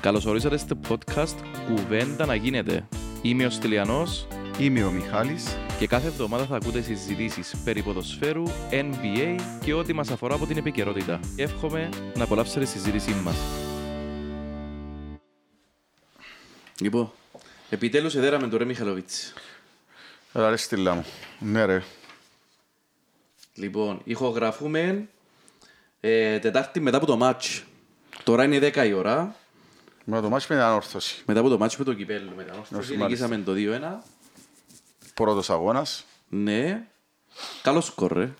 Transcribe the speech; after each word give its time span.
Καλώς 0.00 0.26
ορίσατε 0.26 0.56
στο 0.56 0.76
podcast 0.88 1.34
«Κουβέντα 1.66 2.26
να 2.26 2.34
γίνεται». 2.34 2.88
Είμαι 3.22 3.46
ο 3.46 3.50
Στυλιανός 3.50 4.26
Είμαι 4.58 4.84
ο 4.84 4.90
Μιχάλης. 4.90 5.56
και 5.78 5.86
κάθε 5.86 6.06
εβδομάδα 6.06 6.44
θα 6.44 6.56
ακούτε 6.56 6.80
συζητήσεις 6.80 7.56
περί 7.64 7.82
ποδοσφαίρου, 7.82 8.42
NBA 8.70 9.36
και 9.64 9.72
ό,τι 9.74 9.92
μας 9.92 10.10
αφορά 10.10 10.34
από 10.34 10.46
την 10.46 10.56
επικαιρότητα. 10.56 11.20
Εύχομαι 11.36 11.88
να 12.16 12.24
απολαύσετε 12.24 12.60
τη 12.60 12.66
συζήτησή 12.66 13.10
μας. 13.10 13.36
Λοιπόν, 16.80 17.12
επιτέλους 17.70 18.14
εδέραμε 18.14 18.48
τον 18.48 18.58
Ρε 18.58 18.64
Μιχαλοβίτς. 18.64 19.32
Έλα 20.32 20.50
ρε 20.50 20.56
στυλά 20.56 20.94
μου. 20.94 21.04
Ναι 21.38 21.64
ρε. 21.64 21.82
Λοιπόν, 23.54 24.00
ηχογραφούμε 24.04 25.08
ε, 26.00 26.38
Τετάρτη 26.38 26.80
μετά 26.80 26.96
από 26.96 27.06
το 27.06 27.16
ματς. 27.16 27.64
Τώρα 28.24 28.44
είναι 28.44 28.70
10 28.74 28.86
η 28.86 28.92
ώρα. 28.92 29.34
Με 30.10 30.20
το 30.20 30.28
ματς 30.28 30.46
με 30.50 30.54
την 30.56 30.64
Ανόρθωση. 30.64 31.22
Μετά 31.26 31.40
από 31.40 31.48
το 31.48 31.58
ματς 31.58 31.76
με 31.76 31.84
το 31.84 31.94
κυπέλλο. 31.94 32.32
Μετά 32.36 32.64
Μάλιστα. 32.70 32.94
νικήσαμε 32.96 33.38
το 33.38 33.52
2-1. 33.56 34.02
Πρώτος 35.14 35.50
αγώνας. 35.50 36.04
Ναι. 36.28 36.86
Καλός 37.62 37.84
σκορ, 37.86 38.12
ρε. 38.12 38.30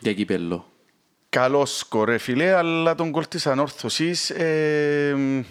Για 0.00 0.12
κυπέλλο. 0.14 0.66
Καλός 1.28 1.76
σκορ 1.76 2.08
ρε 2.08 2.18
φίλε, 2.18 2.52
αλλά 2.52 2.94
το 2.94 3.10
γκολ 3.10 3.28
της 3.28 3.46
Ανόρθωσης 3.46 4.30
ε, 4.30 5.44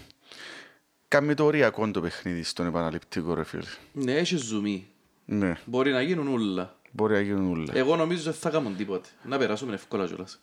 κάνει 1.08 1.34
το 1.34 1.46
οριακό 1.46 1.92
το 1.92 2.02
παιχνίδι 2.02 2.44
στον 2.44 2.66
επαναληπτικό 2.68 3.34
ρε 3.34 3.44
φίλε. 3.44 3.64
Ναι, 3.92 4.14
έχεις 4.14 4.42
ζουμί. 4.42 4.88
Ναι, 5.26 5.54
Μπορεί 5.66 5.92
να 5.92 6.02
γίνουν 6.02 6.28
όλα. 6.28 6.80
μπορεί 6.92 7.14
να 7.14 7.20
γίνουν 7.22 7.52
όλα. 7.52 7.72
Εγώ 7.76 7.96
νομίζω 7.96 8.24
δεν 8.24 8.34
θα 8.34 8.50
κάνουν 8.50 8.76
τίποτε. 8.76 9.10
Να 9.24 9.38
περάσουμε 9.38 9.74
εύκολα 9.74 10.06
κιόλας. 10.06 10.40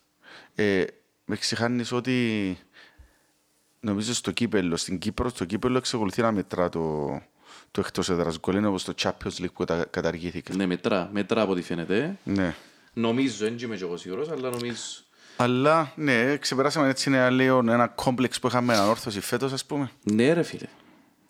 Ε, 0.55 0.85
με 1.25 1.37
ξεχάνεις 1.37 1.93
ότι 1.93 2.59
νομίζω 3.83 4.15
στο 4.15 4.31
κύπελλο, 4.31 4.77
στην 4.77 4.99
Κύπρο, 4.99 5.29
στο 5.29 5.45
κύπελλο 5.45 5.77
εξακολουθεί 5.77 6.23
να 6.23 6.33
μετρά 6.33 6.69
το, 6.69 7.07
το 7.71 7.81
εκτός 7.81 8.09
έδρας 8.09 8.39
γκολ, 8.41 8.55
είναι 8.57 8.67
όπως 8.67 8.85
το 8.85 8.95
Champions 9.03 9.41
League 9.43 9.53
που 9.55 9.65
τα- 9.65 9.87
καταργήθηκε. 9.91 10.55
Ναι, 10.55 10.67
μετρά. 10.67 11.09
Μετρά 11.13 11.43
από 11.43 11.53
ό,τι 11.53 11.63
φαίνεται. 11.63 12.19
ε. 12.25 12.31
Ναι. 12.31 12.55
Νομίζω, 12.93 13.37
δεν 13.45 13.57
είμαι 13.59 13.77
και 13.77 13.85
εγώ 13.85 13.97
σίγουρος, 13.97 14.29
αλλά 14.31 14.51
νομίζω... 14.51 14.75
Αλλά 15.37 15.93
ναι, 15.97 16.37
ξεπεράσαμε 16.37 16.89
έτσι 16.89 17.11
ένα, 17.11 17.31
λέω, 17.31 17.59
ένα 17.59 17.87
κόμπλεξ 17.87 18.39
που 18.39 18.47
είχαμε 18.47 18.77
ανόρθωση 18.77 19.21
φέτος, 19.21 19.53
ας 19.53 19.65
πούμε. 19.65 19.91
Ναι 20.03 20.33
ρε 20.33 20.43
φίλε. 20.43 20.67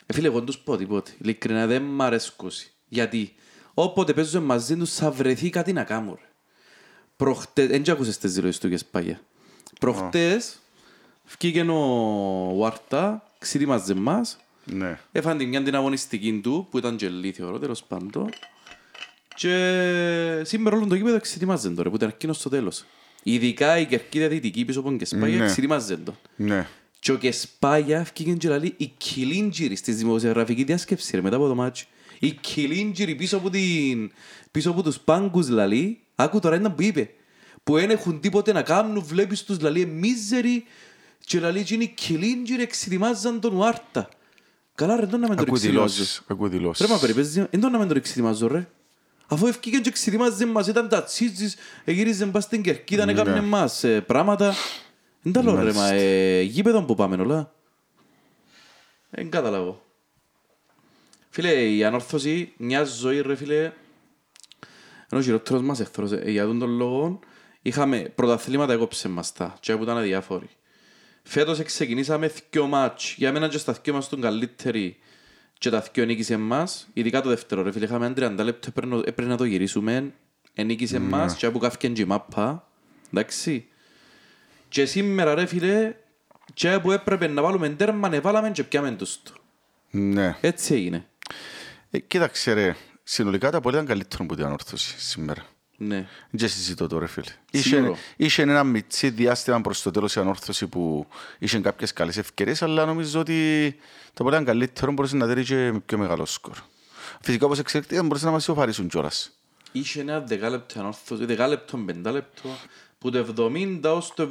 Ε, 0.06 0.12
φίλε, 0.12 0.27
εγώ 0.27 0.37
δεν 0.37 0.47
τους 0.47 0.59
πω 0.59 0.77
τίποτε. 0.77 1.11
Ειλικρινά 1.19 1.66
δεν 1.66 1.83
μ' 1.83 2.03
αρέσκουσει. 2.03 2.72
Γιατί 2.89 3.34
όποτε 3.75 4.12
παίζουν 4.12 4.42
μαζί 4.44 4.77
τους 4.77 4.94
θα 4.94 5.11
βρεθεί 5.11 5.50
κάτι 5.50 5.72
να 5.72 5.84
κάνουν. 5.84 6.19
ρε. 6.20 6.28
Προχτές, 7.16 7.66
δεν 7.69 7.91
άκουσες 7.91 8.19
τις 8.19 8.33
δηλώσεις 8.34 8.61
του 8.61 8.69
και 8.69 8.78
παγιά. 8.91 9.20
Προχτές, 9.81 10.59
βγήκε 11.39 11.61
ο 11.61 12.55
Βάρτα, 12.56 13.31
ξύδιμαζε 13.39 13.95
μας, 13.95 14.39
Ναι. 14.65 14.98
έφανε 15.12 15.39
την 15.39 15.48
μια 15.48 15.62
την 15.62 15.75
αγωνιστική 15.75 16.41
του, 16.42 16.67
που 16.70 16.78
ήταν 16.78 16.97
γελή 16.97 17.33
θεωρώ, 17.33 17.59
τέλος 17.59 17.83
πάντων. 17.84 18.28
Και 19.34 19.50
σήμερα 20.45 20.77
όλο 20.77 20.87
το 20.87 20.97
κήπεδο 20.97 21.20
ξετοιμάζεν 21.20 21.75
τώρα, 21.75 21.91
που 21.91 21.97
ήταν 21.97 22.09
εκείνος 22.09 22.37
στο 22.37 22.48
τέλος. 22.48 22.84
Ειδικά 23.23 23.78
η 23.78 23.87
κερκίδα 23.87 24.28
δυτική 24.28 24.65
πίσω 24.65 24.78
από 24.81 24.89
τον 24.89 24.98
Κεσπάγια 24.98 25.39
Ναι. 25.39 25.47
ξετοιμάζεν 25.47 26.05
τον. 26.05 26.19
Ναι. 26.37 26.67
Και 26.98 27.12
ο 27.12 27.17
Κεσπάγια 27.17 27.98
έφυγε 27.98 28.33
και 28.33 28.48
λέει 28.48 28.75
η 28.77 28.87
Κιλίντζιρη 28.97 29.77
στη 29.77 29.93
δημοσιογραφική 29.93 30.65
διάσκεψη 30.65 31.17
ρε, 31.17 31.23
μετά 31.23 31.37
από 31.37 31.47
το 31.48 31.55
μάτσο. 31.55 31.84
Η 32.19 32.31
Κιλίντζιρη 32.31 33.15
πίσω 33.15 33.37
από, 33.37 33.50
την... 33.50 34.12
πίσω 34.50 34.70
από 34.70 34.83
τους 34.83 34.98
πάγκους 34.98 35.48
λαλή, 35.48 35.98
άκου 36.15 36.39
τώρα 36.39 36.56
ένα 36.56 36.73
που 36.73 36.83
είπε, 36.83 37.11
που 37.65 37.75
δεν 37.75 37.91
έχουν 37.91 38.20
τίποτε 38.20 38.53
να 38.53 38.62
κάνουν, 38.62 39.03
βλέπεις 39.05 39.43
τους 39.45 39.61
λαλή 39.61 39.87
μίζεροι 39.87 40.65
και 41.25 41.41
λαλή 41.41 41.62
και 41.62 41.75
είναι 41.75 41.84
η 41.84 41.89
Κιλίντζιρη 41.89 42.62
εξετοιμάζαν 42.62 43.41
τον 43.41 43.55
Ουάρτα. 43.56 44.09
Καλά 44.75 44.97
ρε, 44.97 45.06
τον 45.06 45.20
να 45.20 45.28
με 45.28 45.34
τον 45.34 45.45
Ακούω 45.45 45.55
εξετοιμάζω. 45.56 45.87
δηλώσεις. 45.95 46.23
Ακούω 46.28 46.48
δηλώσεις. 46.48 46.87
Ρε 46.87 46.92
μα 46.92 46.98
περιπέζει, 47.01 47.47
δεν 47.50 47.60
τον 47.60 47.72
να 47.72 47.78
με 47.78 47.87
τον 47.87 47.97
εξετοιμάζω 47.97 48.47
ρε. 48.47 48.69
Αφού 49.27 49.47
έφυγε 49.47 49.78
και 49.78 49.88
εξετοιμάζε 49.88 50.47
μας, 50.47 50.66
ήταν 50.66 50.88
τα 50.88 51.05
τσίτζις, 51.05 51.56
γύριζε 51.84 52.25
μπας 52.25 52.44
στην 52.44 52.62
κερκίδα, 52.62 53.05
Ναι. 53.05 53.12
έκαμε 53.12 53.41
μας 53.41 53.84
ε, 53.84 54.00
πράγματα. 54.00 54.55
Δεν 55.22 55.32
τα 55.32 55.43
λέω 55.43 55.62
ρε, 55.62 55.72
μα 55.72 55.88
ε, 55.88 56.41
γήπεδο 56.41 56.82
που 56.82 56.94
πάμε 56.94 57.16
όλα. 57.16 57.53
Δεν 59.11 59.31
καταλάβω. 59.31 59.82
Φίλε, 61.31 61.50
η 61.71 61.84
ανόρθωση, 61.84 62.53
μια 62.56 62.84
ζωή 62.84 63.21
ρε 63.21 63.34
φίλε, 63.34 63.62
ενώ 65.09 65.21
ο 65.21 65.21
χειρότερος 65.21 65.62
μας 65.62 65.81
εχθρός, 65.81 66.12
ε, 66.12 66.22
για 66.31 66.47
τον 66.47 66.59
τον 66.59 66.71
λόγο, 66.77 67.19
είχαμε 67.62 68.12
πρωταθλήματα 68.15 68.72
έκοψε 68.72 69.09
μας 69.09 69.32
τα, 69.32 69.56
και 69.61 69.77
που 69.77 69.82
ήταν 69.82 69.97
αδιάφοροι. 69.97 70.49
Φέτος 71.22 71.62
ξεκινήσαμε 71.62 72.33
δυο 72.50 72.66
μάτς. 72.66 73.15
Για 73.16 73.33
μένα 73.33 73.49
και 73.49 73.59
στα 73.59 73.72
δυο 73.83 73.94
μας 73.94 74.09
τον 74.09 74.21
καλύτεροι 74.21 74.97
και 75.59 75.71
τα 75.71 75.84
δυο 75.93 76.05
νίκησε 76.05 76.37
μας. 76.37 76.88
Ειδικά 76.93 77.21
το 77.21 77.28
δεύτερο 77.28 77.62
ρε 77.62 77.72
φίλε, 77.72 77.84
είχαμε 77.84 78.06
ένα 78.06 78.15
30 78.15 78.44
λεπτό, 78.44 78.69
έπρεπε 78.69 78.87
να- 78.94 79.03
έπρεπε 79.05 79.25
να 79.31 79.37
το 79.37 79.44
γυρίσουμε. 79.44 80.12
Ενίκησε 80.55 80.99
μας 80.99 81.37
και 81.37 81.50
που 81.50 81.59
κάφηκε 81.59 81.88
και 81.88 82.03
η 82.03 82.05
μάπα. 82.05 82.69
Εντάξει. 83.12 83.66
Και 84.69 84.84
σήμερα 84.84 85.34
ρε 85.34 85.47
φίλε, 85.47 85.94
και 86.55 86.78
που 86.82 86.93
έπρεπε 86.93 87.27
να 87.27 87.43
βάλουμε 87.43 87.69
τέρμα, 87.69 88.09
να 88.09 88.21
βάλαμε 88.21 88.50
και 88.50 88.65
πιάμε 88.65 88.91
τους 88.91 89.19
του. 89.22 89.32
Ναι. 89.91 90.37
Έτσι 90.41 90.75
έγινε. 90.75 91.06
Ε, 91.91 91.99
κοίταξε 91.99 92.53
ρε, 92.53 92.77
συνολικά 93.03 93.50
τα 93.50 93.61
πολλά 93.61 93.75
ήταν 93.75 93.87
καλύτερο 93.88 94.25
από 94.25 94.34
την 94.34 94.44
ανόρθωση 94.44 94.94
σήμερα. 95.00 95.47
Ναι. 95.77 96.06
Δεν 96.31 96.49
συζητώ 96.49 96.87
τώρα, 96.87 97.06
φίλε. 97.06 97.27
Σίγουρο. 97.53 97.91
Είχε, 97.91 98.00
είχε 98.16 98.43
ένα 98.43 98.65
μιτσί 98.65 99.10
διάστημα 99.10 99.60
προς 99.60 99.83
το 99.83 99.91
τέλος 99.91 100.15
η 100.15 100.21
ανόρθωση 100.21 100.66
που 100.66 101.06
είχε 101.38 101.59
κάποιες 101.59 101.93
καλές 101.93 102.16
ευκαιρίες, 102.16 102.62
αλλά 102.62 102.84
νομίζω 102.84 103.21
ότι 103.21 103.77
τα 104.15 104.22
πολλά 104.22 104.34
ήταν 104.34 104.47
καλύτερο 104.47 104.93
μπορούσε 104.93 105.16
να 105.16 105.27
δει 105.27 105.44
και 105.44 105.55
με 105.55 105.81
πιο 105.87 105.99
μεγάλο 105.99 106.27
σκορ. 106.27 106.56
Φυσικά 107.21 107.47
όπως 107.47 107.59
εξελίχθηκαν 107.59 108.06
μπορούσε 108.06 108.25
να 108.25 108.31
μας 108.31 108.43
ισοφαρίσουν 108.43 108.88
κιόλας. 108.88 109.31
Είχε 109.72 110.00
ένα 110.00 110.21
δεκάλεπτο 110.21 110.81
ανόρθωση, 110.81 111.25
δεκάλεπτο, 111.25 111.77
πεντάλεπτο, 111.77 112.49
που 112.99 113.11
το 113.11 113.34
70 113.38 113.81
ως 113.82 114.15
το 114.15 114.28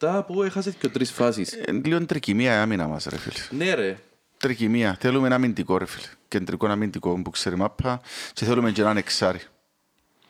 76-77 0.00 0.22
που 0.26 0.42
έχασες 0.42 0.74
και 0.74 0.88
τρεις 0.88 1.10
φάσεις. 1.10 1.52
Ε, 1.52 1.72
λίγο 1.84 2.06
τρικυμία 2.06 2.54
η 2.54 2.56
άμυνα 2.56 2.86
μας, 2.86 3.04
ρε 3.04 3.16
φίλε. 3.16 3.64
Ναι 3.64 3.74
ρε, 3.74 3.98
Τρικυμία. 4.36 4.96
Θέλουμε 5.00 5.26
ένα 5.26 5.34
αμυντικό, 5.34 5.78
ρε 5.78 5.86
φίλε. 5.86 6.06
Κεντρικό 6.28 6.66
αμυντικό 6.66 7.22
που 7.22 7.30
ξέρει 7.30 7.56
μάπα 7.56 8.00
και 8.32 8.44
θέλουμε 8.44 8.72
και 8.72 8.80
έναν 8.80 8.96
εξάρι. 8.96 9.40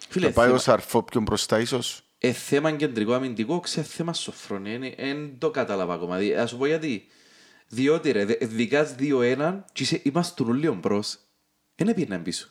Φίλε, 0.08 0.26
Θα 0.26 0.32
πάει 0.32 0.46
ο 0.46 0.48
θέμα, 0.48 0.60
Σαρφό 0.62 1.02
πιο 1.02 1.20
μπροστά 1.20 1.60
ίσως. 1.60 2.02
ε, 2.18 2.32
θέμα 2.32 2.72
κεντρικό 2.72 3.12
αμυντικό, 3.12 3.60
ξέ 3.60 3.82
θέμα 3.82 4.12
σοφρόν, 4.12 4.62
δεν 4.96 5.38
το 5.38 5.50
κατάλαβα 5.50 5.94
ακόμα. 5.94 6.16
Δι- 6.18 6.34
Ας 6.36 6.50
σου 6.50 6.56
πω 6.56 6.66
γιατί. 6.66 7.06
Διότι 7.68 8.10
ρε, 8.10 8.24
δε- 8.24 8.36
δικάς 8.40 8.94
2-1 8.98 9.64
και 9.72 9.82
είσαι- 9.82 10.00
είμαστε 10.04 10.42
όλοι 10.42 10.70
μπρος. 10.70 11.18
Δεν 11.74 11.94
πήγαιναν 11.94 12.22
πίσω. 12.22 12.48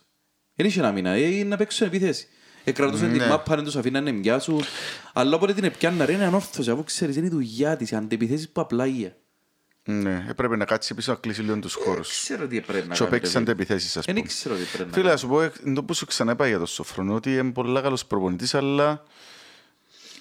Δεν 0.56 0.66
είχε 0.66 0.82
να 0.82 0.92
μήνα, 0.92 1.10
ε, 1.10 1.44
να 1.44 1.58
παίξουν 1.58 1.88
επίθεση. 1.88 2.28
Εκρατούσαν 2.64 3.10
την 3.12 3.18
Ναι. 3.18 3.28
μάπα, 3.28 3.56
δεν 3.56 3.64
τους 3.64 3.76
αφήναν 3.76 4.04
να 4.04 4.12
μοιάσουν. 4.12 4.62
Αλλά 5.14 5.36
όποτε 5.36 5.54
την 5.54 5.64
επιάννα 5.64 6.06
ρε 6.06 6.12
είναι 6.14 6.26
ανόρθωση, 6.26 6.70
αφού 6.72 6.84
ξέρεις 6.84 7.16
είναι 7.16 7.26
η 7.26 7.30
δουλειά 7.30 7.76
της, 7.78 7.92
οι 7.92 7.96
αντεπιθέσεις 7.96 8.50
που 8.50 8.62
απλά 8.62 8.86
είχε. 8.86 9.16
Ναι, 9.88 10.26
έπρεπε 10.30 10.56
να 10.56 10.66
κάτσει 10.66 10.94
πίσω 10.94 11.12
να 11.12 11.18
κλείσει 11.18 11.42
λίγο 11.42 11.60
τους 11.60 11.74
χώρους. 11.74 12.10
Ξέρω 12.10 12.48
τι 12.48 12.62
πρέπει 12.62 12.88
να 12.88 12.94
Και 12.96 13.02
ο 13.04 13.06
κάνει. 13.06 13.18
παίξεις 13.20 13.36
αντεπιθέσεις, 13.36 13.98
ας 13.98 14.06
Δεν 14.06 14.16
πούμε. 14.16 14.28
ξέρω 14.28 14.56
τι 14.56 14.64
πρέπει 14.74 14.90
να 14.90 14.94
Φίλε, 14.96 15.10
κάνει. 15.10 15.10
να 15.10 15.18
σου 15.18 15.28
πω, 15.28 15.42
εν 15.66 15.74
το 15.74 15.84
που 15.84 15.94
σου 15.94 16.06
ξαναπάει 16.06 16.50
για 16.50 16.60
το 16.60 16.66
Σοφρονό, 16.66 17.14
ότι 17.14 17.38
είναι 17.38 17.52
πολύ 17.52 17.82
καλός 17.82 18.06
προπονητής, 18.06 18.54
αλλά 18.56 19.04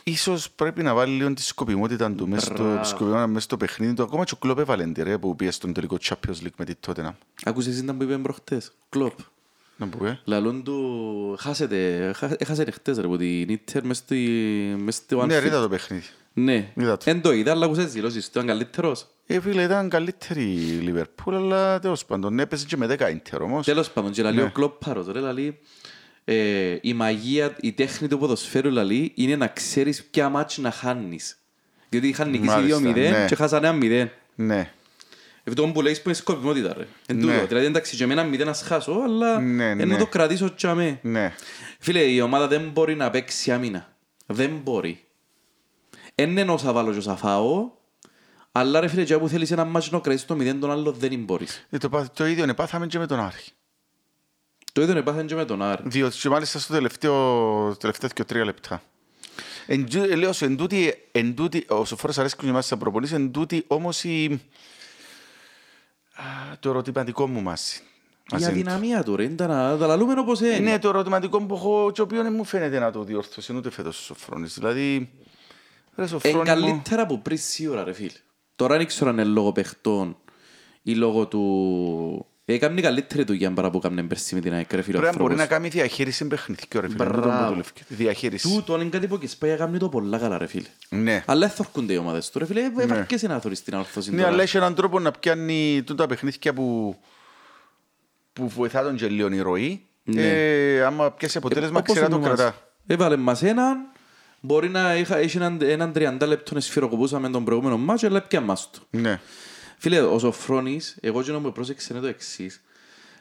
ίσως 0.05 0.51
πρέπει 0.51 0.83
να 0.83 0.95
βάλει 0.95 1.15
λίγο 1.17 1.35
τη 1.35 1.43
σκοπιμότητα 1.43 2.13
του 2.13 2.29
μέσα 2.29 2.45
στο, 2.47 2.63
Μπράβο. 2.63 2.85
σκοπιμότητα 2.85 3.27
μέσα 3.27 3.41
στο 3.41 3.57
παιχνίδι 3.57 3.95
του. 3.95 4.03
Ακόμα 4.03 4.25
και 4.25 4.33
ο 4.35 4.37
Κλόπ 4.37 4.59
έβαλε 4.59 4.87
τη, 4.87 5.03
ρε, 5.03 5.19
που 5.19 5.37
πήγε 5.37 5.51
στον 5.51 5.73
τελικό 5.73 5.97
Champions 6.03 6.43
League 6.45 6.55
με 6.57 6.65
τη 6.65 6.75
Tottenham. 6.87 7.13
Άκουσες 7.45 7.79
ήταν 7.79 7.97
που 7.97 8.03
είπαμε 8.03 8.23
προχτές. 8.23 8.73
Κλόπ. 8.89 9.19
Να 9.77 9.87
μου 9.87 9.93
πει. 9.99 10.19
Λαλούν 10.25 10.63
του, 10.65 11.37
χάσετε, 11.41 12.13
χα- 12.17 12.37
έχασε 12.39 12.71
χτες 12.71 12.97
ρε, 12.99 13.07
που 13.07 13.17
την 13.17 13.49
Ίντερ 13.49 13.85
μες 13.85 13.97
στη, 13.97 14.17
μες 14.79 14.95
στο 14.95 15.27
Ναι, 15.27 15.39
Anfield. 15.39 15.45
είδα 15.45 15.61
το 15.61 15.69
παιχνίδι. 15.69 16.05
Ναι. 16.37 16.71
Είδα 16.75 16.97
το. 16.97 17.11
Εν 17.11 17.21
το 17.21 17.33
είδα, 17.33 17.51
αλλά 17.51 17.65
ακούσες 17.65 17.93
δηλώσεις, 17.93 18.25
του 18.25 18.31
ήταν 18.35 18.47
καλύτερος. 18.47 19.07
Ε, 19.27 19.41
φίλε, 19.41 19.63
ήταν 19.63 19.89
καλύτερη 19.89 20.43
η 20.43 20.57
Λιβερπούλ, 20.83 21.35
αλλά 21.35 21.79
τέλος 21.79 22.05
πάντων 22.05 22.39
έπαιζε 22.39 22.65
και 22.67 22.77
με 22.77 22.87
10 22.87 23.11
ίντερ 23.11 23.43
όμως. 23.43 23.65
Τέλος 23.67 23.91
πάντων, 23.91 24.11
και 24.13 24.23
λαλεί 24.23 24.37
Ναι. 24.37 24.43
ο 24.43 24.51
Κλόπ 24.51 24.85
πάρος, 24.85 25.07
ρε, 25.07 25.21
λαλεί, 25.21 25.59
ε, 26.25 26.77
η 26.81 26.95
μαγεία, 26.95 27.57
η 27.61 27.73
τέχνη 27.73 28.09
του 28.09 28.19
ποδοσφαίρου, 28.19 28.71
λαλεί, 28.71 29.13
είναι 29.15 29.37
να 29.37 29.47
ξέρεις 29.47 30.05
ποια 30.05 30.29
μάτς 30.29 30.59
να 30.59 30.71
χάνεις. 30.71 31.37
Διότι 31.89 32.09
είχαν 32.09 32.31
νικήσει 32.31 32.51
Μάλιστα, 32.51 32.79
2-0 32.79 32.95
ναι. 32.95 33.25
και 33.29 33.35
χάσανε 33.35 33.69
1-0. 33.69 34.09
Ναι, 34.35 34.71
Αυτό 35.49 35.67
που 35.67 35.83
λέεις 35.83 35.97
που 36.03 36.09
είναι 36.09 36.17
σκοπιμότητα, 36.19 36.75
ρε. 36.79 36.87
Εν 37.07 37.17
Ναι. 37.17 37.33
τούτο. 37.35 37.47
Δηλαδή, 37.47 37.67
εντάξει, 37.67 37.97
και 37.97 38.05
εμένα 38.05 38.25
0 38.33 38.45
να 38.45 38.53
σχάσω, 38.53 38.93
αλλά 39.05 39.41
Ναι, 39.41 39.69
ενώ 39.71 39.85
ναι. 39.85 39.97
το 39.97 40.07
κρατήσω 40.07 40.55
τσάμε. 40.55 40.99
ναι. 41.03 41.33
Φίλε, 41.79 42.01
η 42.01 42.21
ομάδα 42.21 42.49
δεν 42.49 42.71
μπορεί 42.73 42.95
να 42.95 43.11
παίξει 43.11 43.53
άμυνα. 43.53 43.97
Δεν 44.27 44.51
μπορεί. 44.65 45.05
Εν 46.15 46.39
εννοώ 46.39 46.59
θα 46.59 46.73
βάλω 46.73 46.93
και 46.93 47.01
θα 47.01 47.17
φάω, 47.17 47.71
αλλά 48.53 48.81
ρε 48.81 48.89
φίλε, 48.89 49.05
και 49.05 49.19
που 49.19 49.29
θέλεις 49.29 49.51
ένα 49.51 49.65
μάτσο 49.65 49.89
να 49.93 49.99
κρατήσεις 49.99 50.27
το 50.27 50.35
0 50.35 50.57
τον 50.61 50.71
άλλο 50.71 50.93
δεν 50.93 51.25
μπορείς. 51.25 51.67
Ε, 51.71 51.79
το, 51.79 51.89
πά- 51.89 52.13
το 52.13 52.27
ίδιο 52.27 52.45
είναι 52.45 52.55
πάθαμε 52.55 52.87
και 52.87 52.99
με 52.99 53.07
τον 53.07 53.21
Άρη. 53.21 53.45
Το 54.73 54.83
ίδιο 54.83 54.97
έπαθαν 54.97 55.27
και 55.27 55.35
με 55.35 55.45
τον 55.45 55.63
Άρη. 55.63 55.83
Διότι 55.87 56.19
και 56.19 56.29
μάλιστα 56.29 56.59
στο 56.59 56.73
τελευταίο, 56.73 57.77
τελευταία 57.77 58.11
και 58.15 58.25
τρία 58.25 58.45
λεπτά. 58.45 58.83
Εν 59.67 59.91
τού- 59.91 60.11
ε, 60.11 60.15
Λέω 60.17 60.33
σου, 60.33 60.45
εν 60.45 60.57
τούτη, 60.57 60.95
εν 61.13 61.35
τούτη, 61.35 61.65
ο 61.69 61.85
Σοφόρος 61.85 62.19
αρέσκουν 62.19 62.45
και 62.45 62.51
εμάς 62.51 62.67
σαν 62.67 62.79
προπονήσεις, 62.79 63.15
εν 63.17 63.31
τούτη 63.33 63.65
όμως 63.67 64.05
η... 64.05 64.41
Α, 66.15 66.23
το 66.61 66.69
ερωτηματικό 66.69 67.27
μου 67.29 67.41
μάση. 67.43 67.83
Η 67.83 68.27
Μαζί 68.33 68.45
του. 68.45 68.51
αδυναμία 68.51 69.03
του 69.03 69.17
ρε, 69.17 69.25
ήταν 69.25 69.49
να 69.49 69.77
τα 69.77 69.87
λαλούμε 69.87 70.15
όπως 70.19 70.41
είναι. 70.41 70.59
Ναι, 70.59 70.79
το 70.79 70.89
ερωτηματικό 70.89 71.43
που 71.43 71.55
έχω 71.55 71.91
και 71.95 72.01
ο 72.01 72.05
οποίο 72.05 72.23
δεν 72.23 72.33
μου 72.33 72.45
φαίνεται 72.45 72.79
να 72.79 72.91
το 72.91 73.03
διορθώσει 73.05 73.55
ούτε 73.57 73.71
φέτος 73.71 73.99
ο 73.99 74.03
Σοφρόνης. 74.03 74.55
Δηλαδή, 74.55 75.11
ρε 75.97 76.03
Εν 76.03 76.09
Σοφρόνη 76.09 76.37
μου, 76.37 76.43
καλύτερα 76.45 77.03
από 77.03 77.19
πριν 77.19 77.39
σίγουρα 77.39 77.85
ρε 77.85 77.93
φίλε. 77.93 78.11
Τώρα 78.57 78.77
δεν 78.77 78.87
ξέρω 78.87 79.11
αν 79.11 79.19
είναι 79.19 79.25
λόγω 79.29 79.53
παιχτών 79.53 80.17
ή 80.83 80.95
λόγω 80.95 81.27
του... 81.27 82.27
Έκανε 82.47 82.81
καλύτερη 82.81 83.23
δουλειά 83.25 83.53
παρά 83.53 83.71
που 83.71 83.77
έκανε 83.85 84.03
πέρσι 84.03 84.35
με 84.35 84.41
την 84.41 84.53
ΑΕΚ 84.53 84.73
ρε 84.73 84.83
φίλε 84.83 84.97
ο 84.97 85.01
πρέπει 85.01 85.17
να 85.17 85.23
μπορεί 85.23 85.35
να 85.35 85.43
άνθρωπος. 85.43 85.49
κάνει 85.49 85.69
διαχείριση 85.83 86.27
παιχνιδιού, 86.27 86.81
ρε 86.81 86.89
φίλε. 86.89 87.05
Μπράβο. 87.05 87.21
τούτο 87.21 87.37
που 87.39 87.47
δουλεύει. 87.49 87.71
Διαχείριση. 87.89 88.49
Τούτο 88.49 88.75
είναι 88.81 88.85
κάτι 88.91 89.07
που 89.07 89.19
και 89.19 89.29
σπάει 89.29 89.51
έκανε 89.51 89.79
το 89.79 89.89
πολλά 89.89 90.19
καλά 90.19 90.39
ρε 90.39 90.47
φίλε. 90.47 90.67
Ναι. 90.89 91.25
Αλλά 91.27 91.47
εθορκούνται 91.47 91.93
οι 91.93 91.97
ομάδες 91.97 92.31
του 92.31 92.39
ρε 92.39 92.45
φίλε. 92.47 92.61
Επαρκέσαι 92.79 93.27
να 93.27 93.41
θωρείς 93.41 93.63
την 93.63 93.75
ορθώση 93.75 94.11
Ναι, 94.11 94.17
τώρα. 94.17 94.29
αλλά 94.29 94.43
έχει 94.43 94.57
έναν 94.57 94.75
τρόπο 94.75 94.99
να 95.01 95.11
πιάνει 95.11 95.83
τούτα 95.83 96.07
παιχνίδια 96.07 96.53
που, 96.55 96.97
που 98.33 98.49
βοηθά 98.49 98.83
τον 98.83 98.97
και 98.97 99.09
λίγο 99.09 99.29
η 99.33 99.41
ροή. 99.41 99.87
Ναι. 100.03 100.23
Ε, 100.23 100.85
άμα 100.85 101.11
πιάσει 101.11 101.39
αποτέλεσμα, 101.39 101.79
Όπως 101.79 101.95
ξέρει 101.95 102.11
να 102.11 102.11
το 102.11 102.17
είναι 102.17 102.27
ο 102.27 102.31
μας. 102.31 102.39
κρατά. 102.41 102.57
Έβαλε 102.87 103.17
μας 103.17 103.43
έναν, 103.43 103.77
μπορεί 104.45 104.69
να 104.69 104.97
είχα, 104.97 105.17
έχει 105.17 105.37
έναν, 105.37 105.59
έναν 105.63 105.93
30 105.95 106.27
λεπτό 106.27 106.61
σφυροκοπούσαμε 106.61 107.31
τον 107.31 107.45
προηγούμενο 107.45 107.79
μάτσο, 107.79 108.07
αλλά 108.07 108.23
πια 108.23 108.41
μας 108.41 108.71
του. 108.71 108.83
Ναι. 108.91 109.21
Φίλε, 109.79 110.01
ο 110.01 110.19
Σοφρόνης, 110.19 110.97
εγώ 111.01 111.23
και 111.23 111.33
να 111.33 111.39
μου 111.39 111.53
πρόσεξε 111.53 111.93
είναι 111.93 112.03
το 112.03 112.09
εξής. 112.09 112.63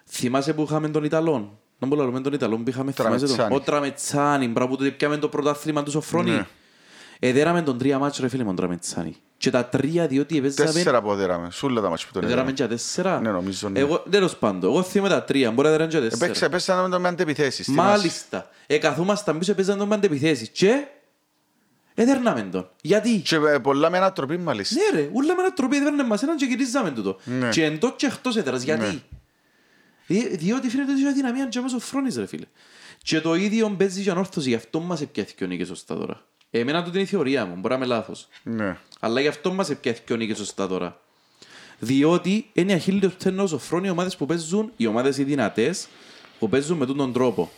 Θυμάσαι 0.09 0.53
που 0.53 0.61
είχαμε 0.61 0.89
τον 0.89 1.03
Ιταλόν; 1.03 1.57
Να 1.79 1.87
μου 1.87 1.95
λέμε 1.95 2.21
τον 2.21 2.33
Ιταλόν 2.33 2.63
που 2.63 2.69
είχαμε, 2.69 2.91
θυμάσαι 2.91 3.25
τον; 3.25 3.35
Τραμετσάνι. 3.35 3.55
Ο 3.55 3.59
Τραμετσάνι, 3.59 4.47
μπράβο 4.47 4.75
του 4.75 4.93
πιάμε 4.95 5.17
το 5.17 5.29
πρωτάθλημα 5.29 5.83
του 5.83 5.91
Σοφρόνη. 5.91 6.31
Ναι. 6.31 6.45
Εδέραμε 7.19 7.61
τον 7.61 7.77
τρία 7.77 7.99
μάτσο 7.99 8.21
ρε 8.21 8.27
φίλε 8.27 8.41
με 8.41 8.47
τον 8.47 8.55
Τραμετσάνι. 8.55 9.15
Και 9.37 9.49
τα 9.49 9.65
τρία 9.65 10.07
διότι 10.07 10.37
έπαιζαμε... 10.37 10.71
Τέσσερα 10.71 10.97
αποδέραμε. 10.97 11.51
Σούλα 11.51 11.81
τα 11.81 11.89
μάτια 11.89 12.05
που 12.07 12.13
τον 12.13 12.23
Εδέραμε 12.23 12.49
έδεραμε. 12.49 12.69
και 12.69 12.75
τέσσερα. 12.75 13.19
Ναι, 13.19 13.31
νομίζω, 13.31 13.69
ναι. 13.69 13.79
Εγώ, 13.79 14.03
τέλος 14.09 14.35
πάντων, 14.35 14.69
εγώ 14.69 14.83
θυμάμαι 14.83 15.09
τα 15.09 15.23
τρία, 15.23 15.51
μπορεί 15.51 15.67
να 15.67 15.73
έδεραν 15.73 15.89
και 15.89 15.99
τέσσερα. 15.99 16.25
Επέξα, 16.25 16.49
πέσανε 16.49 16.81
με 16.81 16.89
τον 16.89 17.01
με 17.01 17.07
αντεπιθέσεις. 17.07 17.65
θυμάσαι. 17.65 17.89
Μάλιστα. 17.89 18.49
Εκαθούμασταν 18.67 19.37
πίσω, 19.37 19.53
παίζαν 19.53 19.77
τον 19.77 19.87
με 19.87 19.95
αντεπιθέσεις. 19.95 20.49
Και 20.49 20.87
έδερναμε 21.95 22.41
τον. 22.41 22.69
Γιατί; 22.81 23.17
Και 23.19 23.35
ε, 23.35 23.57
πολλά 23.59 23.89
με 23.89 23.97
ανατροπή 23.97 24.37
μάλιστα. 24.37 24.75
Ναι 24.75 24.99
ρε, 24.99 25.09
ούλα 25.13 25.35
με 25.35 25.41
ένα 25.41 25.53
τροπή 25.53 25.75
έδερνε 25.77 26.03
μας 26.03 26.23
έναν 26.23 26.35
και 26.35 26.45
γυρίζαμε 26.45 26.91
τούτο. 26.91 27.19
Ναι. 27.23 27.49
Και 27.49 27.63
εντός 27.65 27.93
και 27.95 28.05
εκτός 28.05 28.35
έδερας. 28.35 28.63
Γιατί; 28.63 28.85
Ναι. 28.85 28.99
Δι- 30.07 30.37
Διότι 30.39 30.69
φαίνεται 30.69 30.91
ότι 30.91 30.99
έχει 31.01 31.09
αδυναμία 31.09 31.45
και 31.47 31.57
αμέσως 31.57 31.83
φρόνης 31.83 32.15
ρε 32.17 32.25
φίλε. 32.25 32.45
Και 33.03 33.21
το 33.21 33.35
ίδιο 33.35 33.69
παίζει 33.77 34.03
και 34.03 34.09
ανόρθωση, 34.09 34.49
γι' 34.49 34.55
αυτό 34.55 34.79
μας 34.79 35.01
επιάθηκε 35.01 35.43
ο 35.43 35.47
νίκης 35.47 35.67
σωστά 35.67 35.95
τώρα. 35.97 36.21
Εμένα 36.51 36.83
τούτη 36.83 36.95
είναι 36.97 37.05
η 37.05 37.09
θεωρία 37.09 37.45
μου, 37.45 37.55
μπορεί 37.55 37.67
να 37.67 37.75
είμαι 37.75 37.85
λάθος. 37.85 38.27
Ναι. 38.43 38.77
Αλλά 38.99 39.21
γι' 39.21 39.27
αυτό 39.27 39.53
μας 39.53 39.69
επιάθηκε 39.69 40.13
ο 40.13 40.15
νίκης 40.15 40.37
σωστά 40.37 40.67
τώρα. 40.67 40.99
Διότι 41.79 42.49
είναι 42.53 42.73
αχίλιος 42.73 43.13
πτένος 43.13 43.51
ο 43.51 43.57
φρόνοι 43.57 43.87
οι 43.87 43.89
ομάδες 43.89 44.15
που 44.15 44.25
παίζουν, 44.25 44.71
οι 44.77 44.85
ομάδες 44.87 45.17
οι 45.17 45.23
δυνατές, 45.23 45.87
που 46.39 46.49
παίζουν 46.49 46.77
με 46.77 46.85
τον 46.85 47.13
τρόπο. 47.13 47.51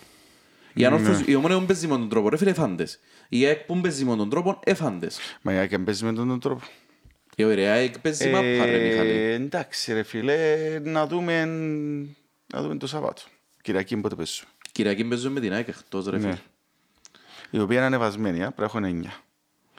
Η, 0.73 0.85
ανόρθωση, 0.85 1.23
η 1.25 1.35
ομόνια 1.35 1.59
που 1.59 1.65
παίζει 1.65 1.87
με 1.87 1.93
τον 1.97 2.09
τρόπο, 2.09 2.29
ρε 2.29 2.37
φίλε, 2.37 2.49
εφάντες. 2.49 2.99
Η 3.29 3.45
ΑΕΚ 3.45 3.59
που 3.59 3.81
παίζει 3.81 4.05
με 4.05 4.15
τον 4.15 4.29
τρόπο, 4.29 4.59
εφάντες. 4.63 5.19
Μα 5.41 5.53
η 5.53 5.57
ΑΕΚ 5.57 5.79
παίζει 5.79 6.05
με 6.05 6.13
τον 6.13 6.27
τον 6.27 6.39
τρόπο. 6.39 6.65
Η 7.35 7.43
ωραία 7.43 7.73
ΑΕΚ 7.73 7.99
παίζει 7.99 8.29
μάπα, 8.29 8.65
ρε 8.65 8.77
Μιχαλή. 8.77 9.09
Ε, 9.09 9.33
εντάξει 9.33 9.93
ρε 9.93 10.03
φίλε, 10.03 10.79
να 10.83 11.07
δούμε, 11.07 11.45
να 12.53 12.61
δούμε 12.61 12.77
το 12.77 12.87
Σαββάτο. 12.87 13.21
Κυριακή 13.61 13.97
πότε 13.97 14.15
παίζουμε. 14.15 14.49
Κυριακή 14.71 15.05
παίζουμε 15.05 15.33
με 15.33 15.39
την 15.39 15.53
ΑΕΚ 15.53 15.67
εκτός, 15.67 16.05
ρε 16.05 16.19
φίλε. 16.19 16.29
Ναι. 16.29 16.39
Η 17.49 17.59
οποία 17.59 17.77
είναι 17.77 17.85
ανεβασμένη, 17.85 18.43
α, 18.43 18.51
πρέπει 18.51 18.79
να 18.79 18.87
έχουν 18.87 19.03
9. 19.03 19.23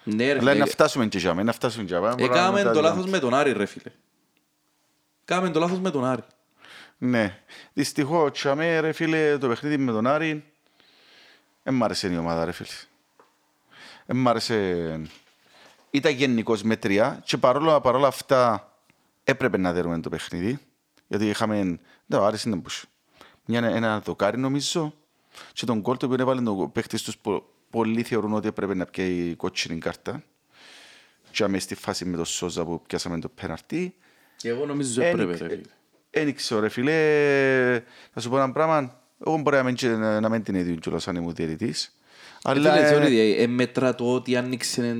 Ναι, 0.04 0.24
ρε 0.24 0.38
Αλλά 0.38 0.50
φίλε. 0.50 0.54
να 0.54 0.66
φτάσουμε 0.66 1.06
και 1.06 1.18
για 1.18 1.34
να 1.34 1.52
φτάσουμε 1.52 1.84
και 1.84 1.96
για 1.96 2.14
Έκαμε 2.18 2.62
το 2.62 2.80
λάθος 2.80 3.06
με 3.06 3.18
τον 3.18 3.34
Άρη, 3.34 3.52
ρε 3.52 3.66
φίλε. 3.66 3.92
Κάμε 5.24 5.50
το 5.50 5.60
λάθος 5.60 5.78
με 5.80 5.90
τον 5.90 6.04
Άρη. 6.04 6.22
Ναι. 6.98 7.38
Δυστυχώς, 7.72 8.32
τσάμε, 8.32 8.80
ρε 8.80 8.92
φίλε, 8.92 9.38
το 9.38 9.48
παιχνίδι 9.48 9.76
με 9.76 9.92
τον 9.92 10.06
Άρη, 10.06 10.44
δεν 11.62 11.74
μ' 11.74 11.84
άρεσε 11.84 12.12
η 12.12 12.16
ομάδα, 12.16 12.44
ρε 12.44 12.52
φίλε. 12.52 12.68
Δεν 14.06 14.16
μ' 14.16 14.28
άρεσε... 14.28 15.00
Ήταν 15.90 16.12
γενικώς 16.12 16.62
μέτρια 16.62 17.22
και 17.24 17.36
παρόλα, 17.36 17.80
παρόλα 17.80 18.06
αυτά 18.06 18.70
έπρεπε 19.24 19.58
να 19.58 19.72
δέρουμε 19.72 20.00
το 20.00 20.08
παιχνίδι. 20.08 20.58
Γιατί 21.06 21.28
είχαμε... 21.28 21.78
Δεν 22.06 22.20
άρεσε 22.20 22.48
να 22.48 22.56
μπούσε. 22.56 22.86
Μια, 23.44 23.60
ένα 23.64 24.00
δοκάρι 24.00 24.38
νομίζω 24.38 24.94
και 25.52 25.66
τον 25.66 25.82
κόλ 25.82 25.96
το 25.96 26.06
οποίο 26.06 26.18
έβαλε 26.20 26.40
το 26.42 26.70
παίχτης 26.72 27.02
τους 27.02 27.16
πο- 27.18 27.48
πολλοί 27.70 28.02
θεωρούν 28.02 28.32
ότι 28.32 28.48
έπρεπε 28.48 28.74
να 28.74 28.84
πιάει 28.84 29.34
κότσινη 29.34 29.78
κάρτα. 29.78 30.22
Και 31.30 31.44
αμέσως 31.44 31.62
στη 31.62 31.74
φάση 31.74 32.04
με 32.04 32.16
το 32.16 32.24
Σόζα 32.24 32.64
που 32.64 32.82
πιάσαμε 32.86 33.18
το 33.20 33.28
πέναρτι. 33.28 33.94
Και 34.36 34.48
εγώ 34.48 34.66
νομίζω 34.66 35.02
Εν- 35.02 35.08
έπρεπε, 35.20 35.36
ρε 35.36 35.48
φίλε. 35.48 35.60
Δεν 36.10 36.34
ξέρω 36.34 36.60
ρε 36.60 36.68
φίλε, 36.68 37.82
θα 38.12 38.20
σου 38.20 38.28
πω 38.28 38.36
ένα 38.36 38.52
πράγμα, 38.52 39.00
εγώ 39.26 39.36
μπορεί 39.38 39.56
να 39.56 39.62
μην, 39.62 39.74
και- 39.74 39.88
να 39.88 40.28
μην 40.28 40.42
την 40.42 40.54
ίδιο 40.54 40.74
κιόλας 40.74 41.08
αν 41.08 41.16
ήμουν 41.16 41.34
διαιτητής. 41.34 41.96
Αλλά, 42.48 42.72
Φίλε, 42.72 42.84
ε, 42.86 42.88
θεωρείτε, 42.88 43.42
ε, 43.42 43.46
μέτρα 43.46 43.94
το 43.94 44.12
ότι 44.14 44.36
άνοιξε... 44.36 44.96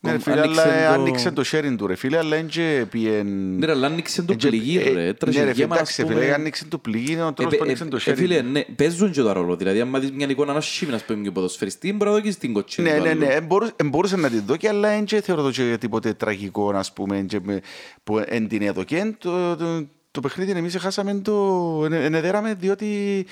ναι, 0.00 0.10
ρε 0.12 0.18
φίλε, 0.18 0.40
αλλά 0.40 0.74
ε, 0.74 0.86
άνοιξε 0.86 1.30
το 1.30 1.42
sharing 1.52 1.74
του 1.78 1.86
ρε 1.86 1.94
φίλε, 1.94 2.18
αλλά 2.18 2.36
δεν 2.36 2.46
και 2.46 2.86
πιεν... 2.90 3.56
Ναι, 3.56 3.66
ρε, 3.66 3.72
αλλά 3.72 3.86
άνοιξε 3.86 4.22
το 4.22 4.32
εν 4.32 4.38
και- 4.38 4.48
πληγή, 4.48 4.78
ε, 4.78 4.92
ρε. 4.92 5.06
Έτρεχε 5.06 5.38
Ναι 5.38 5.44
ρε 5.44 5.50
φίλε, 5.52 5.62
γέμα, 5.62 5.74
ας 5.74 5.80
εντάξει 5.80 6.02
φίλε, 6.04 6.14
πούμε. 6.20 6.32
άνοιξε 6.32 6.64
το 6.64 6.78
πληγή, 6.78 7.12
είναι 7.12 7.22
ο 7.22 7.28
Ε, 7.28 7.32
τρόπος 7.32 7.52
ε, 7.52 7.56
που 7.56 7.62
άνοιξε 7.64 7.84
το 7.84 7.96
ε, 7.96 8.00
sharing. 8.04 8.14
Φίλε, 8.16 8.40
ναι, 8.42 8.64
παίζουν 8.76 9.10
και 9.10 9.20
το 9.20 9.32
ρόλο. 9.32 9.56
Δηλαδή, 9.56 9.80
αν 9.80 10.00
δεις 10.00 10.10
μια 10.10 10.26
εικόνα, 10.30 10.50
ένας 10.50 10.66
σίμι, 10.66 10.90
να 10.92 11.00
πούμε, 11.06 11.22
και 11.22 11.30
ποδοσφαιριστής, 11.30 11.92
μπορεί 11.94 12.10
να 12.10 12.16
δοκίσεις 12.16 12.38
την 12.38 12.52
κοτσίνη. 12.52 12.88
Ναι, 12.90 12.96
του 12.96 13.02
ναι, 13.02 13.08
άλλου. 13.10 13.18
ναι, 13.20 13.26
εν 13.26 13.44
μπορούσε- 13.44 13.72
εν 13.76 13.88
μπορούσε 13.88 14.16
να 14.16 14.28
την 14.30 14.42
δω 14.46 14.56
και 14.56 14.68
αλλά 14.68 14.88
δεν 14.88 15.04
και 15.04 15.20
θεωρώ 15.20 15.42
το 15.42 15.50
και 15.50 15.76
τίποτε 15.80 16.12
τραγικό, 16.14 16.70
ας 16.74 16.92
πούμε, 16.92 17.20
και 17.28 17.40
με- 17.42 17.60
που 18.04 18.22
εν 18.26 18.48
την 18.48 18.62
έδωκε. 18.62 19.14
Το, 19.18 19.56
το, 19.56 19.86
το 20.10 20.20
παιχνίδι 20.20 20.50
εμείς 20.50 20.76
χάσαμε 20.76 21.14
το, 21.14 21.82
εν- 21.84 21.92
ενεδέραμε 21.92 22.54
διότι 22.54 23.26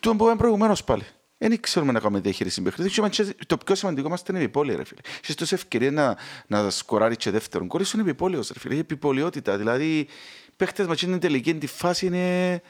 το 0.00 0.14
μπορούμε 0.14 0.36
προηγουμένως 0.36 0.84
πάλι. 0.84 1.02
Δεν 1.48 1.60
ξέρουμε 1.60 1.92
να 1.92 2.00
κάνουμε 2.00 2.20
διαχείριση 2.20 2.62
παιχνίδι. 2.62 2.90
Και 2.90 3.00
είμαστε- 3.00 3.34
Το 3.46 3.56
πιο 3.56 3.74
σημαντικό 3.74 4.08
μας 4.08 4.22
είναι 4.28 4.38
η 4.38 4.42
επιπόλαια, 4.42 4.76
ρε 4.76 4.84
φίλε. 4.84 5.00
Έχεις 5.22 5.34
τόση 5.34 5.54
ευκαιρία 5.54 5.90
να, 5.90 6.16
να 6.46 6.70
σκοράρει 6.70 7.16
και 7.16 7.30
δεύτερον. 7.30 7.68
Κόρη 7.68 7.84
σου 7.84 7.98
είναι 7.98 8.08
επιπόλαιος, 8.08 8.50
ρε 8.52 8.58
φίλε. 8.58 8.74
Η 8.74 8.78
επιπολαιότητα. 8.78 9.56
Δηλαδή, 9.56 9.98
οι 9.98 10.08
παίχτες 10.56 10.86
μας 10.86 11.02
είναι 11.02 11.18
τελική 11.18 11.54
τη 11.54 11.66
φάση 11.66 12.06
είναι... 12.06 12.62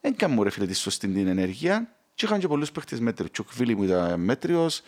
Δεν 0.00 0.16
κάνουν 0.16 0.42
ρε 0.42 0.50
φίλε 0.50 0.66
τη 0.66 0.74
σωστή 0.74 1.08
την 1.08 1.26
ενέργεια. 1.26 1.96
Και 2.14 2.24
είχαν 2.24 2.38
και 2.38 2.48
πολλούς 2.48 2.72
παίχτες 2.72 3.00
μέτριους. 3.00 3.30
Και 3.30 3.40
ο 3.40 3.44
Κβίλη 3.44 3.76
μου 3.76 3.82
ήταν 3.82 4.20
μέτριος. 4.20 4.82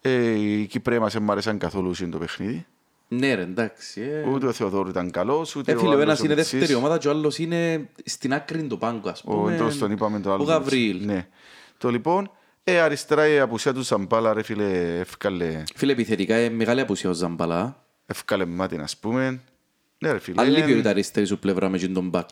Ε, 0.00 0.30
οι 0.30 0.66
Κυπρέοι 0.66 0.98
μας 0.98 1.12
δεν 1.12 1.22
μ' 1.22 1.30
άρεσαν 1.30 1.58
καθόλου 1.58 1.94
σε 1.94 2.06
το 2.06 2.18
παιχνίδι. 2.18 2.66
Ναι, 3.08 3.34
ρε, 3.34 3.42
εντάξει. 3.42 4.00
ε. 4.00 4.28
Ούτε 4.28 4.46
ο 4.46 4.52
Θεοδόρου 4.52 4.88
ήταν 4.88 5.10
καλός, 5.10 5.56
ούτε 5.56 5.72
Ε, 5.72 5.76
φίλε, 5.76 5.88
ο 5.88 5.92
άλλος 5.92 6.02
ένας 6.02 6.18
είναι 6.18 6.34
Μιτσής. 6.34 6.50
δεύτερη 6.58 6.78
ομάδα 6.78 6.98
και 6.98 7.08
ο 7.08 7.10
άλλος 7.10 7.38
είναι 7.38 7.88
στην 8.04 8.32
άκρη 8.34 8.62
του 8.62 8.78
πάγκου, 8.78 9.08
ας 9.08 9.22
Ο 9.24 9.30
πούμε. 9.30 9.54
εντός 9.54 9.78
τον 9.78 9.90
είπαμε 9.90 10.20
το 10.20 10.32
άλλο. 10.32 10.42
Ο 10.42 10.46
Γαβρίλ. 10.46 11.04
Ναι. 11.04 11.28
Το 11.78 11.90
λοιπόν, 11.90 12.30
ε, 12.64 12.80
αριστερά 12.80 13.28
η 13.28 13.38
απουσία 13.38 13.74
του 13.74 13.82
Σαμπάλα, 13.82 14.32
ρε 14.32 14.42
φίλε, 14.42 14.98
εύκαλε, 14.98 15.62
Φίλε, 15.74 15.92
επιθετικά 15.92 16.44
είναι 16.44 16.54
μεγάλη 16.54 16.80
απουσία 16.80 17.10
ο 17.10 17.12
Ζαμπαλά. 17.12 17.84
εύκαλε 18.06 18.44
μάτι, 18.44 18.76
ας 18.76 18.96
πούμε. 18.96 19.40
Ναι, 19.98 20.12
ρε 20.12 20.18
φίλε. 20.18 20.42
Αν 20.42 20.48
λείπει 20.50 20.72
ε, 20.72 20.76
η 20.76 20.82
αριστερή 20.88 21.26
σου 21.26 21.38
πλευρά 21.38 21.68
με 21.68 21.78
τον 21.78 22.08
μπακ. 22.08 22.28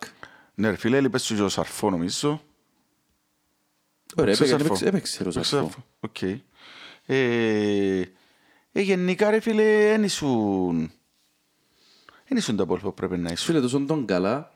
Ναι, 0.54 0.70
ρε 0.70 0.76
φίλε, 0.76 0.96
έλειπες 0.96 1.22
σου 1.22 1.34
και 1.34 1.42
ο 1.42 1.48
Σαρφό, 1.48 1.90
νομίζω. 1.90 2.42
Ωραία, 4.16 4.36
Παίξε 4.36 4.54
έπαιξε- 4.54 4.68
Σαρφό. 4.76 4.86
έπαιξε 4.86 5.22
ο 5.22 5.24
Παίξε 5.24 5.42
Σαρφό. 5.42 5.68
Σαρφό. 5.70 5.84
Οκ. 6.00 6.40
Ε, 8.76 8.80
ε, 8.80 8.82
γενικά, 8.82 9.30
ρε 9.30 9.40
φίλε, 9.40 9.62
δεν 9.88 10.02
ήσουν... 10.02 10.90
Δεν 12.28 12.38
ήσουν 12.38 12.56
τα 12.56 12.66
πόλη 12.66 12.80
που 12.80 12.94
πρέπει 12.94 13.16
να 13.18 13.30
ήσουν. 13.32 13.46
Φίλε, 13.46 13.60
τόσο 13.60 13.80
τον 13.84 14.06
καλά. 14.06 14.50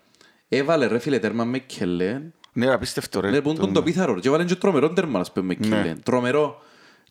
Έβαλε 0.49 0.87
ρε 0.87 0.99
φίλε 0.99 1.19
τέρμα 1.19 1.45
με 1.45 1.59
κελέν. 1.59 2.33
Ναι, 2.53 2.73
απίστευτο, 2.73 3.21
ρε. 3.21 3.31
Ναι, 3.31 3.41
που 3.41 3.53
Το- 3.55 3.61
τον 3.61 3.73
το 3.73 3.83
πίθαρο. 3.83 4.21
Και 4.21 4.29
έβαλε 4.29 4.45
και 4.45 4.55
τρομερό 4.57 4.91
τέρμα, 4.93 5.21
ας 5.21 5.33
πούμε, 5.33 5.47
με 5.61 5.67
Ναι. 5.69 5.77
κελέν. 5.77 6.03
Τρομερό. 6.03 6.63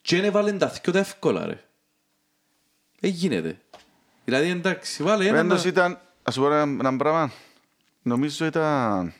Και 0.01 0.15
είναι 0.15 0.29
βάλε 0.29 0.51
τα 0.51 0.69
θκιο 0.69 0.93
τα 0.93 0.99
εύκολα, 0.99 1.45
ρε. 1.45 1.63
Δεν 2.99 3.11
γίνεται. 3.11 3.59
Δηλαδή, 4.25 4.49
εντάξει, 4.49 5.03
βάλε 5.03 5.27
ένα... 5.27 5.37
Πάντως 5.37 5.63
να- 5.63 5.69
ήταν, 5.69 5.99
ας 6.23 6.33
σου 6.33 6.41
πω 6.41 6.51
ένα, 6.53 6.61
ένα 6.61 6.97
πράγμα, 6.97 7.31
νομίζω 8.01 8.45
ήταν 8.45 9.13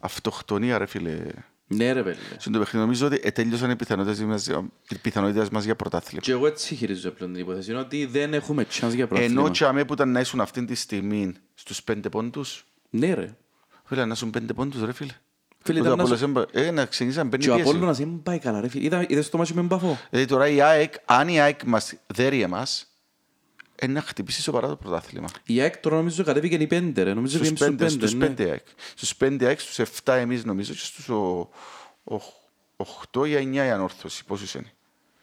αυτοκτονία 0.00 0.78
ρε 0.78 0.86
φίλε. 0.86 1.18
Ναι, 1.70 1.92
ρε, 1.92 2.02
παιδί. 2.02 2.18
Στον 2.38 2.52
το 2.52 2.58
παιχνίδι 2.58 2.84
νομίζω 2.84 3.06
ότι 3.06 3.32
τέλειωσαν 3.32 3.70
οι 3.70 3.76
πιθανότητες 3.76 4.20
μας, 4.24 4.46
οι 4.88 4.98
πιθανότητες 5.02 5.48
μας 5.48 5.64
για 5.64 5.76
πρωτάθλημα. 5.76 6.20
Και 6.22 6.32
εγώ 6.32 6.46
έτσι 6.46 6.74
χειρίζω 6.74 7.10
πλέον 7.10 7.32
την 7.32 7.42
υπόθεση. 7.42 7.70
Είναι 7.70 7.80
ότι 7.80 8.04
δεν 8.06 8.34
έχουμε 8.34 8.66
chance 8.80 8.94
για 8.94 9.06
πρόθυμα. 9.06 9.40
Ενώ 9.40 9.50
τσάμε 9.50 9.84
που 9.84 9.92
ήταν 9.92 10.12
να 10.12 10.20
ήσουν 10.20 10.40
αυτή 10.40 10.64
τη 10.64 10.74
στιγμή 10.74 11.32
στους 11.54 11.82
πέντε 11.82 12.08
πόντους, 12.08 12.64
Ναι, 12.90 13.14
ρε. 13.14 13.36
φίλε 13.84 14.04
να 14.04 14.12
ήσουν 14.12 14.30
πέντε 14.30 14.52
πόντους 14.52 14.84
ρε 14.84 14.92
φίλε. 14.92 15.12
Φίλε, 15.62 15.78
Ούτε 15.80 15.88
ήταν 15.88 15.98
να 15.98 16.04
Απόλλωνας 16.14 16.18
σου- 16.46 16.52
έμπα- 16.54 16.66
Ε, 16.68 16.70
να 16.70 16.84
ξεκινήσαν 16.86 17.28
πέντε 17.28 17.44
Και 17.44 17.50
ο 17.50 17.54
πίεση. 17.54 17.68
Απόλλωνας 17.68 17.98
δεν 17.98 18.20
πάει 18.22 18.38
καλά, 18.38 18.60
ρε 18.60 18.68
φίλε. 18.68 18.84
Είδα- 18.84 19.04
Είδες 19.08 19.28
το 19.30 19.36
μάτσο 19.38 19.54
με 19.54 19.60
μπαφό. 19.62 19.98
Δηλαδή 20.10 20.28
τώρα 20.28 20.48
η 20.48 20.60
ΑΕΚ, 20.60 20.94
αν 21.04 21.28
η 21.28 21.40
ΑΕΚ 21.40 21.62
μας 21.62 21.94
δέρει 22.06 22.42
εμάς, 22.42 22.80
ε, 22.80 22.86
να 23.86 24.00
χτυπήσει 24.02 24.42
σοβαρά 24.42 24.68
το 24.68 24.76
πρωτάθλημα. 24.76 25.28
Η 25.46 25.60
ΑΕΚ 25.60 25.76
τώρα 25.76 25.96
νομίζω 25.96 26.24
κατέβηκε 26.24 26.54
οι 26.54 26.66
πέντε, 26.66 27.02
ρε. 27.02 27.14
Νομίζω 27.14 27.36
Στους 27.36 27.50
ότι 27.50 27.64
είναι 27.64 27.76
πέντε, 27.76 27.88
στους 27.90 28.14
ναι. 28.14 28.26
πέντε 28.26 28.50
ΑΕΚ. 28.50 28.64
Στους 28.94 29.16
πέντε 29.16 29.46
ΑΕΚ, 29.46 29.60
στους 29.60 29.78
εφτά 29.78 30.14
εμείς 30.14 30.44
νομίζω 30.44 30.72
και 30.72 30.78
στους 30.78 31.08
ο- 31.08 31.48
ο- 32.04 32.20
οχτώ 32.76 33.24
ή 33.24 33.34
εννιά 33.36 33.64
η 33.66 33.70
ανόρθωση. 33.70 34.24
Πόσους 34.24 34.54
είναι. 34.54 34.72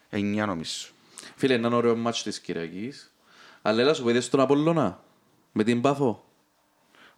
Εννιά 0.09 0.45
νομίζω. 0.45 0.87
Φίλε, 1.35 1.53
είναι 1.53 1.67
ένα 1.67 1.75
ωραίο 1.75 1.95
μάτσο 1.95 2.23
της 2.23 2.39
Κυριακής. 2.39 3.13
Αλλά 3.61 3.81
έλα 3.81 3.93
σου 3.93 4.03
πω, 4.03 4.09
είδες 4.09 4.29
τον 4.29 4.39
Απολλώνα 4.39 5.03
με 5.51 5.63
την 5.63 5.81
Πάφο. 5.81 6.23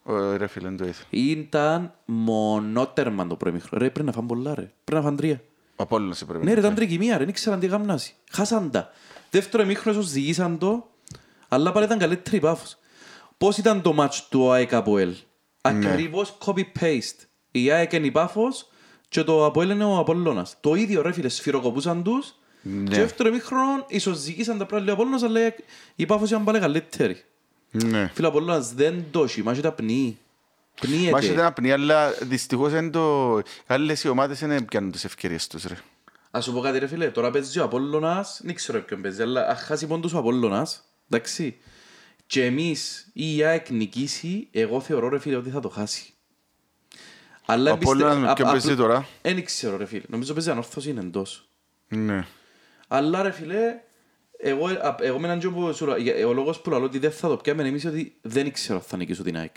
Ε, 0.06 0.36
Ρε 0.36 0.46
φίλε, 0.46 0.68
δεν 0.68 0.76
το 0.76 0.84
είδα. 0.84 0.94
Ήταν 1.10 1.94
μονότερμα 2.04 3.26
το 3.26 3.36
προημίχρονο. 3.36 3.82
Ρε, 3.84 3.90
πρέπει 3.90 4.06
να 4.06 4.12
φάνε 4.12 4.26
πολλά 4.26 4.54
ρε. 4.54 4.70
Πρέπει 4.84 5.00
να 5.00 5.02
φάνε 5.02 5.16
τρία. 5.16 5.42
Ο 5.76 5.82
Απόλλωνας 5.82 6.22
έπρεπε 6.22 6.38
Ναι 6.38 6.44
να 6.48 6.54
ρε, 6.54 6.60
ήταν 6.60 6.74
φάει. 6.76 6.86
τρικυμία 6.86 7.12
ρε, 7.12 7.18
δεν 7.18 7.28
ήξεραν 7.28 7.60
τι 7.60 7.66
γαμνάσει. 7.66 8.14
Χάσαν 8.30 8.70
τα. 8.70 8.90
Δεύτερο 9.30 9.62
ημίχρονο 9.62 9.98
ίσως 9.98 10.10
ζυγίσαν 10.10 10.58
το, 10.58 10.90
αλλά 11.48 11.72
πάλι 11.72 11.84
ήταν 11.86 11.98
καλύτερη 11.98 12.36
η 12.36 12.40
Πάφος. 12.40 12.76
Πώς 13.38 13.56
ήταν 13.56 13.82
το 13.82 13.92
μάτς 13.92 14.28
του 14.28 14.50
ΑΕΚ 14.50 14.74
Αποέλ; 14.74 15.14
Ακριβώς 15.60 16.38
copy-paste. 16.44 17.26
Η 17.50 17.70
ΑΕΚ 17.70 17.92
είναι 17.92 18.06
η 18.06 18.10
Πάφος 18.10 18.68
και 19.08 19.22
το 19.22 19.44
Αποέλ 19.44 19.70
είναι 19.70 19.84
ο 19.84 19.98
Απολλώνας. 19.98 20.56
Το 20.60 20.74
ίδιο 20.74 21.02
ρε 21.02 21.12
φίλε, 21.12 21.28
σφυροκοπούσαν 21.28 22.02
τους 22.02 22.34
Ναι. 22.62 22.90
και 22.90 22.96
δεύτερο 22.96 23.28
ημίχρονο 23.28 23.84
ίσως 23.88 24.16
ζυγίσαν 24.18 24.58
τα 24.58 24.66
πράγματα 24.66 24.90
ο 24.90 24.94
Απολλώνας, 24.94 25.22
αλλά 25.22 25.54
η 25.94 26.06
Πάφος 26.06 26.30
ήταν 26.30 26.44
πάλι 26.44 26.58
καλύτερη. 26.58 27.24
Ναι. 27.70 28.10
Φίλε, 28.14 28.26
ο 28.26 28.30
Απολλώνας 28.30 28.72
δεν 28.74 29.04
το 29.10 29.22
έχει, 29.22 29.42
μάχει 29.42 29.60
τα 29.60 29.72
πνίγει. 29.72 30.18
Μα 30.82 30.88
έχετε 30.88 31.10
Πνίγεται. 31.16 31.40
ένα 31.40 31.52
πνί, 31.52 31.72
αλλά 31.72 32.10
δυστυχώς 32.10 32.72
είναι 32.72 32.90
το... 32.90 33.34
Άλλες 33.66 34.04
οι 34.04 34.08
ομάδες 34.08 34.38
δεν 34.38 34.64
πιάνουν 34.64 34.90
τις 34.90 35.04
ευκαιρίες 35.04 35.46
τους, 35.46 35.64
ρε. 35.64 35.74
Ας 36.30 36.44
σου 36.44 36.52
πω 36.52 36.60
κάτι 36.60 36.78
ρε 36.78 36.86
φίλε, 36.86 37.06
τώρα 37.10 37.30
παίζει 37.30 37.58
ο 37.60 37.64
Απόλλωνας, 37.64 38.40
δεν 38.44 38.54
ξέρω 38.54 38.80
ποιον 38.80 39.02
παίζει, 39.02 39.22
αλλά 39.22 39.46
αν 39.48 39.56
χάσει 39.56 39.86
πόντους 39.86 40.12
ο 40.12 40.18
Απόλλωνας, 40.18 40.82
εντάξει, 41.10 41.58
και 42.26 42.44
εμείς 42.44 43.10
ή 43.12 43.36
η 43.36 43.44
ΑΕΚ 43.44 43.70
νικήσει, 43.70 44.48
εγώ 44.50 44.80
θεωρώ 44.80 45.08
ρε 45.08 45.18
φίλε 45.18 45.36
ότι 45.36 45.50
θα 45.50 45.60
το 45.60 45.68
χάσει. 45.68 46.12
Αλλά 47.46 47.70
Ο 47.70 47.74
Απόλλωνας 47.74 48.16
με 48.18 48.32
ποιον 48.34 48.50
παίζει 48.50 48.76
τώρα; 48.76 49.06
Δεν 49.22 49.44
ξέρω 49.44 49.76
ρε 49.76 49.86
φίλε, 49.86 50.02
νομίζω 50.08 50.32
παίζει 50.34 50.50
ανόρθωση 50.50 50.90
είναι 50.90 51.00
εντός. 51.00 51.48
Ναι. 51.88 52.26
Αλλά 52.88 53.22
ρε 53.22 53.30
φίλε, 53.30 53.80
εγώ, 54.38 54.66
α- 54.66 54.96
εγώ 55.00 55.18
με 55.18 55.26
έναν 55.26 55.38
τζο 55.38 55.50
που 55.50 55.74
σου 55.74 55.86
λέω, 55.86 55.96
για- 55.96 56.26
ο 56.26 56.32
λόγος 56.32 56.60
που 56.60 56.70
λέω 56.70 56.82
ότι 56.82 56.98
δεν 56.98 57.12
θα 57.12 57.28
το 57.28 57.36
πιάμε 57.36 57.62
εμείς 57.68 57.82
είναι 57.82 57.92
ότι 57.92 58.16
δεν 58.22 58.52
ξέρω 58.52 58.78
αν 58.78 58.84
θα 58.84 58.96
νικήσω 58.96 59.22
την 59.22 59.36
ΑΕΚ. 59.36 59.56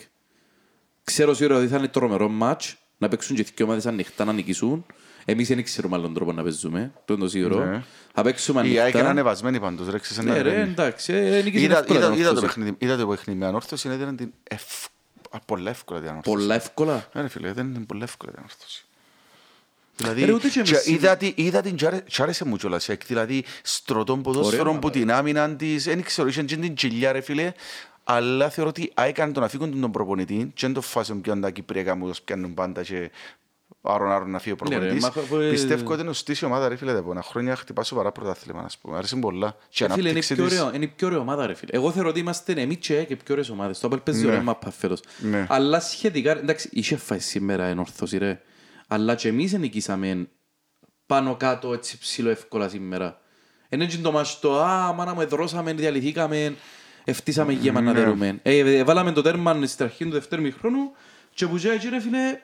Ξέρω 1.03 1.33
σίγουρα 1.33 1.57
ότι 1.57 1.67
θα 1.67 1.77
είναι 1.77 1.87
τρομερό 1.87 2.27
μάτς, 2.29 2.77
να 2.97 3.07
παίξουν 3.07 3.35
και 3.35 3.45
δύο 3.55 3.65
ομάδες 3.65 3.85
ανοιχτά 3.85 4.25
να 4.25 4.33
νικήσουν. 4.33 4.85
Εμείς 5.25 5.47
δεν 5.47 5.63
ξέρουμε 5.63 5.95
άλλον 5.95 6.13
τρόπο 6.13 6.31
να 6.31 6.43
παίζουμε, 6.43 6.91
το 7.05 7.13
είναι 7.13 7.23
το 7.23 7.29
σίγουρο. 7.29 7.65
Ναι. 7.65 7.83
Θα 8.13 8.21
παίξουμε 8.21 8.59
Η 8.61 8.63
ΑΕΚ 8.63 8.73
είναι 8.75 8.81
ανοιχτά. 8.83 9.09
ανεβασμένη 9.09 9.59
πάντως, 9.59 9.89
ρε, 9.89 9.99
ξέρεις, 9.99 10.23
Ναι 10.23 10.31
είναι 10.31 10.41
ρε, 10.41 10.51
ρένι. 10.55 10.69
εντάξει, 10.71 11.13
ε, 11.13 11.41
νίκησε 11.41 11.63
Είδα, 11.63 11.77
εύκολα 11.79 11.99
είδα, 11.99 12.09
την 12.09 12.19
είδα, 12.19 12.23
το 12.23 12.29
ανόρθωση. 12.37 12.45
παιχνίδι, 12.59 12.75
είδα 12.79 12.97
το 12.97 13.07
παιχνίδι 13.07 13.39
με 13.39 13.45
ανόρθωση, 13.45 13.87
είναι 13.87 13.95
ήταν 13.95 14.15
την 14.15 14.31
ευ... 14.43 14.63
α, 15.29 15.39
πολλά 15.39 15.69
εύκολα 15.69 15.99
την 15.99 16.09
ανόρθωση. 16.09 16.35
Πολλά 16.37 16.55
εύκολα. 16.55 17.09
Ναι, 17.13 17.21
ρε 17.21 17.27
φίλε, 17.27 17.53
δεν 17.53 17.67
είναι 17.67 17.85
πολλά 17.85 18.03
εύκολα 18.03 18.31
την 18.31 18.39
ανόρθωση. 18.39 18.85
Δηλαδή, 19.95 20.25
Ρε, 20.25 20.31
ούτε 20.31 20.47
και 20.49 20.61
και 20.61 20.73
εμείς 20.73 20.87
είδα, 20.87 21.17
τη- 21.17 21.33
είδα 21.35 21.61
την, 21.61 21.75
και 21.75 21.85
άρε- 21.85 22.03
και 22.07 22.21
άρεσε 22.21 22.45
μου 22.45 22.55
κιόλας, 22.55 22.89
εκ, 22.89 23.05
δηλαδή 23.05 23.43
στρωτών 23.61 24.21
ποδόσφαιρων 24.21 24.67
Ωραία, 24.67 24.79
που 24.79 24.89
την 24.89 25.11
άμυναν 25.11 25.57
της, 25.57 25.83
δεν 25.83 26.03
ξέρω, 26.03 26.27
είχε 26.27 26.43
και 26.43 26.57
την 26.57 26.73
κοιλιά 26.73 27.11
ρε 27.11 27.21
φίλε, 27.21 27.51
αλλά 28.03 28.49
θεωρώ 28.49 28.69
ότι 28.69 28.91
έκανε 28.95 29.33
το 29.33 29.39
να 29.39 29.47
φύγουν 29.47 29.81
τον 29.81 29.91
προπονητή 29.91 30.51
και 30.53 30.65
δεν 30.65 30.73
το 30.73 30.81
φάσουν 30.81 31.21
πιαν 31.21 31.41
τα 31.41 31.49
κυπριακά 31.49 31.95
μου, 31.95 32.07
τους 32.07 32.21
πιάνουν 32.21 32.53
πάντα 32.53 32.83
και 32.83 33.11
άρον 33.81 34.11
άρον 34.11 34.29
να 34.31 34.39
φύγει 34.39 34.55
ο 34.61 34.63
Ναι, 34.69 34.75
ρε, 34.75 34.79
προπονητής. 34.79 35.03
μα 35.15 35.21
αφού, 35.21 35.35
ε, 35.37 35.49
Πιστεύω 35.49 35.91
ότι 35.91 36.01
είναι 36.01 36.09
ο 36.09 36.13
στήσιο 36.13 36.47
ομάδα 36.47 36.67
ρε 36.67 36.75
φίλε, 36.75 36.91
τα 36.91 36.97
επόμενα 36.97 37.21
χρόνια 37.23 37.55
χτυπά 37.55 37.83
σοβαρά 37.83 38.11
πρωτάθλημα, 38.11 38.61
ας 38.61 38.77
πούμε. 38.77 38.97
Άρεσε 38.97 39.15
μου 39.15 39.21
πολλά. 39.21 39.55
Και 39.69 39.83
Ε, 39.83 39.87
η 39.87 39.89
Φίλε, 39.89 39.99
είναι 39.99 40.07
η 40.07 40.11
ανάπτυξη 40.11 40.35
πιο 40.35 40.45
της- 40.47 40.59
ωραία- 40.59 40.75
είναι 40.75 40.83
η 40.83 40.87
πιο 40.87 41.07
ωραία 41.07 41.19
ομάδα 41.19 41.47
ρε 41.47 41.53
φίλε. 41.53 41.71
Εγώ 41.73 41.91
θεωρώ 41.91 42.09
ότι 42.09 42.19
είμαστε 42.19 42.51
εμείς 42.53 42.77
και 42.77 43.03
και 43.03 43.15
πιο 43.15 43.25
ωραίες 43.33 43.49
ομάδες. 43.49 43.79
Το 43.79 43.89
Apple 43.91 44.03
παίζει 44.03 44.21
Ναι. 44.21 44.27
ωραία 44.27 44.41
μάπα 44.41 44.71
φέτος. 44.71 44.99
Ναι. 45.19 45.45
Αλλά 45.49 45.79
σχετικά, 45.79 46.31
εντάξει, 46.31 46.69
είχε 46.71 46.97
φάει 46.97 47.19
σήμερα 47.19 47.65
ενόρθωση 47.65 48.17
ρε. 48.17 48.41
Αλλά 48.87 49.15
και 49.15 49.27
εμείς 49.27 49.53
νικήσαμε 49.53 50.27
πάνω 51.05 51.35
κάτω 51.35 51.73
έτσι 51.73 51.97
ψηλό 51.97 52.29
εύκολα 52.29 52.69
σήμερα. 52.69 53.19
Είναι 53.69 53.83
έτσι 53.83 53.97
το 53.99 54.11
μάτς 54.11 54.39
το 54.39 54.61
«Α, 54.61 54.93
μάνα 54.93 55.13
μου, 55.13 55.21
εδρώσαμε, 55.21 55.73
διαλυθήκαμε, 55.73 56.55
ευτύσαμε 57.03 57.53
γέμα 57.53 57.81
να 57.81 57.91
Ναι. 57.93 57.99
δερούμε». 57.99 58.39
Ε, 58.43 58.57
ε, 58.57 58.83
βάλαμε 58.83 59.11
το 59.11 59.21
τέρμα 59.21 59.65
στην 59.65 59.85
αρχή 59.85 60.03
του 60.05 60.11
δευτέρου 60.11 60.41
μηχρόνου 60.41 60.91
και 61.33 61.47
που 61.47 61.55
έτσι 61.55 61.89
ρε 61.89 61.99
φίλε... 61.99 62.39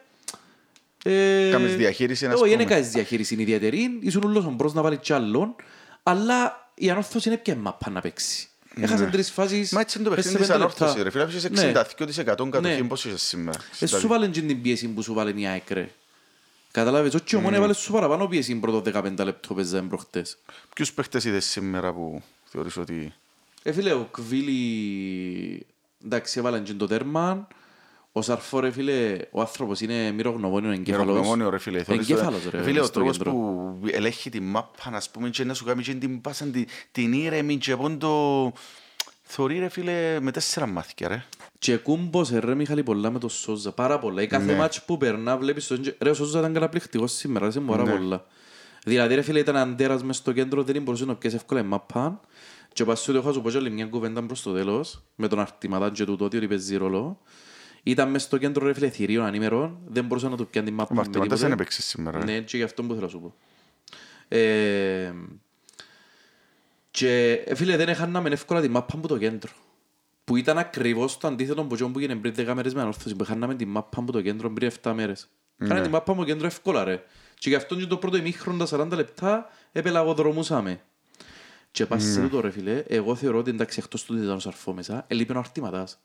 ε, 1.11 1.49
Κάμες 1.51 1.75
διαχείριση, 1.75 2.25
ας 2.25 2.33
Όχι, 2.33 2.49
δεν 2.49 2.57
πούμε. 2.59 2.63
έκανες 2.71 2.89
διαχείριση 2.91 3.35
ιδιαίτερη, 3.35 3.97
ήσουν 4.01 4.23
ούλος 4.23 4.45
ο 4.45 4.49
μπρος 4.49 4.73
να 4.73 4.81
βάλει 4.81 4.97
κι 4.97 5.13
άλλον, 5.13 5.55
αλλά 6.03 6.69
η 6.75 6.89
ανόρθωση 6.89 7.29
είναι 7.29 7.37
πια 7.37 7.55
μάπα 7.55 7.89
να 7.89 8.01
παίξει. 8.01 8.47
Έχασε 8.81 9.05
τρεις 9.05 9.31
φάσεις, 9.31 9.71
Ναι. 9.71 9.75
Μα 9.77 9.81
έτσι 9.81 9.99
είναι 9.99 10.09
το 10.09 10.15
μέσα 10.15 10.29
παιχνίδι 10.29 10.45
σε 10.45 10.51
της 10.53 10.61
πέντε 10.61 10.67
λεπτά. 10.69 10.85
ανόρθωσης 10.85 11.03
ρε 11.03 11.09
φίλε. 11.09 11.23
Έχεις 11.23 11.49
Ναι. 11.49 11.71
62% 11.71 12.49
κατοχή, 12.49 12.81
Ναι. 12.81 12.87
πώς 12.87 13.05
είσαι 13.05 13.17
σήμερα. 13.17 13.59
Ε, 13.79 13.85
σου 13.85 14.07
βάλουν 14.07 14.31
και 14.31 14.41
την 14.41 14.61
πίεση 14.61 14.87
που 14.87 15.01
σου 15.01 15.13
βάλουν 15.13 15.37
οι 15.37 15.47
ΑΕΚ, 15.47 15.69
ρε. 15.71 15.89
Καταλάβες, 16.71 17.13
όχι 17.13 17.23
Ναι. 17.31 17.37
ο 17.39 17.43
Μόνοι 17.43 17.55
έβαλε 17.55 17.73
σου 17.73 17.91
παραπάνω 17.91 18.27
πίεση 18.27 18.55
πρώτο 18.55 18.81
15 18.81 19.23
λεπτό 19.23 19.53
παίζαμε 19.53 19.87
προχτές. 19.87 20.37
Ποιους 20.75 20.93
παίχτες 20.93 21.23
είδες 21.25 21.45
σήμερα 21.45 21.93
που 21.93 22.21
θεωρείς 22.45 22.77
ότι... 22.77 23.13
Ε, 23.63 23.71
φίλε, 23.71 23.93
ο 23.93 24.07
Κβίλη, 24.11 25.65
εντάξει, 26.05 26.39
έβαλαν 26.39 26.63
και 26.63 26.73
το 26.73 26.87
τέρμα. 26.87 27.47
Ο 28.17 28.21
Σαρφό, 28.21 28.59
ρε 28.59 28.71
φίλε, 28.71 29.17
ο 29.31 29.39
άνθρωπος 29.41 29.81
είναι 29.81 30.11
μυρογνωμόνιο 30.11 30.71
εγκέφαλος. 30.71 31.07
Μερογνωμόνιο 31.07 31.49
ρε 31.49 31.57
φίλε. 31.57 31.83
Θεωρείς 31.83 32.09
Εγκέφαλος, 32.09 32.43
το- 32.43 32.49
ρε, 32.49 32.61
Φίλε, 32.63 32.79
ο 32.79 32.83
στο 32.83 32.91
τρόπος 32.93 33.17
κέντρο. 33.17 33.31
που 33.31 33.79
ελέγχει 33.91 34.29
τη 34.29 34.39
μάπα, 34.39 34.91
ας 34.93 35.09
πούμε, 35.09 35.29
και 35.29 35.43
να 35.43 35.53
σου 35.53 35.65
κάνει 35.65 35.81
και 35.83 35.93
την 35.93 36.21
πάσαν 36.21 36.51
τη- 36.51 36.65
την 36.91 37.13
ήρεμη 37.13 37.57
και 37.57 37.75
πόντο... 37.75 38.53
Θωρεί 39.29 39.59
ρε 39.59 39.69
φίλε 39.69 40.19
με 40.19 40.31
τέσσερα 40.31 40.65
μάθηκια 40.67 41.07
ρε. 41.07 41.23
Και 41.59 41.77
κούμπωσε 41.77 42.39
ρε 42.39 42.55
Μιχάλη 42.55 42.83
πολλά 42.83 43.11
με 43.11 43.19
το 43.19 43.27
Σόζα, 43.29 43.71
πάρα 43.71 43.99
πολλά. 43.99 44.21
Η 44.21 44.27
κάθε 44.27 44.45
Ναι. 44.45 44.55
μάτς 44.57 44.83
που 44.83 44.97
περνά 44.97 45.37
βλέπεις 45.37 45.67
τον... 45.67 45.81
Ρε 45.99 46.09
ο 46.09 46.13
Σόζα 46.13 46.39
ήταν 46.39 46.53
καταπληκτικός 46.53 47.11
σήμερα, 47.11 47.43
άρεσε 47.45 47.59
μου 47.59 47.65
πάρα 47.71 47.83
Ναι. 47.83 47.91
πολλά. 47.91 48.25
Δηλαδή 48.85 49.15
ρε 49.15 49.21
φίλε 49.21 49.39
ήταν 49.39 49.55
αντέρας 49.57 50.03
μες 50.03 50.17
στο 50.17 50.31
κέντρο, 50.31 50.63
δεν 50.63 50.81
μπορούσε 50.81 51.05
να 51.05 51.15
πιέσει 51.15 51.35
εύκολα 51.35 51.59
η 51.59 51.63
μάπα. 51.63 52.21
Και 52.73 52.85
πας 52.85 52.99
σου 53.01 53.11
το 53.11 53.17
έχω 53.17 53.27
να 53.27 53.33
σου 53.33 53.41
πω 53.41 53.49
και 53.49 53.57
άλλη 53.57 53.69
μια 53.69 53.85
κουβέντα 53.85 54.23
προς 54.23 54.41
το 54.41 54.53
τέλος, 54.53 55.01
με 55.15 55.27
τον 55.27 55.39
αρτηματά 55.39 55.89
και 55.91 56.05
τούτο 56.05 56.25
ότι 56.25 56.47
παίζει 56.47 56.75
ρόλο. 56.77 57.19
Ήταν 57.89 58.09
μες 58.09 58.23
στο 58.23 58.37
κέντρο 58.37 58.65
ρε 58.65 58.73
φίλε 58.73 58.89
θηρίων 58.89 59.25
ανήμερων, 59.25 59.79
δεν 59.87 60.05
μπορούσε 60.05 60.27
να 60.29 60.37
του 60.37 60.47
πιάνει 60.47 60.67
τη 60.67 60.73
μάπα 60.73 60.89
Ο 60.91 60.93
με 60.93 60.99
Μαρτιμαντάς 61.01 61.27
τίποτε. 61.27 61.43
δεν 61.43 61.51
έπαιξε 61.51 61.81
σήμερα. 61.81 62.19
ρε. 62.19 62.25
Ναι, 62.25 62.39
και 62.39 62.57
γι' 62.57 62.63
αυτό 62.63 62.83
που 62.83 62.93
θέλω 62.93 63.01
να 63.05 63.07
σου 63.07 63.19
πω. 63.19 63.33
Ε, 64.27 65.13
και 66.91 67.31
ε, 67.45 67.55
φίλε, 67.55 67.77
δεν 67.77 67.89
έχαναμε 67.89 68.29
εύκολα 68.29 68.61
τη 68.61 68.67
μάπα 68.67 68.93
από 68.97 69.07
το 69.07 69.17
κέντρο. 69.17 69.51
Που 70.23 70.35
ήταν 70.35 70.57
ακριβώς 70.57 71.17
το 71.17 71.27
αντίθετο 71.27 71.61
από 71.61 71.73
εκείνο 71.73 71.89
που 71.89 71.99
έγινε 71.99 72.15
πριν 72.15 72.33
10 72.37 72.53
μέρες 72.53 72.73
με 72.73 72.81
ανόρθωση. 72.81 73.15
Που 73.15 73.23
έχαναμε 73.23 73.55
τη 73.55 73.65
μάπα 73.65 73.99
από 73.99 74.11
το 74.11 74.21
κέντρο 74.21 74.51
πριν 74.51 74.71
7 74.81 74.91
μέρες. 74.95 75.27
Είχαμε 75.57 75.81
τη 75.81 75.89
μάπα 75.89 76.11
από 76.11 76.21
το 76.21 76.27
κέντρο 76.27 76.45
εύκολα 76.47 76.83
ρε. 76.83 77.03
Και 77.39 77.49
γι' 77.49 77.55
αυτό 77.55 77.75
και 77.75 77.85
το 77.85 77.97
πρώτο 77.97 78.17
ημίχρονο 78.17 78.65
τα 78.65 78.87
40 78.87 78.91
λεπτά 78.91 79.49
επελαγοδρομούσαμε. 79.71 80.81
Και 81.71 81.85
πας 81.85 82.03
σε 82.03 82.21
τούτο 82.21 82.39
ρε 82.41 82.49
φίλε, 82.49 82.83
εγώ 82.87 83.15
θεωρώ 83.15 83.37
ότι 83.37 83.49
εντάξει 83.49 83.79
εκτός 83.83 84.03
του 84.03 84.13
ότι 84.15 84.23
ήταν 84.23 84.35
ο 84.35 84.39
Σαρφό 84.39 84.73
μέσα, 84.73 85.05
έλειπε 85.07 85.33
ο 85.33 85.39
Αρτηματάς. 85.39 85.99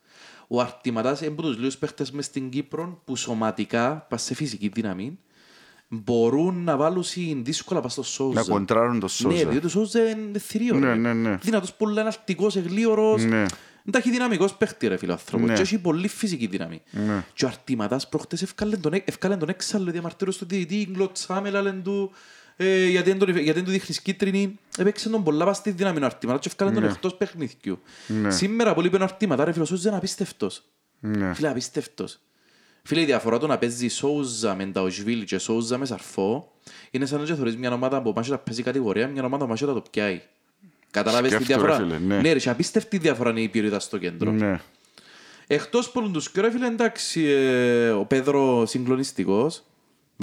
Ο 0.54 0.61
Αρτηματάς 0.61 1.21
είναι 1.21 1.30
από 1.30 1.42
τους 1.42 1.56
λίγους 1.59 1.76
παίχτες 1.76 2.11
μες 2.11 2.25
στην 2.25 2.49
Κύπρο 2.50 3.02
που 3.04 3.16
σωματικά, 3.16 4.06
πας 4.09 4.23
σε 4.23 4.35
φυσική 4.35 4.68
δύναμη, 4.68 5.18
μπορούν 5.88 6.64
να 6.64 6.76
βάλουν 6.76 7.02
συν 7.02 7.44
δύσκολα 7.44 7.80
πας 7.80 7.92
στο 7.92 8.02
Σόουζα. 8.02 8.40
Να 8.40 8.47
κοντράρουν 8.54 9.00
το 9.00 9.06
Ναι, 9.06 9.32
Σόζα. 9.35 9.49
διότι 9.49 9.66
ο 9.66 9.68
Σόουζα 9.68 10.09
είναι 10.09 10.38
θηρίο. 10.38 10.75
Ναι, 10.75 10.87
ρε. 10.87 10.94
ναι, 10.94 11.12
ναι. 11.12 11.37
Δυνατός 11.42 11.73
πολύ 11.75 11.92
εναλλακτικός, 11.92 12.56
εγλίωρος. 12.56 13.25
Ναι. 13.25 13.37
Είναι 13.37 13.90
ταχυδυναμικός 13.90 14.54
παίχτη 14.54 14.87
ρε 14.88 14.97
φίλε 14.97 15.11
ο 15.11 15.14
άνθρωπος. 15.14 15.49
Ναι. 15.49 15.54
Και 15.54 15.61
έχει 15.62 15.78
πολύ 15.78 16.09
φυσική 16.09 16.47
δύναμη. 16.47 16.82
Ναι. 16.90 17.25
Και 17.35 17.44
ο 17.44 17.49
Αρτηματάς 17.49 18.09
προχτές 18.09 18.42
ευκάλεν 18.42 18.80
τον, 18.80 18.92
έ- 18.92 19.09
ευκάλεν 19.09 19.38
τον 19.38 19.49
έξαλλο 19.49 19.90
διαμαρτύρος 19.90 20.37
του 20.38 20.47
διαιτητή, 20.47 20.88
γκλωτσάμε 20.92 21.50
λαλεν 21.50 21.82
του, 21.82 22.11
ε, 22.56 22.87
γιατί 22.87 23.11
δεν 23.11 23.18
τον- 23.18 23.28
γιατί 23.30 23.52
δεν 23.52 23.64
του 23.64 23.71
δείχνεις 23.71 24.00
κίτρινη. 24.00 24.59
Έπαιξε 24.78 25.09
τον 25.09 25.23
πολλά 25.25 25.44
πας 25.44 25.56
στη 25.56 25.71
δύναμη 25.71 26.02
ο 26.02 26.04
Αρτηματάς 26.04 26.40
και 26.42 26.49
ευκάλεν 26.49 26.75
τον 26.75 26.82
Ναι. 26.82 26.88
εκτός 26.88 27.14
παιχνίδιου. 27.14 27.78
Ναι. 28.06 28.30
Σήμερα 28.30 28.75
που 28.75 28.80
λείπει 28.80 28.97
ο 28.97 29.02
Αρτηματά 29.02 29.44
ρε 29.44 29.52
φίλε 29.52 29.62
ο 29.62 29.66
Σόουζα 29.66 29.88
είναι 29.88 29.97
απίστευτος. 29.99 30.62
Ναι. 31.00 31.35
Φίλε, 31.35 31.49
απίστευτος. 31.49 32.18
Φίλε, 32.82 33.00
η 33.00 33.04
διαφορά 33.04 33.38
του 33.38 33.47
να 33.47 33.59
παίζει 33.59 33.88
Σόουζα 33.88 34.54
με 34.54 34.64
Νταοσβίλ 34.64 35.25
και 35.25 35.38
Σόουζα 35.38 35.78
με 35.78 35.87
Σαρφό 35.87 36.52
είναι 36.90 37.06
σαν 37.06 37.21
να 37.21 37.26
και 37.26 37.35
θωρείς 37.35 37.56
μια 37.56 37.73
ομάδα 37.73 38.02
που 38.02 38.12
μάχει 38.16 38.30
να 38.30 38.38
παίζει 38.38 38.62
κατηγορία, 38.62 39.06
μια 39.09 39.25
ομάδα 39.25 39.44
που 39.44 39.50
μάχει 39.50 39.64
να 39.64 39.73
το 39.73 39.82
πιάει. 39.90 40.21
Καταλάβες 40.90 41.30
τη 41.30 41.44
Σκέφτομαι, 41.44 41.66
διαφορά; 41.66 41.88
ρε 41.88 41.97
φίλε, 41.97 42.06
ναι. 42.14 42.21
ναι, 42.21 42.32
ρε, 42.32 42.38
και 42.38 42.50
απίστευτη 42.50 42.99
διαφορά 42.99 43.30
είναι 43.30 43.40
η 43.40 43.49
ποιότητα 43.49 43.80
στο 43.80 43.99
κέντρο. 43.99 44.30
Ναι. 44.30 44.61
Εκτός 45.47 45.90
που 45.90 46.11
τους 46.11 46.30
και 46.30 46.40
ρε 46.40 46.50
φίλε, 46.50 46.66
εντάξει, 46.66 47.21
ε, 47.23 47.90
ο 47.90 48.04
Πέδρο 48.04 48.66
συγκλονιστικός, 48.66 49.62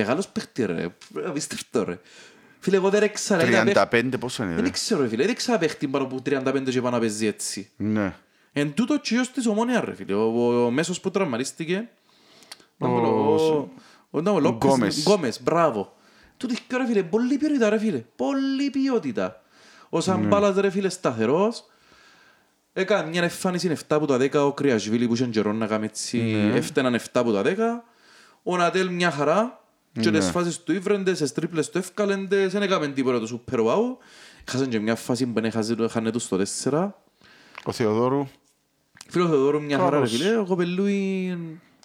μεγάλος 0.01 0.27
παίχτη 0.27 0.65
ρε, 0.65 0.87
απίστευτο 1.25 1.83
ρε. 1.83 1.99
Φίλε, 2.59 2.75
εγώ 2.75 2.89
δεν 2.89 3.03
έξαρα, 3.03 3.41
ένα 3.41 3.63
παίχτη- 3.63 3.97
35 4.13 4.19
πόσο 4.19 4.43
είναι 4.43 4.53
δεν 4.55 4.63
ρε; 4.63 4.69
ξέρω 4.69 5.01
ρε 5.01 5.07
φίλε, 5.07 5.21
δεν 5.21 5.31
έξαρα 5.31 5.57
παίχτη 5.57 5.87
πάνω 5.87 6.05
από 6.05 6.21
35 6.25 6.69
και 6.69 6.81
πάνω 6.81 6.95
να 6.95 6.99
παίζει 6.99 7.25
έτσι. 7.27 7.69
Ναι. 7.77 8.13
Εν 8.53 8.73
τούτο 8.73 9.01
τσίος 9.01 9.31
της 9.31 9.45
ομόνια 9.47 9.81
ρε 9.85 9.93
φίλε. 9.95 10.13
Ο, 10.13 10.21
ο, 10.21 10.65
ο 10.65 10.69
μέσος 10.71 10.99
που 10.99 11.11
τραυματίστηκε. 11.11 11.89
Ο- 12.77 12.87
Ο, 12.87 12.89
ο, 12.89 13.33
ο, 14.09 14.19
ο, 14.25 14.29
ο 14.29 14.39
Λόπες, 14.39 14.69
Γκόμες. 14.69 15.01
Γκόμες, 15.01 15.41
μπράβο. 15.43 15.93
Τούτη 16.37 16.57
και 16.67 16.77
ρε 16.77 16.85
φίλε, 16.85 17.03
πολύ 17.03 17.37
ποιότητα 17.37 17.69
ρε 17.69 17.77
φίλε. 17.79 18.03
Πολύ 18.15 18.69
ποιότητα. 18.69 19.41
Ο 19.89 20.01
Σαμπάλας 20.01 20.55
ρε 20.55 20.69
φίλε 20.69 20.89
σταθερός. 20.89 21.63
Έκανε 22.73 23.09
μια 23.09 23.21
εμφάνιση 23.23 23.69
7 23.75 23.81
από 23.89 24.05
τα 24.05 24.17
10 24.17 24.33
ο 24.33 24.53
Κρυασβίλη 24.53 25.07
που 25.07 25.13
είχε 25.13 25.25
καιρό 25.25 25.53
να 25.53 25.67
κάνει 25.67 25.85
έτσι. 25.85 26.19
Έφταναν 26.53 26.95
7 26.95 26.99
από 27.13 27.31
τα 27.31 27.41
10. 27.45 27.55
Ο 28.43 28.57
Νατέλ 28.57 28.87
μια 28.89 29.11
χαρά. 29.11 29.58
Και 29.99 30.11
τις 30.11 30.29
φάσεις 30.29 30.59
του 30.63 30.73
ήβρεντες, 30.73 31.19
τις 31.19 31.31
τρίπλες 31.31 31.69
του 31.69 31.77
εύκαλεντες, 31.77 32.51
δεν 32.51 32.61
έκαμε 32.61 32.87
τίποτα 32.87 33.19
το 33.19 33.27
σούπερ 33.27 33.59
wow. 33.59 33.97
Χάσαν 34.45 34.69
και 34.69 34.79
μια 34.79 34.95
φάση 34.95 35.25
που 35.25 35.39
έχανε 35.83 36.11
τους 36.11 36.23
στο 36.23 36.37
4. 36.37 36.89
Ο 37.63 37.71
Θεοδόρου, 37.71 38.27
Φίλο 39.09 39.27
Θεοδόρου 39.27 39.61
μια 39.61 39.77
χαρά 39.77 39.89
ρε 39.89 39.95
Καλώς. 39.95 40.11
φίλε, 40.11 40.37
ο 40.37 40.45
Κοπελούι 40.45 41.37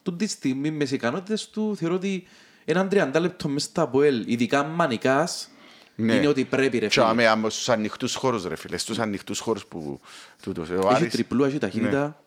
του 0.02 0.16
τη 0.16 0.26
στιγμή 0.26 0.70
με 0.70 0.78
τις 0.84 0.92
ικανότητες 0.92 1.48
του 1.50 1.76
θεωρώ 1.76 1.94
ότι 1.94 2.26
έναν 2.64 2.88
30 2.92 3.20
λεπτό 3.20 3.48
μες 3.48 3.62
στα 3.62 3.82
ΑΠΟΕΛ, 3.82 4.24
ειδικά 4.26 4.64
μανικάς, 4.64 5.48
Ναι. 5.96 6.14
είναι 6.14 6.26
ότι 6.26 6.44
πρέπει 6.44 6.78
ρε 6.78 6.86
και 6.86 6.92
φίλε. 6.92 7.06
άμε 7.06 7.26
άμα 7.26 7.50
στους 7.50 7.68
ανοιχτούς 7.68 8.14
χώρους 8.14 8.44
ρε 8.44 8.56
φίλε, 8.56 8.76
στους 8.76 8.98
ανοιχτούς 8.98 9.38
χώρους 9.38 9.66
που 9.66 10.00
τούτος. 10.42 10.68
Ο 10.70 10.74
Έχει 10.74 10.86
Άρης, 10.88 11.12
τριπλού, 11.12 11.44
έχει 11.44 11.58
ταχύτητα. 11.58 12.22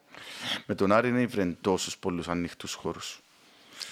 με 0.65 0.75
τον 0.75 0.91
Άρη 0.91 1.07
είναι 1.10 1.25
βρεν 1.25 1.57
τόσους 1.62 1.98
πολλούς 1.98 2.27
ανοιχτούς 2.27 2.74
χώρους. 2.74 3.22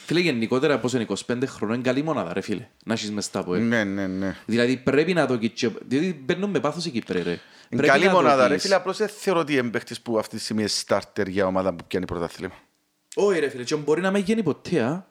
Φίλε, 0.06 0.20
γενικότερα 0.20 0.80
πώς 0.80 0.94
είναι 0.94 1.06
25 1.28 1.38
χρονών, 1.46 1.76
είναι 1.76 1.84
καλή 1.84 2.02
μονάδα 2.04 2.34
ρε 2.34 2.42
φίλε, 2.42 2.68
να 2.86 2.94
έχεις 2.94 3.12
μες 3.12 3.26
στα 3.26 3.40
ΑΠΟΕΛ. 3.40 3.68
Ναι, 3.68 3.84
ναι, 3.84 4.08
ναι. 4.08 4.36
Δηλαδή 4.46 4.78
πρέπει 4.78 5.14
να 5.14 5.26
το 5.28 5.38
κοιτσε, 5.38 5.72
διότι 5.88 6.22
μπαίνουν 6.26 6.50
με 6.50 6.60
πάθος 6.60 6.86
οι 6.86 6.90
Κύπροι 6.90 7.22
ρε. 7.22 7.30
Είναι 7.30 7.40
Πρέπει 7.70 7.88
καλή 7.88 8.04
να 8.06 8.10
το 8.12 8.16
μονάδα 8.16 8.48
ρε 8.48 8.54
δεις. 8.54 8.64
φίλε, 8.64 8.76
απλώς 8.76 8.98
δεν 8.98 9.08
θεωρώ 9.08 9.40
ότι 9.40 9.54
είναι 9.58 9.70
παίχτης 9.70 10.02
που 10.02 10.18
αυτή 10.20 10.36
τη 10.38 10.42
στιγμή 10.44 10.62
είναι 10.62 10.72
starter 10.88 11.28
για 11.28 11.46
ομάδα 11.46 11.74
που 11.74 11.84
πιάνει 11.88 12.06
πρωτάθλημα. 12.06 12.54
Όχι 13.16 13.40
ρε 13.40 13.50
φίλε, 13.50 13.64
και 13.64 13.76
μπορεί 13.76 14.02
να 14.02 14.12
μην 14.12 14.24
γίνει 14.24 14.44
ποτέ, 14.44 14.82
α, 14.84 15.06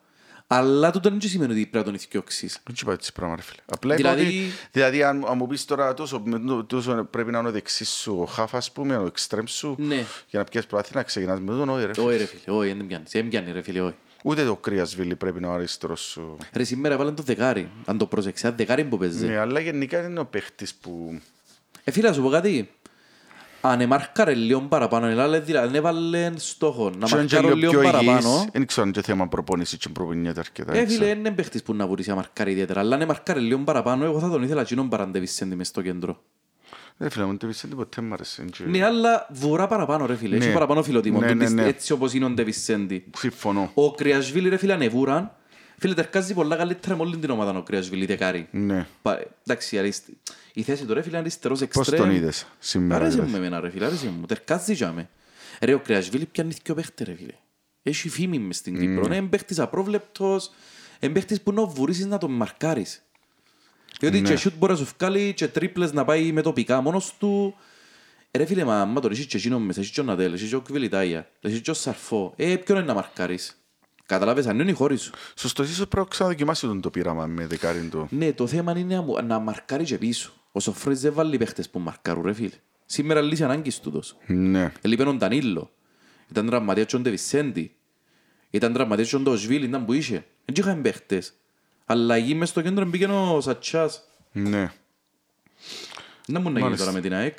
αλλά 0.47 0.91
τούτο 0.91 1.11
δεν 1.11 1.21
σημαίνει 1.21 1.53
ότι 1.53 1.61
πρέπει 1.61 1.77
να 1.77 1.83
τον 1.85 1.95
ηθιώξεις. 1.95 2.61
Δεν 2.65 2.75
είπα 2.83 2.93
έτσι 2.93 3.13
πράγμα 3.13 3.37
ρε 3.37 3.43
φίλε. 3.43 3.61
Απλά 3.73 3.95
Δηλαδή- 3.95 4.25
δηλαδή... 4.25 4.39
ότι, 4.47 4.53
δηλαδή 4.73 5.03
αν, 5.03 5.25
αν 5.29 5.37
μου 5.37 5.47
πεις 5.47 5.65
τώρα 5.65 5.95
τόσο, 5.95 6.23
με 6.25 6.39
το- 6.39 6.65
τόσο 6.65 7.05
πρέπει 7.11 7.31
να 7.31 7.39
είναι 7.39 7.49
ο 7.49 7.51
δεξής 7.51 7.89
σου 7.91 8.19
ο 8.21 8.25
χάφ 8.25 8.55
ας 8.55 8.73
πούμε, 8.73 8.97
ο 8.97 9.07
εξτρέμ 9.07 9.45
σου, 9.47 9.75
Ναι. 9.79 10.05
για 10.29 10.39
να 10.39 10.45
πιάσεις 10.45 10.69
πρωτάθλημα 10.69 11.01
να 11.01 11.07
ξεκινάς 11.07 11.41
με 11.41 11.47
τον 11.53 11.69
όχι 11.69 11.87
ρε 11.87 11.93
φίλε. 11.95 12.07
Όχι 12.07 12.17
ρε 12.19 12.25
φίλε, 12.25 12.57
όχι, 12.57 12.73
δεν 12.73 12.87
πιάνεις, 12.87 13.11
δεν 13.11 13.29
πιάνει 13.29 13.53
ρε 13.53 13.63
φίλε, 13.63 13.81
όχι. 13.81 13.95
Ούτε 14.27 14.45
το 14.45 14.57
Κρύασβίλη 14.57 15.17
πρέπει 15.17 15.41
να 15.41 15.47
είναι 15.47 15.57
ο 15.57 15.59
αριστερός 15.59 16.01
σου. 16.01 16.37
Ρε 16.53 16.65
σήμερα 16.65 16.97
βάλαν 16.97 17.15
το 17.15 17.23
δεκάρι, 17.23 17.71
αν 17.85 17.99
το 17.99 18.07
προσέξεις, 18.07 18.45
ένα 18.45 18.55
δεκάρι 18.57 18.85
που 18.85 18.99
παίζει. 18.99 19.27
Ναι, 19.27 19.37
αλλά 19.37 19.61
γενικά 19.61 20.07
είναι 20.07 20.21
ο 20.21 20.25
παίχτης 20.25 20.75
που... 20.75 21.21
Ε, 21.85 21.91
φίλε, 21.91 22.09
να 22.09 22.15
σου 22.15 22.23
πω 22.23 22.29
κάτι. 22.29 22.71
Αν 23.61 23.81
εμάρκαρε 23.81 24.35
λίγο 24.35 24.61
παραπάνω, 24.61 25.07
δηλαδή 25.09 25.39
δηλαδή, 25.39 25.69
αν 25.69 25.75
έβαλε 25.75 26.33
στόχο 26.37 26.91
να 26.99 27.07
Και 27.07 27.17
είναι 27.17 27.25
και 27.25 27.35
μαρκάρω 27.35 27.55
λίγο 27.55 27.71
λίγο 27.71 27.71
πιο 27.71 27.91
παραπάνω, 27.91 28.29
υγιής. 28.29 28.49
Δεν 28.53 28.67
ξέρω 28.67 28.83
αν 28.83 28.89
είναι 28.89 29.01
και 29.01 29.07
θέμα 29.07 29.29
προπόνησης 29.29 29.79
και 29.79 29.89
προπονιέται 29.89 30.41
αρκετά. 30.41 30.73
ε, 30.73 30.77
δεν 30.77 30.87
φίλε, 30.87 30.99
ξέρω. 31.05 31.19
είναι 31.19 31.31
παίχτης 31.31 31.63
που 31.63 31.75
να 31.75 31.87
μπορείς 31.87 32.07
να 32.07 32.15
μαρκάρει 32.15 32.51
ιδιαίτερα, 32.51 32.81
αλλά 32.81 32.95
αν 32.95 33.01
εμάρκαρε 33.01 33.41
λίγο 33.41 33.59
παραπάνω, 33.59 34.05
εγώ 34.05 34.19
θα 34.21 34.31
τον 34.31 34.43
ήθελα 34.43 34.61
εκείνον 34.61 34.89
παράντε 34.89 35.19
Βισέντη 35.19 35.55
μες 35.57 35.69
στο 35.69 35.83
κέντρο. 35.83 36.23
Ρε 36.99 37.09
φίλε, 37.09 37.25
μου 37.25 37.37
το 37.37 37.47
πεις 37.47 37.67
ποτέ 37.77 38.01
μ' 38.01 38.13
άρεσε. 38.13 38.45
και- 38.53 38.65
Ναι, 38.65 38.85
αλλά 38.85 39.27
βουρά 39.31 39.67
παραπάνω 39.67 40.07
ρε 40.07 40.17
φίλε, 40.17 40.37
Ναι. 40.37 40.45
έχει 40.45 40.53
παραπάνω 40.53 40.83
φιλοτιμό, 40.83 41.21
Ναι, 41.21 41.35
ναι, 41.35 41.49
ναι. 41.49 41.65
έτσι 41.67 41.93
όπως 41.93 42.13
είναι 42.15 42.25
ο 42.25 42.31
Ντεβισέντη. 42.31 43.05
Συμφωνώ. 43.17 43.71
Ο 43.75 43.95
Κρυασβίλη 43.95 44.49
ρε 44.49 44.57
φίλε 44.57 44.73
ανεβούραν, 44.73 45.33
φίλε 45.79 45.95
τερκάζει 45.95 46.35
πολλά 46.35 46.57
καλύτερα 46.57 46.97
με 46.97 47.03
όλη 47.03 47.17
την 47.17 47.31
ομάδα 47.31 47.59
ο 47.59 47.63
Κρυασβίλη 47.63 48.07
δεκάρι. 48.07 48.49
Ναι. 48.51 48.87
Πα- 49.03 49.21
Εντάξει, 49.47 49.79
αριστη- 49.79 50.17
η 50.55 50.63
θέση 50.63 50.85
του 50.85 50.95
ρε 50.95 51.03
φίλε 51.03 51.17
αριστερός 51.17 51.59
Πώς 51.59 51.69
εξτρέμ. 51.69 52.01
τον 52.01 52.11
είδες 52.11 52.47
σήμερα. 52.59 53.01
Άρεσε 53.01 53.17
μου 53.21 53.25
δηλαδή. 53.25 53.45
εμένα 53.47 53.61
ρε 53.61 53.71
φίλε, 53.71 53.85
άρεσε 53.85 54.07
μου. 54.21 54.27
Τερκάζει 54.27 54.73
για 54.73 54.93
με. 54.93 55.09
Ρε 55.61 55.75
ο 55.75 55.79
Κρεασβίλη 55.81 56.27
πιάνει 56.27 56.55
δυο 56.65 56.75
παίχτες 56.75 57.07
ρε 57.07 57.15
φίλε. 57.15 57.33
Έχει 57.83 58.09
φήμη 58.09 58.39
μες 58.39 58.57
στην 58.57 58.79
Κύπρο. 58.79 59.15
Είναι 59.15 59.27
παίχτης 59.29 59.59
απρόβλεπτος. 59.59 60.51
Είναι 61.01 61.13
παίχτης 61.13 61.41
που 61.41 61.53
να 61.53 61.65
βουρίσεις 61.65 62.07
να 62.07 62.19
τον 62.19 62.31
μαρκάρεις. 62.31 63.03
Διότι 64.01 64.21
Ναι. 64.21 64.29
και 64.29 64.37
σιούτ 64.37 64.55
μπορεί 64.59 64.73
να 64.73 64.79
σου 64.79 64.89
βγάλει 64.99 65.33
και 65.35 65.49
τρίπλες 65.49 65.93
να 65.93 66.05
πάει 66.05 66.33
με 66.33 66.43
τοπικά 66.43 66.81
μόνος 66.81 67.15
του. 67.19 67.55
Ε, 68.31 68.39
Ρε 68.39 68.45
φίλε, 68.45 68.65
μα, 68.65 68.85
μα 68.85 69.01
τώρα 69.01 69.15
έχεις 69.15 69.27
και 69.27 69.37
εκείνον 69.37 69.63
μέσα, 69.63 69.81
έχεις 69.81 69.93
και 69.93 70.01
ο 70.01 70.05
Νατέλ, 70.05 70.33
έχεις 70.33 70.49
και 70.49 70.55
ο 70.57 70.61
Κβιλιτάια, 70.61 71.29
έχεις 71.41 71.61
και 71.61 71.71
ο 71.71 71.75
Σαρφό. 71.75 72.33
Ε, 72.37 72.57
ποιον 72.57 72.79
είναι 72.79 72.87
να 72.87 72.95
μαρκάρεις; 72.95 73.59
Καταλάβες, 74.07 74.47
αν 74.47 74.61
είναι 74.61 74.71
η 74.71 74.75
χώρη 74.75 74.97
σου. 74.97 75.13
Σωστός, 75.37 75.67
ίσως 75.71 75.87
πρέπει 75.89 75.97
να 76.05 76.05
ξαναδοκιμάσει 76.11 76.67
τον 76.67 76.81
το 76.81 76.91
πείραμα 76.91 77.27
με 77.27 77.47
δεκάριν 77.47 77.91
του. 77.91 78.07
Ναι, 78.11 78.33
το 78.33 78.47
θέμα 78.47 78.79
είναι 78.79 78.95
να, 78.95 79.03
μου- 79.03 79.23
να 79.25 79.39
μαρκάρει 79.39 79.85
και 79.85 79.99
πίσω. 79.99 80.33
Ο 80.53 80.61
Σοφρόνης 80.61 81.01
δεν 81.01 81.13
βάλει 81.13 81.37
παίχτες 81.39 81.71
που 81.71 81.79
μαρκάρουν, 81.79 82.23
ρε 82.25 82.33
φίλε. 82.33 82.51
Σήμερα 82.87 83.21
λύση 83.21 83.45
ανάγκης 83.45 83.81
τούτος. 83.81 84.17
Ναι. 84.27 84.73
Έλειπε 84.81 85.03
ο 85.09 85.15
Ντανίλο. 85.15 85.71
Ήταν 86.31 86.47
τραυματίας 86.47 86.87
και 86.87 86.97
ο 86.97 86.99
Ντεβισέντη. 86.99 87.75
Ήταν 88.51 88.73
τραυματίας 88.73 89.09
και 89.09 89.17
ο 89.17 89.19
Ντοσβίλ, 89.19 89.63
ήταν 89.63 89.85
που 89.85 89.93
είχε. 89.93 90.25
Δεν 90.45 90.55
είχαν 90.65 90.83
παίχτες. 90.83 91.33
Αλλαγή 91.85 92.35
μες 92.35 92.49
στο 92.49 92.63
κέντρο 92.63 92.85
μπήκε 92.85 93.07
ο 93.07 93.41
Σατσάς. 93.41 94.03
Ναι. 94.33 94.73
Δεν 96.27 96.41
μπορεί 96.41 96.43
να 96.43 96.51
γίνει 96.51 96.61
Μάλιστα. 96.61 96.85
τώρα 96.85 96.97
με 96.97 97.01
την 97.01 97.15
ΑΕΚ. 97.15 97.39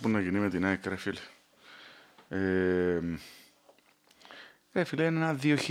Πού 0.00 0.08
να 0.08 0.20
γίνει 0.20 0.38
με 0.38 0.48
την 0.48 0.64
ΑΕΚ, 0.64 0.86
ρε 0.86 0.96
φίλε. 0.96 1.20
Ε, 2.28 3.00
ρε 4.72 4.84
φίλε, 4.84 5.04
είναι 5.04 5.16
ένα 5.16 5.34
δύο 5.34 5.56
χ. 5.56 5.66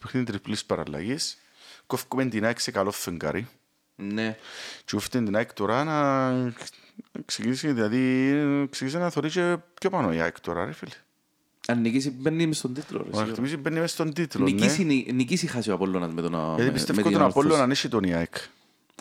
Παιχνίδι 0.00 0.26
τριπλής 0.26 0.64
παραλλαγής. 0.64 1.38
Κόφκουμε 1.86 2.24
την 2.24 2.44
ΑΕΚ 2.44 2.60
σε 2.60 2.70
καλό 2.70 2.90
φεγγάρι. 2.90 3.48
Ναι. 3.96 4.36
Και 4.84 4.96
ούφτεν 4.96 5.24
την 5.24 5.36
ΑΕΚ 5.36 5.52
τώρα 5.52 5.84
να 5.84 6.54
ξεκινήσει, 7.24 7.72
δηλαδή, 7.72 8.34
ξεκινήσει 8.70 8.98
να 8.98 9.10
θωρεί 9.10 9.30
και 9.30 9.56
πιο 9.80 9.90
πάνω 9.90 10.12
η 10.12 10.20
ΑΕΚ 10.20 10.40
τώρα, 10.40 10.64
ρε 10.64 10.72
φίλε. 10.72 10.94
Αν 11.66 11.80
νικήσει 11.80 12.10
μπαίνει 12.10 12.46
μες 12.46 12.56
στον 12.58 12.74
τίτλο. 12.74 12.98
ρε, 12.98 13.02
Ο 13.02 13.06
σίγουρα. 13.12 13.28
Αρτεμίζης 13.30 13.58
μπαίνει 13.58 13.74
μέσα 13.80 13.94
στον 13.94 14.12
τίτλο, 14.12 14.44
ναι. 14.44 14.50
Νικήσει, 14.50 14.84
νι- 14.84 15.12
νικήσει 15.12 15.46
χάσει 15.46 15.70
ο 15.70 15.74
Απόλλωνας 15.74 16.12
με 16.12 16.20
τον 16.22 16.30
Γιατί 16.30 16.62
με- 16.62 16.70
πιστεύω 16.72 16.96
με 16.96 17.02
τον 17.02 17.12
την 17.12 17.20
Απόλλωνα 17.20 17.34
Ορθώση. 17.54 17.62
αν 17.62 17.70
έχει 17.70 17.88
τον 17.88 18.02
η 18.02 18.14
ΑΕΚ. 18.14 18.34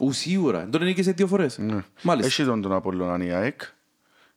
Ου, 0.01 0.11
σίγουρα. 0.11 0.67
Τον 0.69 0.83
νίκησε 0.83 1.11
δύο 1.11 1.27
φορές. 1.27 1.57
Ναι. 1.57 1.83
Μάλιστα. 2.01 2.27
Έχει 2.31 2.43
τον 2.43 2.61
τον 2.61 2.71
Απόλλωνα 2.73 3.25
η 3.25 3.31
ΑΕΚ. 3.31 3.61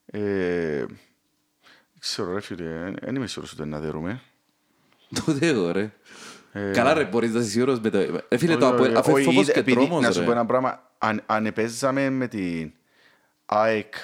Ε, 0.06 0.78
Δεν 0.80 1.98
ξέρω 1.98 2.32
ρε 2.32 2.40
φίλε, 2.40 2.90
δεν 3.00 3.14
είμαι 3.14 3.26
σίγουρος 3.26 3.52
ότι 3.52 3.68
να 3.68 3.80
δέρουμε. 3.80 4.20
Τότε 5.24 5.46
εγώ, 5.46 5.72
ρε. 5.72 5.92
Ε, 6.52 6.70
Καλά 6.70 6.94
ρε, 6.94 7.04
μπορείς 7.04 7.32
να 7.32 7.40
είσαι 7.40 7.48
σίγουρος 7.50 7.80
με 7.80 7.90
το... 7.90 7.98
Ε, 8.28 8.36
φίλε, 8.38 8.56
το 8.56 8.66
όχι, 8.68 8.74
όχι, 8.80 8.88
Απο- 8.90 8.98
αφού 8.98 9.12
όχι, 9.12 9.24
φόβος 9.24 9.42
είδα- 9.42 9.52
και 9.52 9.58
επειδή, 9.58 9.76
τρόμος, 9.86 10.02
Να 10.04 10.12
σου 10.12 10.18
πω 10.20 10.26
ρε. 10.26 10.32
ένα 10.32 10.46
πράγμα, 10.46 10.90
αν, 10.98 11.22
αν 11.26 11.46
επέζαμε 11.46 12.10
με 12.10 12.28
την 12.28 12.72
ΑΕΚ 13.46 13.94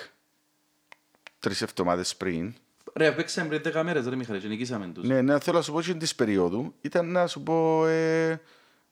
τρεις 1.38 1.62
εβδομάδες 1.62 2.16
πριν, 2.16 2.54
Ρε, 2.96 3.12
παίξαμε 3.12 3.48
πριν 3.48 3.62
δέκα 3.62 3.82
μέρες, 3.82 4.06
ρε 4.06 4.16
Μιχάλη, 4.16 4.40
και 4.40 4.48
νικήσαμε 4.48 4.86
τους. 4.86 5.04
ναι, 5.08 5.22
ναι, 5.22 5.38
θέλω 5.40 5.56
να 5.56 5.62
σου 5.62 5.72
πω 5.72 5.80
και 5.82 5.94
της 5.94 6.14
περίοδου, 6.14 6.74
ήταν 6.80 7.10
να 7.10 7.26
σου 7.26 7.42
πω, 7.42 7.86
ε, 7.86 8.40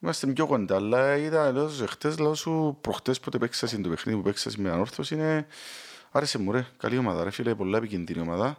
είμαστε 0.00 0.26
πιο 0.26 0.46
κοντά, 0.46 0.74
αλλά 0.76 1.16
είδα, 1.16 1.52
λέω 1.52 1.68
σου, 1.68 1.86
χτες, 1.86 2.18
λέω 2.18 2.34
σου, 2.34 2.78
προχτές 2.80 3.20
πότε 3.20 3.38
παίξα 3.38 3.66
στην 3.66 3.82
το 3.82 3.88
παιχνίδι 3.88 4.18
που 4.18 4.24
παίξα 4.24 4.50
με 4.56 4.70
ανόρθωση, 4.70 5.14
είναι, 5.14 5.46
άρεσε 6.10 6.38
μου 6.38 6.52
ρε, 6.52 6.66
καλή 6.76 6.98
ομάδα 6.98 7.24
ρε 7.24 7.30
φίλε, 7.30 7.54
πολλά 7.54 7.78
επικίνδυνη 7.78 8.20
ομάδα. 8.20 8.56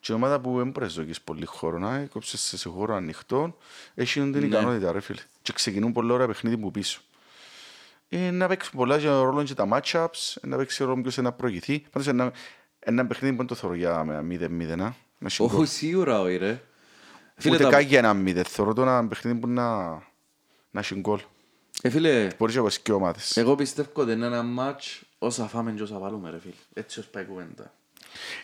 Και 0.00 0.12
ομάδα 0.12 0.40
που 0.40 0.56
δεν 0.58 0.70
μπορείς 0.70 0.96
να 0.96 1.02
δοκίσεις 1.02 1.22
πολύ 1.22 1.44
χώρο 1.44 1.78
να 1.78 1.94
έκοψες 1.96 2.40
σε 2.40 2.56
σε 2.58 2.68
χώρο 2.68 2.94
ανοιχτό, 2.94 3.56
έχει 3.94 4.20
την 4.20 4.30
Ναι. 4.30 4.46
ικανότητα 4.46 4.92
ρε 4.92 5.00
φίλε. 5.00 5.20
Και 5.42 5.52
ξεκινούν 5.52 5.92
πολλά 5.92 6.14
ωραία 6.14 6.26
παιχνίδι 6.26 6.56
που 6.58 6.70
πίσω. 6.70 7.00
Ε, 8.08 8.30
να 8.30 8.46
παίξουν 8.48 8.72
πολλά 8.78 8.98
και 8.98 9.08
ρόλο 9.08 9.42
και 9.42 9.54
τα 9.54 9.68
matchups, 9.72 10.36
ε, 10.40 10.46
να 10.46 10.56
παίξει 10.56 10.84
ρόλο 10.84 11.00
ποιος 11.00 11.16
να 11.16 11.32
προηγηθεί. 11.32 11.84
Πάντως 11.90 12.08
ένα, 12.08 12.32
ένα 12.84 13.06
παιχνίδι 13.06 13.32
που 13.32 13.38
δεν 13.38 13.46
το 13.46 13.54
θεωρώ 13.54 13.74
για 13.76 14.04
με 14.04 14.18
0-0, 14.20 14.76
να 14.76 14.94
έχει 15.26 15.44
γκολ. 15.46 15.60
Όχι, 15.60 15.66
σίγουρα 15.72 16.20
όχι, 16.20 16.36
ρε. 16.36 16.60
Φίλε, 17.36 17.54
Ούτε 17.54 17.64
τα- 17.64 17.70
καν 17.70 17.80
για 17.82 17.98
ένα 17.98 18.12
0, 18.24 18.42
θεωρώ 18.48 18.72
το 18.72 18.82
ένα 18.82 19.06
παιχνίδι 19.08 19.38
που 19.38 19.48
να, 19.48 19.88
να 20.70 20.80
έχει 20.80 20.94
γκολ. 20.94 21.20
Ε, 21.82 21.90
φίλε, 21.90 22.28
Μπορείς 22.38 22.54
να 22.56 22.68
και 22.82 22.92
ομάδες. 22.92 23.36
εγώ 23.36 23.54
πιστεύω 23.54 23.88
ότι 23.94 24.12
είναι 24.12 24.26
ένα 24.26 24.42
μάτς 24.42 25.02
όσα 25.18 25.46
φάμε 25.46 25.72
και 25.72 25.82
όσα 25.82 25.98
βάλουμε, 25.98 26.30
ρε 26.30 26.38
φίλε. 26.40 26.54
Έτσι 26.74 27.00
ως 27.00 27.06
πάει 27.06 27.22
η 27.22 27.26
κουβέντα. 27.26 27.74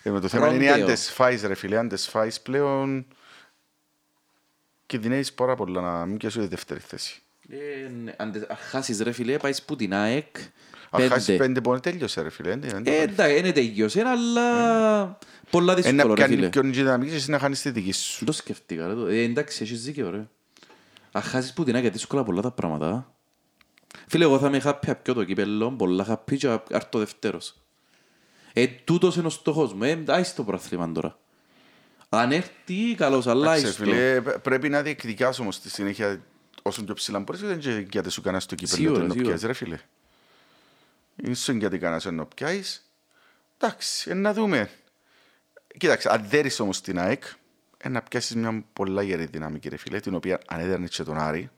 Ε, 0.03 0.11
με 0.11 0.21
το 0.21 0.29
θέμα 0.29 0.55
είναι 0.55 0.65
αν 0.67 0.71
Ρόντεο. 0.73 0.87
τες 0.87 1.11
φάεις 1.11 1.43
ρε 1.43 1.55
φίλε, 1.55 1.79
αν 1.79 1.89
τες 1.89 2.09
φάεις 2.09 2.41
πλέον 2.41 3.07
κινδυνεύεις 4.87 5.33
πάρα 5.33 5.55
πολλά 5.55 5.81
να 5.81 6.07
μην 6.07 6.17
πιάσουν 6.17 6.43
τη 6.43 6.49
δεύτερη 6.49 6.81
θέση. 6.81 7.23
Ε, 7.49 7.89
ναι, 7.89 8.15
αν 8.17 8.33
τε- 8.33 8.51
αν 8.51 8.57
χάσεις, 8.57 9.01
ρε 9.01 9.13
φίλε, 9.13 9.37
πάεις 9.37 9.63
που 9.63 9.77
την 9.77 9.95
ΑΕΚ, 9.95 10.37
Αν 10.91 11.09
χάσεις 11.09 11.27
πέντε. 11.27 11.39
πέντε 11.39 11.61
πόνοι 11.61 11.81
τέλειωσε 11.81 12.21
ρε 12.21 12.31
φίλε. 12.31 12.49
δεν- 12.49 12.61
δεν 12.61 12.71
το 12.85 12.91
Ε, 12.91 12.95
κάνεις. 12.95 13.13
εντάξει, 13.13 13.39
είναι 13.39 13.53
τελειώσει, 13.53 14.01
αλλά 14.01 15.19
πολλά 15.51 15.73
Ένα 15.73 15.81
δύσκολο, 15.83 16.09
ρε 16.09 16.15
πιάνει 16.15 16.35
φίλε. 16.35 16.49
πιο 16.49 16.63
δυναμική 16.63 17.11
και 17.11 17.17
εσύ 17.17 17.31
να 17.31 17.39
χάνεις 17.39 17.63
τη 17.63 17.71
δική 17.71 17.93
σου. 17.93 18.17
Δεν 18.19 18.27
το 18.27 18.33
σκεφτήκα, 18.33 18.87
ρε. 18.87 18.95
το- 18.95 19.07
Ε, 19.07 19.23
εντάξει, 19.23 19.63
έχεις 19.63 19.83
δίκιο, 19.85 20.11
ρε. 20.11 20.27
Αν 21.13 21.23
χάσεις 21.23 21.53
που 21.53 21.65
την 21.65 21.75
ΑΕΚ, 21.75 21.91
δύσκολα 21.93 22.25
πολλά 22.25 22.43
τα 22.43 22.51
πράγματα. 22.51 23.13
Φίλε, 24.07 24.25
εγώ 24.25 24.39
θα 24.39 24.47
είμαι 24.47 24.61
happy 24.65 24.87
απ' 24.89 25.03
πιο 25.03 25.15
το 25.15 25.25
κύπελλο, 25.25 25.71
πολλά 25.73 26.07
happy 26.09 26.37
και 26.37 26.59
άρτω 26.73 26.99
δευτέρος. 26.99 27.55
Ε, 28.53 28.67
τούτος 28.67 29.17
είναι 29.17 29.27
ο 29.27 29.31
στόχος 29.31 29.73
μου. 29.75 29.83
Ε, 29.85 30.03
άιστο 30.07 30.37
το 30.37 30.45
πρόθλημα 30.45 30.93
τώρα. 30.93 31.19
Αν 32.09 32.33
έρθει, 32.33 32.95
καλώς, 32.97 33.27
αλλά 33.27 33.47
Εντάξει, 33.47 33.67
άιστο. 33.67 33.85
φίλε, 33.85 34.21
π- 34.21 34.39
πρέπει 34.39 34.69
να 34.69 34.83
διεκδικάς 34.83 35.39
όμως 35.39 35.55
στη 35.55 35.71
συνέχεια 35.71 36.21
όσο 36.63 36.85
πιο 36.85 36.95
ψηλά 36.95 37.19
μπορείς, 37.19 37.41
δεν 37.41 37.59
και 37.59 37.87
γιατί 37.91 38.11
σου 38.11 38.21
κάνεις 38.23 38.47
το 38.47 38.55
κύπελλο 38.55 38.77
Σίγουρα, 38.77 38.99
το 39.01 39.07
να 39.07 39.13
σίγουρα. 39.13 39.29
πιάσεις 39.31 39.47
ρε 39.47 39.53
φίλε. 39.53 39.79
Ίσον 41.23 41.57
γιατί 41.57 41.79
κάνεις 41.79 42.05
να 42.05 42.27
πιάσεις. 42.27 42.93
Εντάξει, 43.59 44.11
ε, 44.11 44.15
να 44.15 44.33
δούμε. 44.33 44.71
Κοίταξε, 45.79 46.09
αν 46.13 46.29
δέρεις 46.29 46.61
όμως 46.61 46.81
την 46.81 46.99
ΑΕΚ, 46.99 47.25
ε, 47.77 47.89
να 47.89 48.03
πιάσεις 48.03 48.37
μια 48.37 48.65
πολλά 48.73 49.03
γερή 49.03 49.25
δυναμική 49.25 49.69
ρε 49.69 49.77
φίλε, 49.77 50.01
την 50.01 50.15
οποία 50.15 50.41
αν 50.47 50.61
έδερνες 50.61 50.91
και 50.91 51.03
τον 51.03 51.19
Άρη, 51.19 51.51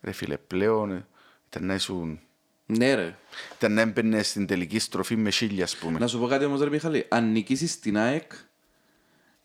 ρε 0.00 0.12
φίλε, 0.12 0.36
πλέον 0.36 0.92
ε, 0.92 1.06
ήταν 1.48 1.66
να 1.66 1.74
ήσουν 1.74 2.20
Ναι, 2.66 2.94
ρε. 2.94 3.16
ήταν 3.56 3.72
να 3.72 3.80
έμπαινε 3.80 4.22
στην 4.22 4.46
τελική 4.46 4.78
στροφή 4.78 5.16
με 5.16 5.30
χίλια, 5.30 5.64
ας 5.64 5.76
πούμε. 5.76 5.98
Να 5.98 6.06
σου 6.06 6.18
πω 6.18 6.26
κάτι 6.26 6.44
όμως, 6.44 6.60
ρε 6.60 6.70
Μιχάλη. 6.70 7.06
Αν 7.08 7.32
νικήσεις 7.32 7.78
την 7.80 7.96
ΑΕΚ, 7.98 8.32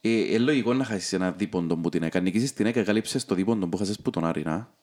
ε, 0.02 0.10
είναι 0.10 0.38
λογικό 0.38 0.74
να 0.74 0.86
χάσεις 0.86 1.14
ένα 1.14 1.32
δίποντο 1.32 1.78
που 1.78 1.90
την 1.90 2.04
ΑΕΚ. 2.04 2.16
Αν 2.16 2.24
νικήσεις 2.24 2.54
την 2.54 2.66
ΑΕΚ, 2.66 2.76
εγκαλύψες 2.76 3.26
το 3.26 3.36
δίποντο 3.36 3.68
που 3.68 3.78
χάσεις 3.78 4.00
που 4.00 4.10
τον 4.10 4.26
Άρη, 4.26 4.44
να. 4.44 4.74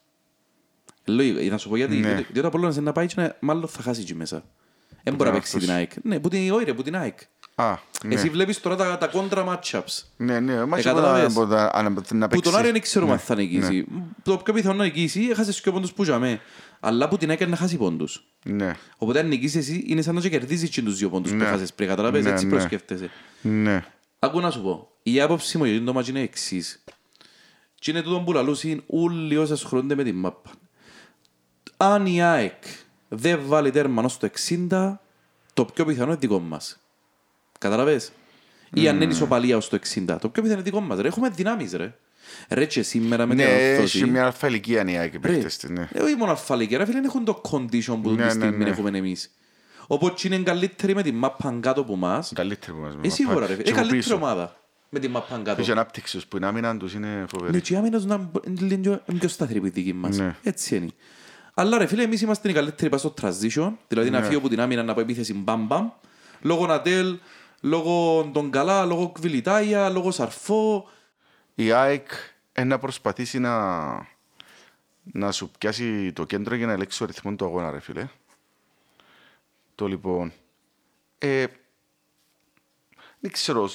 Ε, 1.05 1.13
λογικό. 1.13 1.39
Ε, 1.41 1.49
Να 1.49 1.59
σου 1.59 1.69
πω 1.69 1.77
γιατί. 1.77 1.97
Ναι. 1.97 2.07
Διότι- 2.07 2.27
Διότι 2.33 2.47
ο 2.47 2.49
Απόλλωνας 2.49 2.77
είναι 2.77 2.85
να 2.85 2.93
πάει 2.93 3.07
και 3.07 3.15
να- 3.17 3.37
μάλλον 3.41 3.69
θα 3.69 3.83
χάσει 3.83 4.01
εκεί 4.01 4.15
μέσα. 4.15 4.45
Δεν 5.03 5.15
μπορεί 5.15 5.29
να 5.31 5.35
παίξει 5.37 5.59
την 5.59 5.71
ΑΕΚ. 5.71 5.91
Ναι, 6.03 6.21
που 6.21 6.29
την, 6.29 6.53
όχι 6.53 6.65
ρε, 6.65 6.75
που 6.75 6.83
την 6.83 6.97
ΑΕΚ. 6.97 7.19
Α, 7.55 7.75
ναι. 8.05 8.15
Εσύ 8.15 8.29
βλέπεις 8.29 8.61
τώρα 8.61 8.77
τα, 8.77 8.99
τα 8.99 9.07
κόντρα 9.07 9.45
matchups. 9.49 10.03
Ναι, 10.17 10.41
ναι, 10.41 10.65
μα 10.65 10.77
Ε, 10.79 10.81
και 10.83 10.89
κατάλαβες. 10.89 11.35
να- 11.35 11.47
να- 11.47 11.83
να- 11.83 11.91
να 11.91 11.93
Που 11.95 12.11
τον 12.13 12.29
παίξεις. 12.29 12.55
Άρη 12.55 12.71
δεν 12.71 12.81
ξέρουμε 12.81 13.13
αν 13.13 13.19
θα 13.19 13.35
νικήσει. 13.35 13.87
Το 14.23 14.37
πιο 14.37 14.53
πιθανό 14.53 14.75
να 14.75 14.85
νικήσει, 14.85 15.29
έχασες 15.31 15.61
και 15.61 15.71
πόντους 15.71 15.93
που 15.93 16.03
είχαμε. 16.03 16.41
Αλλά 16.81 17.09
που 17.09 17.17
την 17.17 17.31
έκανε 17.31 17.51
να 17.51 17.57
χάσει 17.57 17.77
πόντους. 17.77 18.25
Ναι, 18.45 18.73
Οπότε 18.99 19.19
αν 19.19 19.29
νικήσεις 19.29 19.57
εσύ, 19.69 19.85
είναι 19.87 20.03
σαν 20.03 20.15
να 20.15 20.21
και 20.21 20.29
κερδίζεις 20.29 20.71
και 20.71 20.83
τους 20.83 20.97
δύο 20.97 21.09
πόντους 21.11 21.31
που 21.31 21.37
Ναι. 21.37 21.45
έχασες 21.45 21.73
πριν. 21.73 21.89
Καταλάβες, 21.89 22.25
Ναι, 22.25 22.31
έτσι 22.31 22.45
ναι. 22.45 22.51
προσκέφτεσαι. 22.51 23.11
ναι. 23.43 23.85
Άκου 24.19 24.41
να 24.41 24.51
σου 24.51 24.63
πω, 24.63 24.89
η 25.03 25.21
άποψη 25.21 25.59
μου 25.59 25.65
για 25.65 25.83
το 25.85 25.93
μάτι 25.93 26.11
είναι 26.11 26.21
εξής. 26.21 26.85
Και 27.75 27.91
είναι 27.91 28.03
τούτο 28.03 28.21
που 28.21 28.33
λαλούσαν 28.33 28.83
όλοι 28.87 29.37
όσοι 29.37 29.53
ασχολούνται 29.53 29.95
με 29.95 30.03
την 30.05 30.15
μάπα. 30.17 30.51
Αν 31.85 32.07
η 32.07 32.23
ΑΕΚ 32.23 32.63
δεν 33.09 33.41
βάλει 33.47 33.71
τέρμα 33.71 34.03
ως 34.03 34.19
το 34.19 34.29
60, 34.71 34.95
το 35.55 35.65
πιο 35.65 35.85
πιθανό 35.85 36.11
είναι 36.11 36.19
δικό 36.21 36.39
μας. 36.39 36.79
Καταλαβες; 37.59 38.13
Ή 38.75 38.89
αν 38.89 39.01
είναι 39.01 39.13
ισοπαλία 39.13 39.57
ως 39.57 39.69
το 39.69 39.79
60, 39.95 40.05
το 40.21 40.29
πιο 40.29 40.43
πιθανό 40.43 40.53
είναι 40.53 40.63
δικό 40.63 40.81
μας. 40.81 40.99
Ρε, 40.99 41.09
έχουμε 41.09 41.29
δυνάμεις 41.29 41.73
ρε. 41.73 41.95
Ρε 42.49 42.67
και 42.67 42.83
σήμερα 42.83 43.27
με 43.27 43.35
την 43.35 43.45
Ναι, 43.45 43.51
ανορθώση. 43.51 43.99
έχει 43.99 44.11
μια 44.11 44.25
αλφα 44.25 44.47
ηλικία 44.47 44.85
η 44.91 44.97
ΑΕΚ 44.97 45.13
οι 45.15 45.19
Ρε, 45.23 45.29
παίκτες 45.33 45.57
της, 45.57 45.71
ναι. 45.71 45.89
ε, 45.93 46.01
όχι 46.03 46.15
μόνο 46.17 46.31
αλφαλική, 46.31 46.77
ρε 46.77 46.85
φίλε, 46.85 46.97
δεν 46.97 47.05
έχουν 47.05 47.25
το 47.25 47.41
condition 47.51 47.99
που 48.03 48.11
Ναι, 48.11 48.17
τη 48.17 48.23
ναι, 48.23 48.31
στιγμή 48.31 48.65
ναι. 48.65 48.71
έχουμε 48.71 48.99
εμείς. 48.99 49.31
Οπότε 49.87 50.27
είναι 50.27 50.39
καλύτεροι 50.39 50.95
με 50.95 51.03
την 51.03 51.15
μάπα 51.15 51.59
κάτω 51.61 51.81
από 51.81 51.93
εμάς. 51.93 52.33
Καλύτερη 52.35 52.73
που 52.73 52.79
μας 52.79 52.95
Ε, 53.03 53.09
σίγουρα 53.09 53.47
ρε 53.47 53.53
φίλε. 53.55 53.63
Και 53.63 53.69
Ε, 53.69 53.73
από 53.73 53.81
καλύτερη 53.81 54.03
πίσω. 54.03 54.15
ομάδα 54.15 54.57
με 54.89 54.99
την 54.99 55.11
μάπα 55.11 55.41
κάτω. 55.45 55.63
Και 55.63 55.69
η 55.69 55.73
ανάπτυξη 55.73 56.17
τους 56.17 56.27
που 56.27 56.37
η 56.37 56.41
άμυνα 56.45 56.77
τους 56.77 56.95
είναι 56.95 57.07
Ναι, 57.07 57.25
φοβερή. 57.27 57.61
και 57.61 57.73
η 57.75 57.77
άμυνας 57.77 58.05
να 58.05 58.31
είναι 58.47 58.61
λίγο 58.61 59.01
πιο 59.19 59.29
σταθερή 59.29 59.61
που 59.61 59.67
η 59.67 59.71
δική 59.71 59.93
μας. 59.93 60.17
Ναι. 60.19 60.35
Έτσι 60.43 60.77
είναι. 60.77 60.89
Αλλά 61.55 61.79
ρε 61.79 61.87
φίλε, 61.87 62.03
εμείς 62.03 62.21
είμαστε 62.21 62.51
οι 62.51 62.53
καλύτεροι 62.53 62.91
πας 62.91 63.01
στο 63.01 63.15
transition, 63.21 63.73
δηλαδή 63.89 64.11
Ναι. 64.11 64.19
να 64.19 64.25
φύγω 64.25 64.39
από 64.39 64.49
την 64.49 64.61
άμυνα 64.61 64.83
να 64.83 64.95
πω 64.95 65.01
επίθεση 65.01 65.35
μπαμ 65.35 65.67
μπαμ, 65.67 65.91
λόγω 66.41 66.67
Νατέλ, 66.67 67.19
λόγω 67.61 68.25
τον 68.33 68.51
Καλά, 68.51 68.85
λόγω 68.85 69.13
Κβιλιτάια, 69.13 69.89
λόγω 69.89 70.11
Σαρφό. 70.11 70.89
Η 71.55 71.73
ΑΕΚ 71.73 72.09
ε, 72.53 72.65
να 72.65 72.79
προσπαθήσει 72.79 73.39
να, 73.39 73.89
να 75.03 75.33
σου 75.33 75.51
πιάσει 75.59 76.13
το 76.13 76.25
κέντρο 76.25 76.55
για 76.55 76.67
να 76.67 76.73
ελέγξει 76.73 77.03
ο 77.03 77.07
ρυθμό 77.07 77.35
του 77.35 77.45
αγώνα, 77.45 77.71
ρε 77.71 77.81
φίλε. 77.81 78.09
Το 79.75 79.87
λοιπόν. 79.87 80.33
Ε, 81.19 81.47
δεν 83.21 83.31
ξέρω 83.31 83.71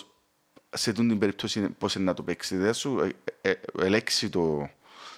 σε 0.70 0.94
τούτη 0.94 1.08
την 1.08 1.18
περίπτωση 1.20 1.70
πώς 1.70 1.96
είναι 1.96 2.04
να 2.04 2.14
το 2.14 2.24
παίξει. 2.24 2.58
Δεν 2.58 2.74
σου 2.74 3.00
ε, 3.42 3.50
ε, 3.50 3.54
ελέγξει 3.80 4.30
το, 4.30 4.70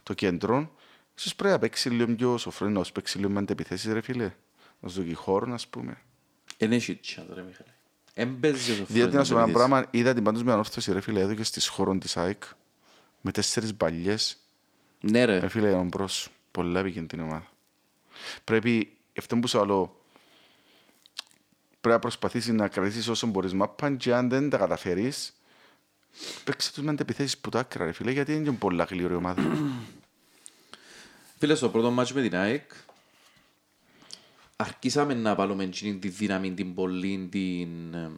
το 0.03 0.13
κέντρο. 0.13 0.71
Ίσως 1.19 1.35
πρέπει 1.35 1.53
να 1.53 1.59
παίξει 1.59 1.89
λίγο 1.89 2.15
πιο 2.15 2.37
σοφρό, 2.37 2.69
να 2.69 2.83
σου 2.83 2.91
παίξει 2.91 3.17
λίγο 3.17 3.29
με 3.29 3.39
αντεπιθέσεις, 3.39 3.93
ρε 3.93 4.01
φίλε. 4.01 4.31
Να 4.79 4.89
σου 4.89 5.01
δώσει 5.01 5.13
χώρο, 5.13 5.53
ας 5.53 5.67
πούμε. 5.67 6.01
Εν 6.57 6.71
έχει 6.71 6.95
τσιάτ 6.95 7.33
ρε 7.33 7.41
Μιχαλή. 7.41 7.69
Εν 8.13 8.39
παίζει 8.39 8.71
όσο 8.71 8.85
Διότι 8.87 9.15
να 9.15 9.23
σου 9.23 9.33
πω 9.33 9.39
ένα 9.39 9.47
επίθεση. 9.49 9.67
πράγμα, 9.67 9.87
είδα 9.91 10.13
την 10.13 10.23
πάντως 10.23 10.43
με 10.43 10.51
ανόρθωση, 10.51 10.91
ρε 10.91 11.01
φίλε, 11.01 11.19
εδώ 11.19 11.33
και 11.33 11.43
στις 11.43 11.67
χώρων 11.67 11.99
της 11.99 12.17
ΑΕΚ, 12.17 12.43
με 13.21 13.31
τέσσερις 13.31 13.75
μπαλιές, 13.75 14.37
Ναι 15.01 15.25
ρε. 15.25 15.39
Ρε 15.39 15.47
φίλε, 15.47 15.69
ήταν 15.69 15.87
μπρος. 15.87 16.29
Πολλά 16.51 16.83
πήγαινε 16.83 17.07
την 17.07 17.19
ομάδα. 17.19 17.47
Πρέπει, 18.43 18.97
αυτό 19.17 19.37
που 19.37 19.47
σου 19.47 19.65
λέω, 19.65 20.01
πρέπει 21.81 21.95
να 21.95 21.99
προσπαθήσεις 21.99 22.53
να 22.53 22.67
κρατήσεις 22.67 23.07
όσο 23.07 23.27
μπορείς 23.27 23.53
μάπαν 23.53 23.97
και 23.97 24.13
αν 24.13 24.29
δεν 24.29 24.49
τα 24.49 24.57
καταφέρεις, 24.57 25.33
παίξε 26.43 26.73
τους 26.73 26.83
με 26.83 26.89
αντεπιθέσεις 26.91 27.37
που 27.37 27.49
τα 27.49 27.59
άκρα, 27.59 27.85
ρε 27.85 27.91
φίλε, 27.91 28.11
γιατί 28.11 28.33
είναι 28.33 28.43
και 28.43 28.51
πολλά 28.51 28.83
γλυόρη 28.83 29.13
ομάδα. 29.13 29.41
Φίλες, 31.39 31.57
στο 31.57 31.69
πρώτο 31.69 31.91
μάτσο 31.91 32.13
με 32.15 32.21
την 32.21 32.35
ΑΕΚ, 32.35 32.71
αρχίσαμε 34.55 35.13
να 35.13 35.35
βάλουμε 35.35 35.63
εκείνη 35.63 35.97
τη 35.97 36.07
δύναμη, 36.07 36.51
την 36.51 36.73
πολλή, 36.73 37.27
την... 37.31 37.93
ε, 37.93 38.11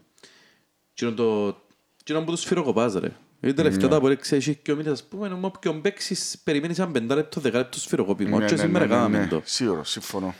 εκείνο 0.92 1.14
το... 1.14 1.58
εκείνο 2.02 2.24
που 2.24 2.32
το 2.32 2.38
σφυροκοπάς, 2.38 2.94
ρε. 2.94 3.12
Γιατί 3.40 3.56
τελευταία 3.56 3.90
τα 3.90 4.00
μπορεί 4.00 4.16
ξέρεις 4.16 4.58
και 4.62 4.72
ο 4.72 4.76
μήνες, 4.76 4.92
ας 4.92 5.04
πούμε, 5.04 5.30
με 5.30 5.46
όποιον 5.46 5.82
παίξεις, 5.82 6.38
περιμένεις 6.44 6.80
ένα 6.80 6.92
πεντάλεπτο, 6.92 7.40
δεκάλεπτο 7.40 7.80
σφυροκόπημα. 7.80 8.38
Ναι, 8.38 8.46
Και 8.46 8.54
ναι, 8.54 8.60
σήμερα 8.60 8.86
ναι, 8.86 8.92
ναι, 8.92 8.96
κάναμε 8.96 9.18
ναι. 9.18 9.28
το. 9.28 9.42
Σίγουρο, 9.44 9.84
συμφωνώ. 9.84 10.36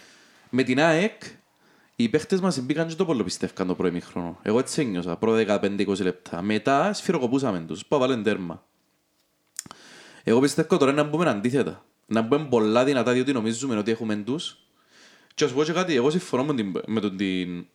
Με 0.50 0.64
την 0.64 0.80
ΑΕΚ, 0.80 1.22
οι 1.96 2.10
παίχτες 2.10 2.40
μας 2.40 2.60
μπήκαν 2.60 2.88
και 2.88 2.96
το 2.96 3.06
πολύ 3.06 3.24
πιστεύκαν 3.24 3.68
το 3.68 3.76
πρώτο 3.76 3.90
ημίχρονο. 3.90 4.40
Εγώ 4.42 4.60
έτσι 4.60 4.82
ένιωσα, 4.82 5.18
πρώτα 5.18 5.60
15-20 5.62 5.98
λεπτά. 6.02 6.42
Μετά 6.42 6.94
σφυροκοπούσαμε 6.94 7.60
τους, 7.60 7.86
πάω 7.86 8.00
βάλεν 8.00 8.24
τέρμα. 8.24 8.66
Εγώ 10.24 10.40
πιστεύω 10.40 10.78
τώρα 10.78 10.92
να 10.92 11.04
μπούμε 11.04 11.30
αντίθετα. 11.30 11.86
Να 12.12 12.22
μπούμε 12.22 12.46
πολλά 12.50 12.84
δυνατά 12.84 13.12
διότι 13.12 13.32
νομίζουμε 13.34 13.78
ότι 13.78 13.92
έχουμε 13.92 14.16
τους. 14.16 14.58
Και 15.36 15.44
ας 15.44 15.52
πω 15.52 15.64
και 15.64 15.72
κάτι, 15.72 15.96
εγώ 15.96 16.10
συμφωνώ 16.10 16.44
με, 16.44 16.54
την, 16.54 16.72
με 16.86 17.00
τον 17.00 17.18
την... 17.18 17.66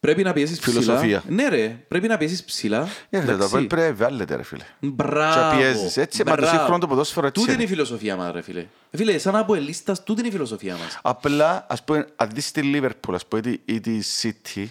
Πρέπει 0.00 0.22
να 0.22 0.32
πιέσεις 0.32 0.58
ψηλά. 0.60 0.80
Φιλοσοφία. 0.80 1.22
Ναι 1.28 1.48
ρε, 1.48 1.84
πρέπει 1.88 2.08
να 2.08 2.16
πιέσεις 2.16 2.44
ψηλά. 2.44 2.88
Για 3.10 3.20
φίλε, 3.20 3.24
το 3.24 3.30
Εντάξει. 3.32 3.46
Αποέλ 3.46 3.66
πρέπει 3.66 3.88
να 4.00 4.06
βάλετε, 4.06 4.36
ρε 4.36 4.42
φίλε. 4.42 4.64
Μπράβο. 4.80 5.50
Και 5.50 5.56
πιέζεις. 5.56 5.96
Έτσι, 5.96 6.22
μα 6.24 6.30
το 6.34 6.40
μπράβο. 6.40 6.56
σύγχρονο 6.56 6.78
το 6.78 6.86
ποδόσφαιρο 6.86 7.26
έτσι 7.26 7.40
Τούτη 7.40 7.52
είναι 7.52 7.62
είναι. 7.62 7.72
η 7.72 7.74
φιλοσοφία 7.74 8.16
μας 8.16 8.32
ρε 8.32 8.40
φίλε. 8.42 8.66
Φίλε, 8.90 9.18
σαν 9.18 9.36
από 9.36 9.54
ελίστας, 9.54 10.02
τούτη 10.04 10.18
είναι 10.20 10.28
η 10.28 10.32
φιλοσοφία 10.32 10.76
μας. 10.76 10.98
Απλά, 11.02 11.66
ας 11.68 11.84
πούμε, 11.84 12.06
αν 12.16 12.30
δεις 12.32 12.50
τη 12.52 12.60
Liverpool, 12.74 13.14
ας 13.14 13.26
πούμε, 13.26 13.42
ή- 13.50 13.60
ή 13.64 13.80
τη 13.80 13.98
City, 14.22 14.64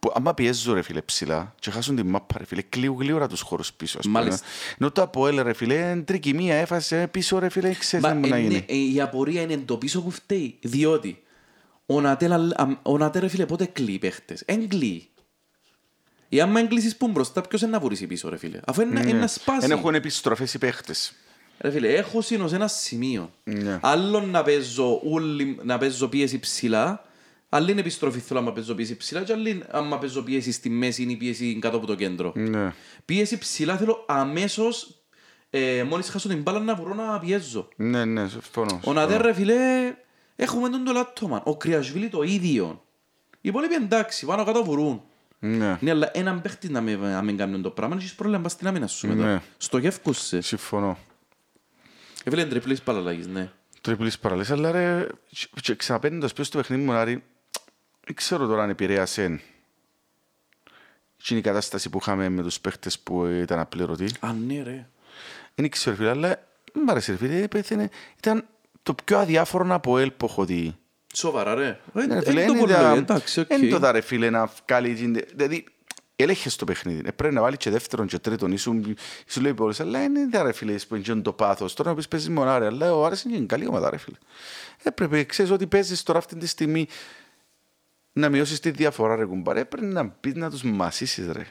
που 0.00 0.12
άμα 0.14 0.34
πιέζουν 0.34 0.74
ρε 0.74 0.82
φίλε 0.82 1.00
ψηλά 1.02 1.54
και 1.58 1.70
χάσουν 1.70 1.96
την 1.96 2.06
μάπα 2.06 2.38
ρε 2.38 2.44
φίλε, 2.44 2.62
κλείουν 2.62 2.96
γλύωρα 2.98 3.28
τους 3.28 3.40
χώρους 3.40 3.72
πίσω 3.72 3.98
ας 3.98 4.04
πούμε. 4.06 4.18
Μάλιστα. 4.18 4.46
Ενώ 4.78 4.90
το 4.90 5.02
Αποέλ 5.02 5.42
ρε 5.42 5.52
φίλε, 5.52 5.90
εν 5.90 6.04
τρικυμία 6.04 6.54
έφασε 6.54 7.06
πίσω 7.06 7.38
ρε 7.38 7.48
φίλε, 7.48 7.74
ξέρεις 7.74 8.06
Μα 8.06 8.14
να 8.14 8.20
μου 8.20 8.28
να 8.28 8.36
είναι- 8.38 8.64
γίνει. 8.66 8.90
ε, 8.90 8.92
η 8.94 9.00
απορία 9.00 9.42
είναι 9.42 9.56
το 9.56 9.76
πίσω 9.76 10.02
που 10.02 10.10
φταίει. 10.10 10.58
Διότι 10.62 11.22
ο 11.86 12.00
Νατέλ, 12.00 12.32
αλ- 12.32 12.52
αμ- 12.60 12.76
ο 12.82 12.98
Νατέλ 12.98 13.22
ρε 13.22 13.28
φίλε, 13.28 13.46
πότε 13.46 13.64
κλείει 13.64 13.98
παίχτες; 13.98 14.42
Εν 14.46 14.68
κλείει. 14.68 15.08
Ή 16.28 16.40
άμα 16.40 16.60
εγκλείσεις 16.60 16.96
που 16.96 17.08
μπροστά, 17.08 17.40
ποιος 17.40 17.60
είναι 17.62 17.70
να 17.70 17.80
βουρήσει 17.80 18.06
πίσω 18.06 18.28
ρε 18.28 18.36
φίλε; 18.36 18.60
Αφού 18.66 18.80
είναι, 18.80 19.00
είναι 19.00 19.12
να 19.18 19.26
σπάσει. 19.26 19.64
Εν 19.64 19.70
έχουν 19.70 19.94
επιστροφές 19.94 20.54
οι 20.54 20.58
παίχτες. 20.58 21.12
Ρε 21.58 21.70
φίλε, 21.70 21.88
έχω 21.88 22.20
σύνος 22.20 22.52
ένα 22.52 22.68
σημείο. 22.68 23.30
Ναι. 23.44 23.78
Άλλο 23.82 24.20
να 24.20 24.42
παίζω, 24.42 25.00
ούλη, 25.04 25.58
να 25.62 25.78
παίζω 25.78 26.08
πίεση 26.08 26.38
ψηλά, 26.40 27.04
άλλη 27.52 27.70
είναι 27.70 27.80
επιστροφή 27.80 28.18
θέλω 28.18 28.40
να 28.40 28.52
παίζω 28.52 28.74
πίεση 28.74 28.96
ψηλά 28.96 29.22
και 29.22 29.32
άλλη 29.32 29.62
άμα 29.70 29.98
παίζω 29.98 30.22
πίεση 30.22 30.52
στη 30.52 30.68
μέση 30.70 31.02
είναι 31.02 31.12
η 31.12 31.16
πίεση 31.16 31.58
κάτω 31.60 31.76
από 31.76 31.86
το 31.86 31.94
κέντρο. 31.94 32.32
Ναι. 32.36 32.72
Πίεση 33.04 33.38
ψηλά 33.38 33.76
θέλω 33.76 34.04
αμέσως, 34.08 35.02
ε, 35.50 35.82
μόλις 35.82 36.08
χάσω 36.08 36.28
την 36.28 36.42
μπάλα 36.42 36.58
να 36.60 36.74
βρω 36.74 36.94
να 36.94 37.18
πιέζω. 37.18 37.68
Ναι, 37.76 38.04
ναι, 38.04 38.28
συμφωνώ. 38.28 38.80
Ο 38.84 38.92
Νατέρ 38.92 39.20
ρε 39.20 39.32
φίλε, 39.32 39.54
έχουμε 40.36 40.68
τον 40.68 40.84
το 40.84 40.92
λάττομα. 40.92 41.42
Ο 41.44 41.56
Κρυασβίλη 41.56 42.08
το 42.08 42.22
ίδιο. 42.22 42.84
Οι 43.40 43.48
υπόλοιποι 43.48 43.74
εντάξει, 43.74 44.26
πάνω 44.26 44.44
κάτω 44.44 44.64
βουρούν. 44.64 45.02
Ναι, 45.38 45.78
Ναι, 45.80 45.90
αλλά 45.90 46.10
έναν 46.12 46.40
παίχτη 46.42 46.68
να 46.68 46.80
μην, 46.80 47.00
να 47.00 47.22
μην 47.22 47.36
κάνουν 47.36 47.62
το 47.62 47.70
πράγμα, 47.70 47.96
έχεις 47.96 48.14
πρόβλημα 48.14 48.42
πας 48.42 48.52
στην 48.52 48.66
άμυνα 48.66 48.86
σου 48.86 49.06
μετά. 49.08 49.24
Ναι. 49.24 49.40
Στοχεύκουσαι. 49.56 50.40
συμφωνώ. 50.40 50.98
Ε, 52.24 52.30
φίλε, 52.30 52.44
τριπλής 52.44 52.82
παραλλαγής, 52.82 53.26
ναι. 53.26 53.50
Τρίπλης 53.80 54.18
παραλύς, 54.18 54.50
αλλά 54.50 54.70
ρε, 54.70 55.06
και- 55.30 55.46
και 55.62 55.74
ξαναπαίνοντας 55.74 56.32
πίσω 56.32 56.44
στο 56.44 56.58
παιχνίδι 56.58 56.82
μου, 56.82 56.92
Άρη, 56.92 57.22
δεν 58.10 58.18
ξέρω 58.18 58.46
τώρα 58.46 58.62
αν 58.62 58.70
επηρέασε 58.70 59.40
εκείνη 61.20 61.38
η 61.40 61.42
κατάσταση 61.42 61.90
που 61.90 61.98
είχαμε 62.00 62.28
με 62.28 62.42
τους 62.42 62.60
παίχτες 62.60 62.98
που 62.98 63.26
ήταν 63.26 63.58
απλήρωτοι. 63.58 64.08
Α, 64.20 64.32
ναι 64.32 64.62
ρε. 64.62 64.88
Δεν 65.54 65.70
ξέρω, 65.70 65.96
φίλε, 65.96 66.08
αλλά 66.10 66.46
μ' 66.72 66.90
άρεσε, 66.90 67.10
ρε 67.12 67.16
φίλε, 67.18 67.48
πέθανε. 67.48 67.88
Ήταν 68.18 68.44
το 68.82 68.94
πιο 69.04 69.18
αδιάφορο 69.18 69.74
από 69.74 69.98
ελ 69.98 70.10
που 70.10 70.26
έχω 70.26 70.44
δει. 70.44 70.76
Σοβαρά 71.14 71.54
ρε. 71.54 71.80
Ε, 71.94 72.06
Ναι, 72.06 72.16
ε, 72.16 72.20
φίλε, 72.22 72.44
το 72.44 72.52
είναι 72.52 72.60
πολύ, 72.60 72.72
τα- 72.72 72.92
εντάξει, 72.94 73.40
οκ. 73.40 73.50
είναι 73.50 73.68
το 73.68 73.78
δα, 73.78 73.92
ρε 73.92 74.00
φίλε, 74.00 74.30
να 74.30 74.50
βγάλει... 74.66 74.94
την- 74.94 75.24
Δηλαδή, 75.34 75.64
ελέγχες 76.16 76.56
το 76.56 76.64
παιχνίδι. 76.64 77.02
Ε, 77.06 77.10
Πρέπει 77.10 77.34
να 77.34 77.40
βάλεις 77.40 77.58
και 77.58 77.70
δεύτερον 77.70 78.06
και 78.06 78.18
τρίτον. 78.18 78.52
Ήσουν, 78.52 78.96
σου 79.26 79.40
λέει 79.40 79.54
πολλές, 79.54 79.80
αλλά 79.80 80.02
είναι 80.02 80.26
δα, 80.32 80.42
ρε 80.42 80.52
φίλε, 80.52 80.74
που 80.88 80.94
είναι 80.94 81.20
το 81.22 81.32
πάθος. 81.32 81.74
Τώρα 81.74 81.90
να 81.90 81.96
πεις 81.96 82.08
παίζεις 82.08 82.28
με 82.28 82.34
τον 82.34 82.48
Άρη, 82.48 82.64
αλλά 82.66 82.94
ο 82.94 83.04
Άρης 83.04 83.22
είναι 83.22 83.46
καλή 83.46 83.66
ομάδα, 83.66 83.90
ρε 83.90 83.96
φίλε. 83.96 84.16
Έπρεπε, 84.82 85.24
ξέρεις 85.24 85.50
ότι 85.50 85.66
παίζεις 85.66 86.02
τώρα 86.02 86.18
αυτή 86.18 86.36
τη 86.36 86.46
στιγμή 86.46 86.86
να 88.12 88.28
μειώσεις 88.28 88.60
τη 88.60 88.70
διαφορά, 88.70 89.16
ρε 89.16 89.24
κουμπάρε. 89.24 89.64
Πρέπει 89.64 89.86
να 89.86 90.16
μπεις 90.22 90.34
να 90.34 90.50
τους 90.50 90.62
μασίσεις, 90.62 91.26
ρε. 91.26 91.46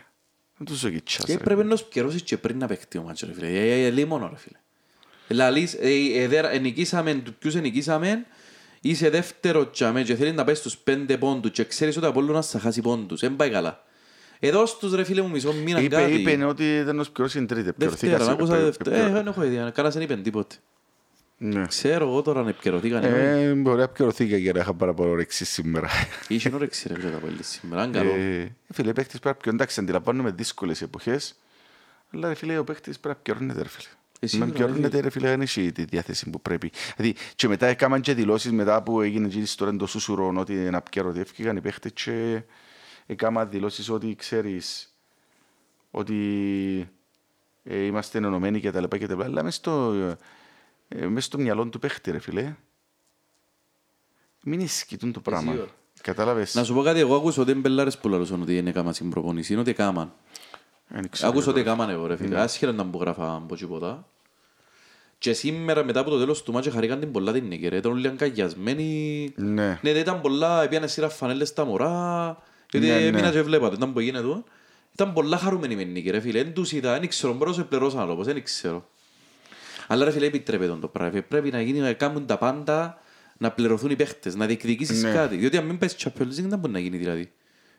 Να 0.57 0.65
τους 0.65 0.77
ζωγιτσάς, 0.79 1.25
Και 1.25 1.33
ρε. 1.33 1.43
πρέπει 1.43 1.63
να 1.63 1.75
σπικερώσεις 1.75 2.21
και 2.23 2.37
πριν 2.37 2.57
να 2.57 2.67
παίχτει 2.67 2.97
ο 2.97 3.01
μάτσο 3.03 3.25
ρε 3.27 3.33
φίλε. 3.33 3.47
Ε, 3.47 3.81
ε, 3.81 3.85
ε, 3.85 3.89
Λίμωνο 3.89 4.27
ρε 4.29 4.37
φίλε. 4.37 4.57
Λαλείς, 5.27 5.73
ε, 5.73 5.89
ε, 6.13 6.27
δέρα- 6.27 6.51
ενικήσαμε, 6.51 7.23
ποιους 7.39 7.55
ενικήσαμε, 7.55 8.25
είσαι 8.81 9.09
δεύτερο 9.09 9.69
τσάμε 9.69 10.03
και 10.03 10.15
θέλεις 10.15 10.33
να 10.33 10.43
πάει 10.43 10.55
στους 10.55 10.77
πέντε 10.77 11.17
πόντους 11.17 11.51
και 11.51 11.63
ξέρεις 11.63 11.97
ότι 11.97 12.05
ο 12.05 12.09
Απόλλωνας 12.09 12.49
θα 12.49 12.59
χάσει 12.59 12.81
πόντους. 12.81 13.19
Δεν 13.19 13.35
πάει 13.35 13.49
καλά. 13.49 13.83
Εδώ 14.39 14.65
στους 14.65 14.93
ρε 14.93 15.03
φίλε 15.03 15.21
μου 15.21 15.29
μισό 15.29 15.53
μήνα 15.53 15.79
Είπε, 15.79 15.95
κάτι. 15.95 16.13
είπε 16.13 16.43
ότι 16.45 16.81
δεν 16.83 16.99
nos 17.01 17.11
πληρώσει 17.13 17.37
την 17.37 17.47
τρίτη. 17.47 17.63
Δευτέρα, 17.63 17.91
Επικαιρωθήκα 17.91 18.31
άκουσα 18.31 18.53
σε- 18.55 18.63
Δευτέρα. 18.63 18.95
Ε, 18.97 19.09
δεν 19.09 19.27
έχω 19.27 19.43
ιδέα. 19.43 19.69
Κανένας 19.69 19.93
δεν 19.97 20.03
είπε 20.03 20.15
τίποτε. 20.15 20.55
Ναι. 21.41 21.65
Ξέρω 21.65 22.07
εγώ 22.07 22.21
τώρα 22.21 22.39
αν 22.39 22.47
επικαιρωθήκαν. 22.47 23.03
Ε, 23.03 23.53
μπορεί 23.53 23.77
να 23.77 23.83
επικαιρωθήκα 23.83 24.37
για 24.37 24.53
να 24.53 24.59
είχα 24.59 24.73
πάρα 24.73 24.93
πολύ 24.93 25.09
όρεξη 25.09 25.45
σήμερα. 25.45 25.89
Είχε 26.27 26.51
όρεξη 26.53 26.87
ρε 26.87 26.93
φίλε 26.93 27.09
τα 27.09 27.17
πέλη 27.17 27.43
σήμερα. 27.43 27.81
Αν 27.81 27.91
καλό. 27.91 28.11
Ε, 28.11 28.55
φίλε, 28.73 28.89
οι 28.89 28.93
παίχτες 28.93 29.19
πρέπει 29.19 29.35
να 29.35 29.41
πιω, 29.41 29.51
εντάξει, 29.53 29.79
αντιλαμβάνομαι 29.79 30.31
δύσκολες 30.31 30.81
εποχές, 30.81 31.35
αλλά 32.13 32.27
ρε 32.27 32.33
φίλε, 32.33 32.57
ο 32.57 32.63
παίχτης 32.63 32.99
πρέπει 32.99 33.17
να 33.17 33.23
πιωρώνεται, 33.23 33.61
ρε 33.61 33.69
φίλε. 33.69 33.87
Εσύ 34.19 34.37
Με 34.37 34.45
ρε, 34.45 34.51
πιόρνεται 34.51 34.99
ρε 34.99 35.09
φίλε, 35.09 35.27
δεν 35.27 35.41
έχει 35.41 35.71
τη 35.71 35.83
διάθεση 35.83 36.29
που 36.29 36.41
πρέπει. 36.41 36.71
Δηλαδή 36.95 37.15
και 37.35 37.47
μετά 37.47 37.67
έκαναν 37.67 38.01
και 38.01 38.13
δηλώσεις 38.13 38.51
μετά 38.51 38.83
που 38.83 39.01
έγινε 39.01 39.27
και 39.27 39.37
η 39.37 39.41
ιστορία 39.41 39.77
το 39.77 39.85
σουσουρόν 39.85 40.37
ότι 40.37 40.53
να 40.53 40.81
πιερωτεύκηκαν 40.81 41.57
οι 41.57 41.61
παίχτες 41.61 41.91
και 41.93 42.41
έκαναν 43.05 43.49
δηλώσεις 43.49 43.89
ότι 43.89 44.15
ξέρεις 44.15 44.93
ότι 45.91 46.15
ε, 47.63 47.77
είμαστε 47.77 48.17
ενωμένοι 48.17 48.59
και 48.59 48.71
τα 48.71 48.81
λοιπά 48.81 48.97
και 48.97 49.07
τα 49.07 49.13
λοιπά. 49.13 49.25
Αλλά 49.25 49.43
μες 49.43 49.55
στο, 49.55 49.93
ε, 50.89 51.05
μες 51.07 51.25
στο 51.25 51.37
μυαλό 51.37 51.67
του 51.67 51.79
παίχτη 51.79 52.11
ρε 52.11 52.19
φίλε 52.19 52.55
μην 54.43 54.59
ισχύτουν 54.59 55.11
το 55.11 55.19
πράγμα. 55.19 55.51
σίγουρα. 55.51 55.69
Κατάλαβες. 56.01 56.55
Να 56.55 56.63
σου 56.63 56.73
πω 56.73 56.81
κάτι, 56.81 56.99
εγώ 56.99 57.15
άκουσα 57.15 57.41
ότι 57.41 57.51
είναι 57.51 57.59
μπελάρες 57.59 57.97
που 57.97 58.09
λαλούσαν 58.09 58.41
ότι 58.41 58.57
είναι 58.57 58.71
κάμα 58.71 58.93
στην 58.93 59.09
προπονήση, 59.09 59.51
είναι 59.51 59.61
ότι 59.61 59.73
κάμαν. 59.73 60.13
Δεν 60.87 61.09
ξέρω 61.09 61.29
Άκουσα 61.31 61.49
ότι 61.49 61.59
τώρα. 61.63 61.71
κάμαν 61.75 61.89
εγώ 61.89 62.05
ρε 62.07 62.15
φίλε, 62.15 62.39
άσχερα 62.41 62.71
να 62.71 62.83
μου 62.83 62.99
γράφα 62.99 63.35
από 63.35 63.55
τίποτα. 63.55 64.07
Και 65.17 65.33
σήμερα 65.33 65.83
μετά 65.83 65.99
από 65.99 66.09
το 66.09 66.19
τέλος 66.19 66.43
του 66.43 66.51
μάτια 66.51 66.71
χαρήκαν 66.71 66.99
την 66.99 67.11
πολλά 67.11 67.31
την 67.31 67.47
νίκη 67.47 67.67
ρε, 67.67 67.77
ήταν 67.77 67.91
όλοι 67.91 68.07
αγκαγιασμένοι. 68.07 69.33
Ναι. 69.35 69.79
Ναι, 69.81 69.89
ήταν 69.89 70.21
πολλά, 70.21 70.63
έπιανε 70.63 70.87
σειρά 70.87 71.09
φανέλες 71.09 71.47
στα 71.47 71.65
μωρά, 71.65 72.37
γιατί 72.69 72.87
Ναι, 72.87 72.93
ναι. 72.93 73.05
έμεινα 73.05 73.31
και 73.31 73.41
βλέπατε, 73.41 73.75
ήταν 73.75 73.93
που 73.93 73.99
γίνεται. 73.99 74.43
Ήταν 74.93 75.13
πολλά 75.13 75.37
χαρούμενοι 75.37 75.75
με 75.75 75.83
την 75.83 75.91
νίκη 75.91 76.09
ρε 76.09 76.19
φίλε, 76.19 76.43
δεν 76.43 76.53
τους 76.53 76.71
είδα, 76.71 76.99
δεν 76.99 77.09
ξέρω, 77.09 77.33
μπορώ 77.33 77.49
να 77.49 77.55
σε 77.55 77.63
πληρώσαν 77.63 77.99
άλλο, 77.99 78.23
δεν 78.23 78.43
ξέρω. 78.43 78.87
Αλλά 79.91 80.05
ρε 80.05 80.11
φίλε, 80.11 80.25
επιτρέπεται 80.25 80.75
το 80.81 80.87
πράγμα. 80.87 81.21
Πρέπει 81.21 81.51
να 81.51 81.61
γίνει 81.61 81.79
να 81.79 81.93
κάνουν 81.93 82.25
τα 82.25 82.37
πάντα, 82.37 83.01
να 83.37 83.51
πληρωθούν 83.51 83.89
οι 83.89 83.95
παίχτες, 83.95 84.35
να 84.35 84.45
διεκδικήσεις 84.45 85.03
Ναι. 85.03 85.11
κάτι. 85.11 85.35
Διότι 85.35 85.57
αν 85.57 85.65
μην 85.65 85.77
πες 85.77 85.95
Champions 85.99 86.21
League 86.21 86.47
δεν 86.47 86.59
μπορεί 86.59 86.73
να 86.73 86.79
γίνει 86.79 86.97
δηλαδή. 86.97 87.31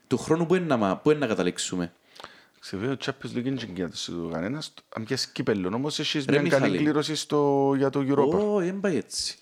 Του 0.07 0.17
χρόνου 0.17 0.45
που 0.45 0.55
είναι 0.55 0.65
να, 0.65 0.77
μα- 0.77 0.97
που 0.97 1.09
είναι 1.11 1.19
να 1.19 1.27
καταλήξουμε. 1.27 1.93
Ξέρω, 2.59 2.91
ο 2.91 2.95
Champions 3.05 3.37
League 3.37 3.45
είναι 3.45 3.67
για 3.75 3.89
το 3.89 4.29
κανένας. 4.31 4.73
Αν 4.95 5.03
πιάσεις 5.03 5.27
κύπελλον, 5.27 5.73
όμως 5.73 5.99
έχεις 5.99 6.25
Ρε, 6.25 6.39
μια 6.39 6.49
καλή 6.49 6.61
Μιχάλη. 6.63 6.77
κλήρωση 6.83 7.15
στο, 7.15 7.73
για 7.77 7.89
το 7.89 7.99
Europa. 8.09 8.39
Όχι, 8.55 8.65
δεν 8.65 8.79
πάει 8.79 8.95
έτσι. 8.97 9.35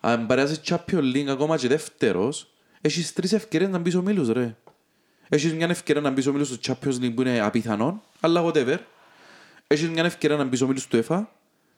Αν 0.00 0.26
παρέασεις 0.26 0.60
Champions 0.64 1.14
League 1.14 1.26
ακόμα 1.28 1.56
και 1.56 1.68
δεύτερος, 1.68 2.52
έχεις 2.80 3.12
τρεις 3.12 3.32
ευκαιρίες 3.32 3.70
να 3.70 3.78
μπεις 3.78 3.94
ο 3.94 4.02
Μίλους, 4.02 4.28
ρε. 4.28 4.56
Έχεις 5.28 5.54
μια 5.54 5.66
ευκαιρία 5.70 6.00
να 6.02 6.10
μπεις 6.10 6.26
ο 6.26 6.32
Μίλους 6.32 6.48
στο 6.48 6.58
Champions 6.62 6.94
League 7.04 7.14
που 7.14 7.20
είναι 7.20 7.40
απίθανον, 7.40 8.02
αλλά 8.20 8.42
whatever. 8.44 8.76
Έχεις 9.66 9.88
μια 9.88 10.04
ευκαιρία 10.04 10.36
να 10.36 10.44
μπεις 10.44 10.60
ο 10.60 10.66
Μίλους 10.66 10.86
του 10.86 10.96
ΕΦΑ 10.96 11.30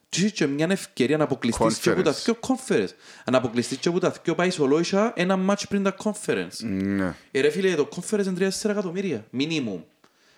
και 0.09 0.21
έχεις 0.21 0.33
και 0.33 0.47
μια 0.47 0.67
ευκαιρία 0.71 1.17
να 1.17 1.25
αποκλειστείς 1.25 1.79
και 1.79 1.91
από 1.91 2.03
τα 2.03 2.13
Conference. 2.15 2.23
δύο 2.25 2.39
conference. 2.41 2.89
Να 3.31 3.39
αποκλειστείς 3.39 3.79
και 3.79 3.89
από 3.89 3.99
τα 4.01 4.15
δύο 4.25 4.35
πάει 4.35 4.51
σολόισα 4.51 5.13
ένα 5.17 5.39
match 5.49 5.63
πριν 5.69 5.83
τα 5.83 5.97
conference. 6.03 6.59
Ναι. 6.63 7.15
Ε, 7.31 7.41
ρε 7.41 7.51
φίλε, 7.51 7.75
το 7.75 7.89
conference 7.95 8.27
είναι 8.27 8.49
3-4 8.63 8.71
εκατομμύρια, 8.71 9.27
minimum. 9.39 9.81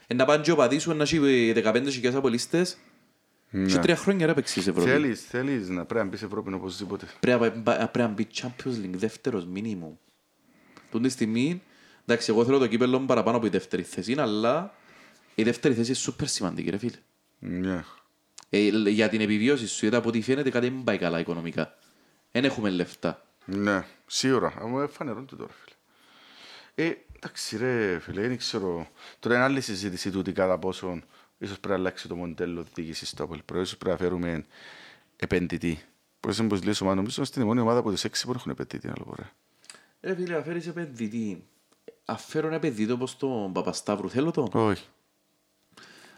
Ε, 0.07 0.15
να 0.15 0.25
πάνε 0.25 0.43
και 0.43 0.51
ο 0.51 0.57
παδί 0.57 0.79
σου 0.79 0.95
να 0.95 1.03
έχει 1.03 1.53
15.000 1.57 2.15
απολύστες 2.15 2.77
και 3.67 3.79
τρία 3.79 3.97
χρόνια 3.97 4.27
ρε 4.27 4.35
παίξεις 4.35 4.67
Ευρώπη. 4.67 4.91
Θέλεις, 4.91 5.21
θέλεις 5.25 5.69
να 5.69 5.85
πρέπει 5.85 6.05
να 6.05 6.11
μπεις 6.11 6.23
Ευρώπη 6.23 6.53
οπωσδήποτε. 6.53 7.07
Πρέπει 7.21 7.43
να 7.57 7.63
πα- 7.63 7.77
πρέπει 7.89 7.99
να 7.99 8.15
μπει 8.15 8.27
Champions 8.35 8.85
League 8.85 8.95
δεύτερος 8.97 9.47
minimum. 9.55 9.93
Τούτη 10.91 11.05
τη 11.05 11.09
στιγμή, 11.13 11.63
εντάξει, 12.07 12.31
εγώ 12.31 12.45
θέλω 12.45 12.59
το 12.59 12.67
κύπελλο 12.67 12.99
μου 12.99 13.07
παραπάνω 13.07 13.37
από 13.37 13.47
η 13.47 13.49
δεύτερη 13.49 13.83
θέση, 13.83 14.15
αλλά 14.19 14.75
η 15.35 15.43
δεύτερη 15.43 15.75
θέση 15.75 15.87
είναι 15.89 15.97
σούπερ 15.97 16.29
σημαντική, 16.29 16.71
ρε 16.71 16.77
φίλε. 16.79 16.97
Ναι. 17.39 17.85
Ε, 18.51 18.71
λ- 18.71 18.89
για 18.89 19.09
την 19.09 19.21
επιβίωση 19.21 19.67
σου, 19.67 19.79
γιατί 19.81 19.97
από 19.97 20.09
ό,τι 20.09 20.21
φαίνεται 20.21 20.51
κάτι 20.51 20.69
δεν 20.69 20.85
πάει 20.85 20.99
καλά 20.99 21.19
οικονομικά. 21.19 21.75
Δεν 22.33 22.45
έχουμε 22.45 22.71
λεφτά. 22.71 23.27
Ναι, 23.45 23.85
σίγουρα. 24.07 24.55
Αλλά 24.61 24.89
φανερώνται 24.89 25.37
τώρα, 25.37 25.53
φίλε. 25.53 25.75
Ε, 26.89 26.95
εντάξει 27.17 27.57
ρε 27.57 27.99
φίλε, 27.99 28.21
δεν 28.29 28.37
ξέρω. 28.37 28.89
Τώρα 29.19 29.35
είναι 29.35 29.45
άλλη 29.45 29.61
συζήτηση 29.61 30.11
τούτη 30.11 30.33
κατά 30.33 30.59
πόσον 30.59 31.05
ίσως 31.39 31.59
πρέπει 31.61 31.69
να 31.75 31.81
αλλάξει 31.81 32.09
το 32.09 32.17
μοντέλο 32.17 32.65
διοίκησης 32.75 33.09
στο 33.09 33.29
Apple 33.31 33.37
Pro. 33.53 33.61
Ίσως 33.61 33.77
πρέπει 33.77 33.91
να 33.91 33.97
φέρουμε 33.97 34.45
επενδυτή. 35.17 35.83
Πώς 36.21 36.39
είναι 36.39 36.49
πως 36.49 36.63
λέει 36.65 36.75
ομάδα, 36.81 36.97
νομίζω 36.97 37.25
στην 37.25 37.43
μόνη 37.43 37.61
ομάδα 37.61 37.79
από 37.79 37.91
τους 37.91 38.05
έξι 38.05 38.27
που 38.27 38.33
έχουν 38.33 38.51
επενδυτή, 38.51 38.87
να 38.89 38.95
το 38.95 39.05
πω 39.05 39.15
ρε. 39.19 39.31
Ρε 40.01 40.15
φίλε, 40.15 40.37
αφαίρεις 40.37 40.67
επενδυτή. 40.67 41.45
Αφαίρω 42.05 42.47
ένα 42.47 42.57
επενδυτή 42.57 42.93
όπως 42.93 43.17
τον 43.17 43.53
Παπασταύρου, 43.53 44.11
θέλω 44.11 44.31
το. 44.31 44.49
Όχι. 44.53 44.85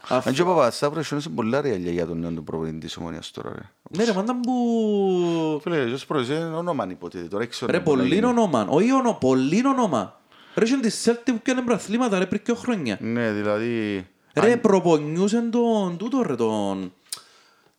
Αφ- 0.08 0.26
Αν 0.26 0.34
και 0.34 0.42
ο 0.42 0.44
Παπασταύρος 0.44 1.10
είναι 1.10 1.20
πολλά 1.34 1.60
ρεαλιά 1.60 1.90
για 1.92 2.06
τον 2.06 2.18
νέο 2.18 2.30
του 2.30 2.44
προπονητή 2.44 2.78
της 2.78 2.96
ομόνιας 2.96 3.30
τώρα 3.30 3.52
ρε. 3.54 3.70
Ναι 3.96 4.04
ρε, 4.04 4.12
μάντα 4.12 4.40
που... 4.40 5.60
Φίλε, 5.62 5.92
ως 5.92 6.06
πρόεδρος 6.06 6.36
είναι 6.38 6.56
όνομα 6.56 6.86
υποτίθεται. 6.90 7.28
Τώρα 7.28 7.46
ξέρω 7.46 7.70
Ρε, 7.72 7.78
να 7.78 7.82
μπορεί 7.84 7.96
να 7.96 8.02
πολύ 8.02 8.14
γίνει. 8.14 8.26
όνομα. 8.26 8.66
Όχι 8.68 8.92
όνομα, 8.92 9.14
πολύ 9.14 9.66
όνομα. 9.66 10.20
Ρε, 10.54 10.64
είχε 10.64 10.76
τη 10.76 10.90
Celtic 11.04 11.22
που 11.24 11.40
έκανε 11.44 11.62
πρωταθλήματα, 11.62 12.18
ρε, 12.18 12.26
πριν 12.26 12.40
δύο 12.44 12.54
χρόνια. 12.54 12.98
Ναι, 13.00 13.32
δηλαδή... 13.32 14.06
Ρε, 14.34 14.56
προπονιούσαν 14.56 15.50
τον 15.50 15.96
τούτο 15.96 16.22
ρε, 16.22 16.34
τον... 16.34 16.92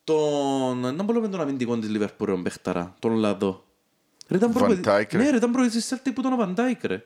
Τον... 0.03 0.81
Δεν 0.81 1.05
μπορούμε 1.05 1.27
τον 1.27 1.41
αμυντικό 1.41 1.77
της 1.77 1.89
Λιβερπούλ, 1.89 2.29
τον 2.29 2.43
παίχταρα, 2.43 2.95
τον 2.99 3.15
Λαδό. 3.15 3.63
Ρε, 4.27 4.37
ήταν 4.37 4.49
Van 4.49 4.53
προπονητής... 4.53 4.93
Dijk, 4.93 5.05
ρε. 5.11 5.17
Ναι, 5.17 5.29
ρε, 5.29 5.35
ήταν 5.37 5.51
προπονητής 5.51 5.87
της 5.87 5.99
Celtic 5.99 6.11
που 6.15 6.21
τον 6.21 6.31
Van 6.39 6.59
Dijk, 6.59 6.77
ρε. 6.81 7.03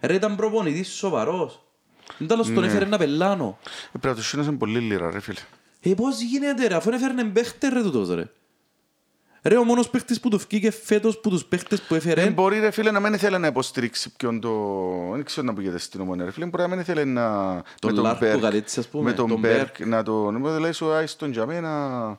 Ρε, 0.00 0.14
ήταν 0.14 0.36
προπονητής 0.36 0.88
σοβαρός. 0.88 1.62
Δεν 2.18 2.28
τέλος 2.28 2.48
Ναι. 2.48 2.54
τον 2.54 2.64
έφερε 2.64 2.84
ένα 2.84 2.98
πελάνο. 2.98 3.58
Ε, 3.64 3.68
Πρέπει 3.90 4.06
να 4.06 4.14
του 4.14 4.22
σύνωσαν 4.22 4.56
πολύ 4.58 4.78
λίρα 4.78 5.10
ρε 5.10 5.20
φίλε. 5.20 5.40
Ε, 5.80 5.94
πώς 5.94 6.20
γίνεται 6.20 6.66
ρε, 6.66 6.74
αφού 6.74 6.90
έφερε 6.90 7.24
παίχτε 7.24 7.68
ρε 7.68 7.82
τούτος 7.82 8.08
ρε. 8.14 8.30
Ρε, 9.42 9.56
ο 9.56 9.64
μόνος 9.64 9.90
παίχτης 9.90 10.20
που 10.20 10.28
του 10.28 10.38
φκήκε 10.38 10.70
φέτος 10.70 11.18
που 11.20 11.30
τους 11.30 11.44
παίχτες 11.44 11.80
που 11.82 11.94
έφερε... 11.94 12.22
Δεν 12.22 12.32
μπορεί 12.32 12.58
ρε 12.60 12.70
φίλε 12.70 12.90
να 12.90 13.00
μην 13.00 13.12
ήθελε 13.12 13.38
να 13.38 13.46
υποστηρίξει 13.46 14.12
ποιον 14.16 14.40
το... 14.40 14.50
Δεν 15.12 15.24
ξέρω 15.24 15.46
να 15.46 15.54
πήγαινε 15.54 15.78
στην 15.78 16.00
ομονία 16.00 16.24
ρε 16.24 16.30
φίλε. 16.30 16.46
Μπορεί 16.46 16.62
να 16.62 16.68
μην 16.68 16.78
ήθελε 16.78 17.04
να... 17.04 17.42
Τον 17.78 17.90
με 17.90 17.92
τον 17.92 18.02
Λάρκο 18.04 18.24
Μπέρκ- 18.24 18.42
Γαλίτση, 18.42 18.80
ας 18.80 18.88
πούμε, 18.88 19.10
Με 19.10 19.12
τον 19.16 19.28
τον 19.28 19.38
Μπέρκ 19.38 19.86
να 19.86 20.02
το... 20.02 20.30
Ναι, 20.30 20.50
δηλαδή 20.50 20.72
σου 20.72 20.92
άιστον 20.92 21.30
για 21.32 21.46
μένα... 21.46 22.18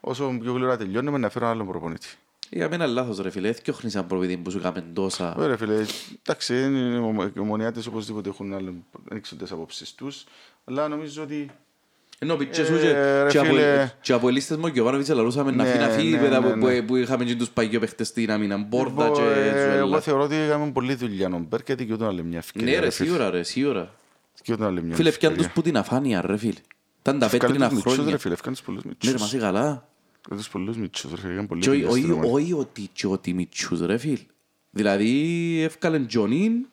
Όσο 0.00 0.36
πιο 0.40 0.52
γλυρά 0.52 0.76
τελειώνουμε 0.76 1.18
να 1.18 1.28
φέρω 1.28 1.46
άλλον 1.48 1.66
προπονητή. 1.66 2.08
Για 2.54 2.68
μένα 2.68 2.86
λάθος 2.86 3.18
ρε 3.18 3.30
φίλε, 3.30 3.48
έτσι 3.48 3.70
όχνεις 3.70 3.94
έναν 3.94 4.06
προπονητή 4.06 4.36
που 4.36 4.50
σου 4.50 4.60
κάμε 4.60 4.84
τόσα... 4.92 5.34
Ωραία 5.38 5.56
φίλε, 5.56 5.84
εντάξει, 6.22 6.62
είναι- 6.62 7.30
οι 7.34 7.38
ομονιάτες 7.38 7.86
οπωσδήποτε 7.86 8.28
έχουν 8.28 8.54
άλλον... 8.54 8.84
Δεν 9.04 9.20
ξέρω 9.22 9.40
τις 9.42 9.52
απόψεις 9.52 9.94
τους. 9.94 10.24
Αλλά 10.64 10.88
νομίζω 10.88 11.22
ότι... 11.22 11.50
Ενώ 12.18 12.36
πίτσε 12.36 12.60
Ε, 12.60 12.64
σου 12.64 12.72
ρε 12.72 13.26
και- 13.30 13.38
και 13.38 13.44
φίλε. 13.46 13.82
απο- 13.82 13.92
και 14.00 14.12
από 14.12 14.28
ελίστες 14.28 14.56
μου 14.56 14.68
και 14.68 14.80
ο 14.80 14.84
Βάνοβιτς 14.84 15.08
λαλούσαμε 15.08 15.50
να 15.50 15.62
Ναι, 15.64 15.70
φύγει 15.70 15.82
να 15.84 15.88
φύγει 15.88 16.10
ναι, 16.14 16.20
μετά 16.20 16.40
ναι, 16.40 16.50
που- 16.50 16.56
ναι. 16.66 16.78
που- 16.80 16.84
που 16.86 16.96
είχαμε 16.96 17.24
και 17.24 17.34
τους 17.36 17.50
παγιό 17.50 17.80
παίχτες 17.80 18.08
στην 18.08 18.30
άμυνα, 18.30 18.56
Μπόρδα 18.56 19.04
Εγώ, 19.04 19.14
και 19.14 19.22
ε, 19.22 19.76
Εγώ 19.76 19.86
Ζουέλα. 19.86 20.00
θεωρώ 20.00 20.22
ότι 20.22 20.34
έκαμε 20.34 20.70
πολλή 20.72 20.94
δουλειά 20.94 21.28
ο 21.34 21.38
Μπέρκ 21.48 21.66
γιατί 21.66 21.86
και 21.86 21.92
όταν 21.92 22.08
άλλη 22.08 22.22
μια 22.24 22.38
ευκαιρία. 22.38 22.74
Ναι 22.74 22.84
ρε, 22.84 22.90
φίλε. 22.90 23.06
σίγουρα 23.08 23.30
ρε, 23.30 23.42
σίγουρα. 23.42 23.94
Και 24.42 24.52
όταν 24.52 24.66
άλλη 24.66 24.82
μια 24.82 24.96
Φίλε, 24.96 25.10
πιάν 25.10 25.30
ευκαιρία. 25.30 25.36
τους 25.36 25.48
που 25.54 25.62
την 25.62 25.76
αφάνεια 25.76 26.20
ρε 26.26 26.36
φίλε. 26.36 26.52
Ήταν 27.00 27.18
τα 27.18 27.24
Ευκάλε 27.24 27.42
πέτρινα 27.44 27.66
τους 27.66 27.74
μητσούς, 27.76 27.92
χρόνια. 27.94 28.12
ρε 28.12 28.18
φίλε, 28.18 28.34
ευκάλε 28.34 28.54
τους 28.56 28.64
πολλούς 28.64 28.84
Ναι 28.84 28.90
ρε, 28.90 28.96
μητσούς. 29.02 29.20
μας 29.20 29.32
είσαι 29.32 29.38
καλά. 29.42 29.88
Ευκάλε 30.22 30.40
τους 30.40 30.48
πολλούς 30.48 30.76
μητσούς, 30.76 31.10
ρε 31.10 31.16
φίλε, 31.20 31.32
είχαν 31.32 31.46
πολλή 31.46 31.60
Και 31.60 31.70
όχι- 31.70 31.78
δουλειά 31.80 31.96
στην 31.96 32.04
όχι- 32.10 32.12
ομάδα. 32.12 32.32
Όχι 32.32 32.52
ότι 32.52 32.88
και 32.92 33.06
ότι 33.06 33.34
μητσούς 33.34 33.80
ρε 33.80 33.98
φίλε. 33.98 34.18
Δηλαδή 34.70 35.60
έφκαλεν 35.62 36.06
Τζονίν, 36.06 36.66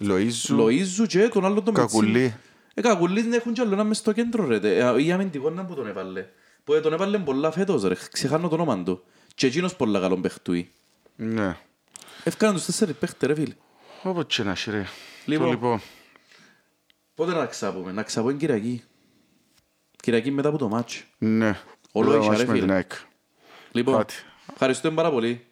Λοΐζου, 0.00 0.56
Λοΐζου 0.58 1.06
και 1.06 1.28
τον 1.28 1.44
άλλο 1.44 1.62
τον 1.62 1.74
Μιτσί. 1.78 1.96
Κακουλή. 1.96 2.34
Ε, 2.74 2.80
Κακουλής 2.80 3.22
δεν 3.22 3.32
έχουν 3.32 3.52
κι 3.52 3.60
άλλο 3.60 3.72
ένα 3.72 3.84
μες 3.84 3.96
στο 3.98 4.12
κέντρο 4.12 4.46
ρε. 4.46 4.56
Ε, 4.62 5.02
Η 5.02 5.12
αμυντικό 5.12 5.50
να 5.50 5.64
που 5.64 5.74
τον 5.74 5.86
έβαλε. 5.86 6.26
Που 6.64 6.72
ε, 6.74 6.80
τον 6.80 6.92
έβαλε 6.92 7.18
πολλά 7.18 7.50
φέτος 7.50 7.82
ρε. 7.82 7.94
Ξεχάνω 8.12 8.48
το 8.48 8.54
όνομα 8.54 8.82
του. 8.82 9.02
Και 9.34 9.46
εκείνος 9.46 9.76
πολλά 9.76 10.00
καλό 10.00 10.16
παίχτουι. 10.16 10.70
Ναι. 11.16 11.56
Έφκαναν 12.24 12.54
τους 12.54 12.64
τέσσερις 12.64 12.94
παίχτες 12.94 13.28
ρε 13.28 13.34
φίλε. 13.34 13.54
Όποτε 14.02 14.34
και 14.36 14.42
να 14.42 14.50
έχει, 14.50 14.70
ρε. 14.70 14.84
Λοιπόν. 15.24 15.46
Το 15.46 15.52
λοιπόν. 15.52 15.80
Πότε 17.14 17.32
να 17.32 17.46
ξάπουμε. 17.46 17.92
Να 17.92 18.02
ξαπούμε 18.02 18.32
Κυριακή. 18.34 18.82
Κυριακή 20.02 20.30
μετά 20.30 20.48
από 20.48 20.58
το 20.58 20.68
μάτς. 20.68 21.04
Ναι. 21.18 21.58
Όλο 21.92 22.06
Τώρα 22.06 22.18
είχε, 22.20 22.28
μας 22.28 22.38
ρε 22.38 22.44
με 22.46 22.52
την 22.52 22.60
φίλε. 22.62 22.72
ΑΕΚ. 22.74 22.92
Λοιπόν, 23.72 23.94
Πάτε. 23.96 24.12
ευχαριστούμε 24.52 24.94
πάρα 24.94 25.10
πολύ. 25.10 25.46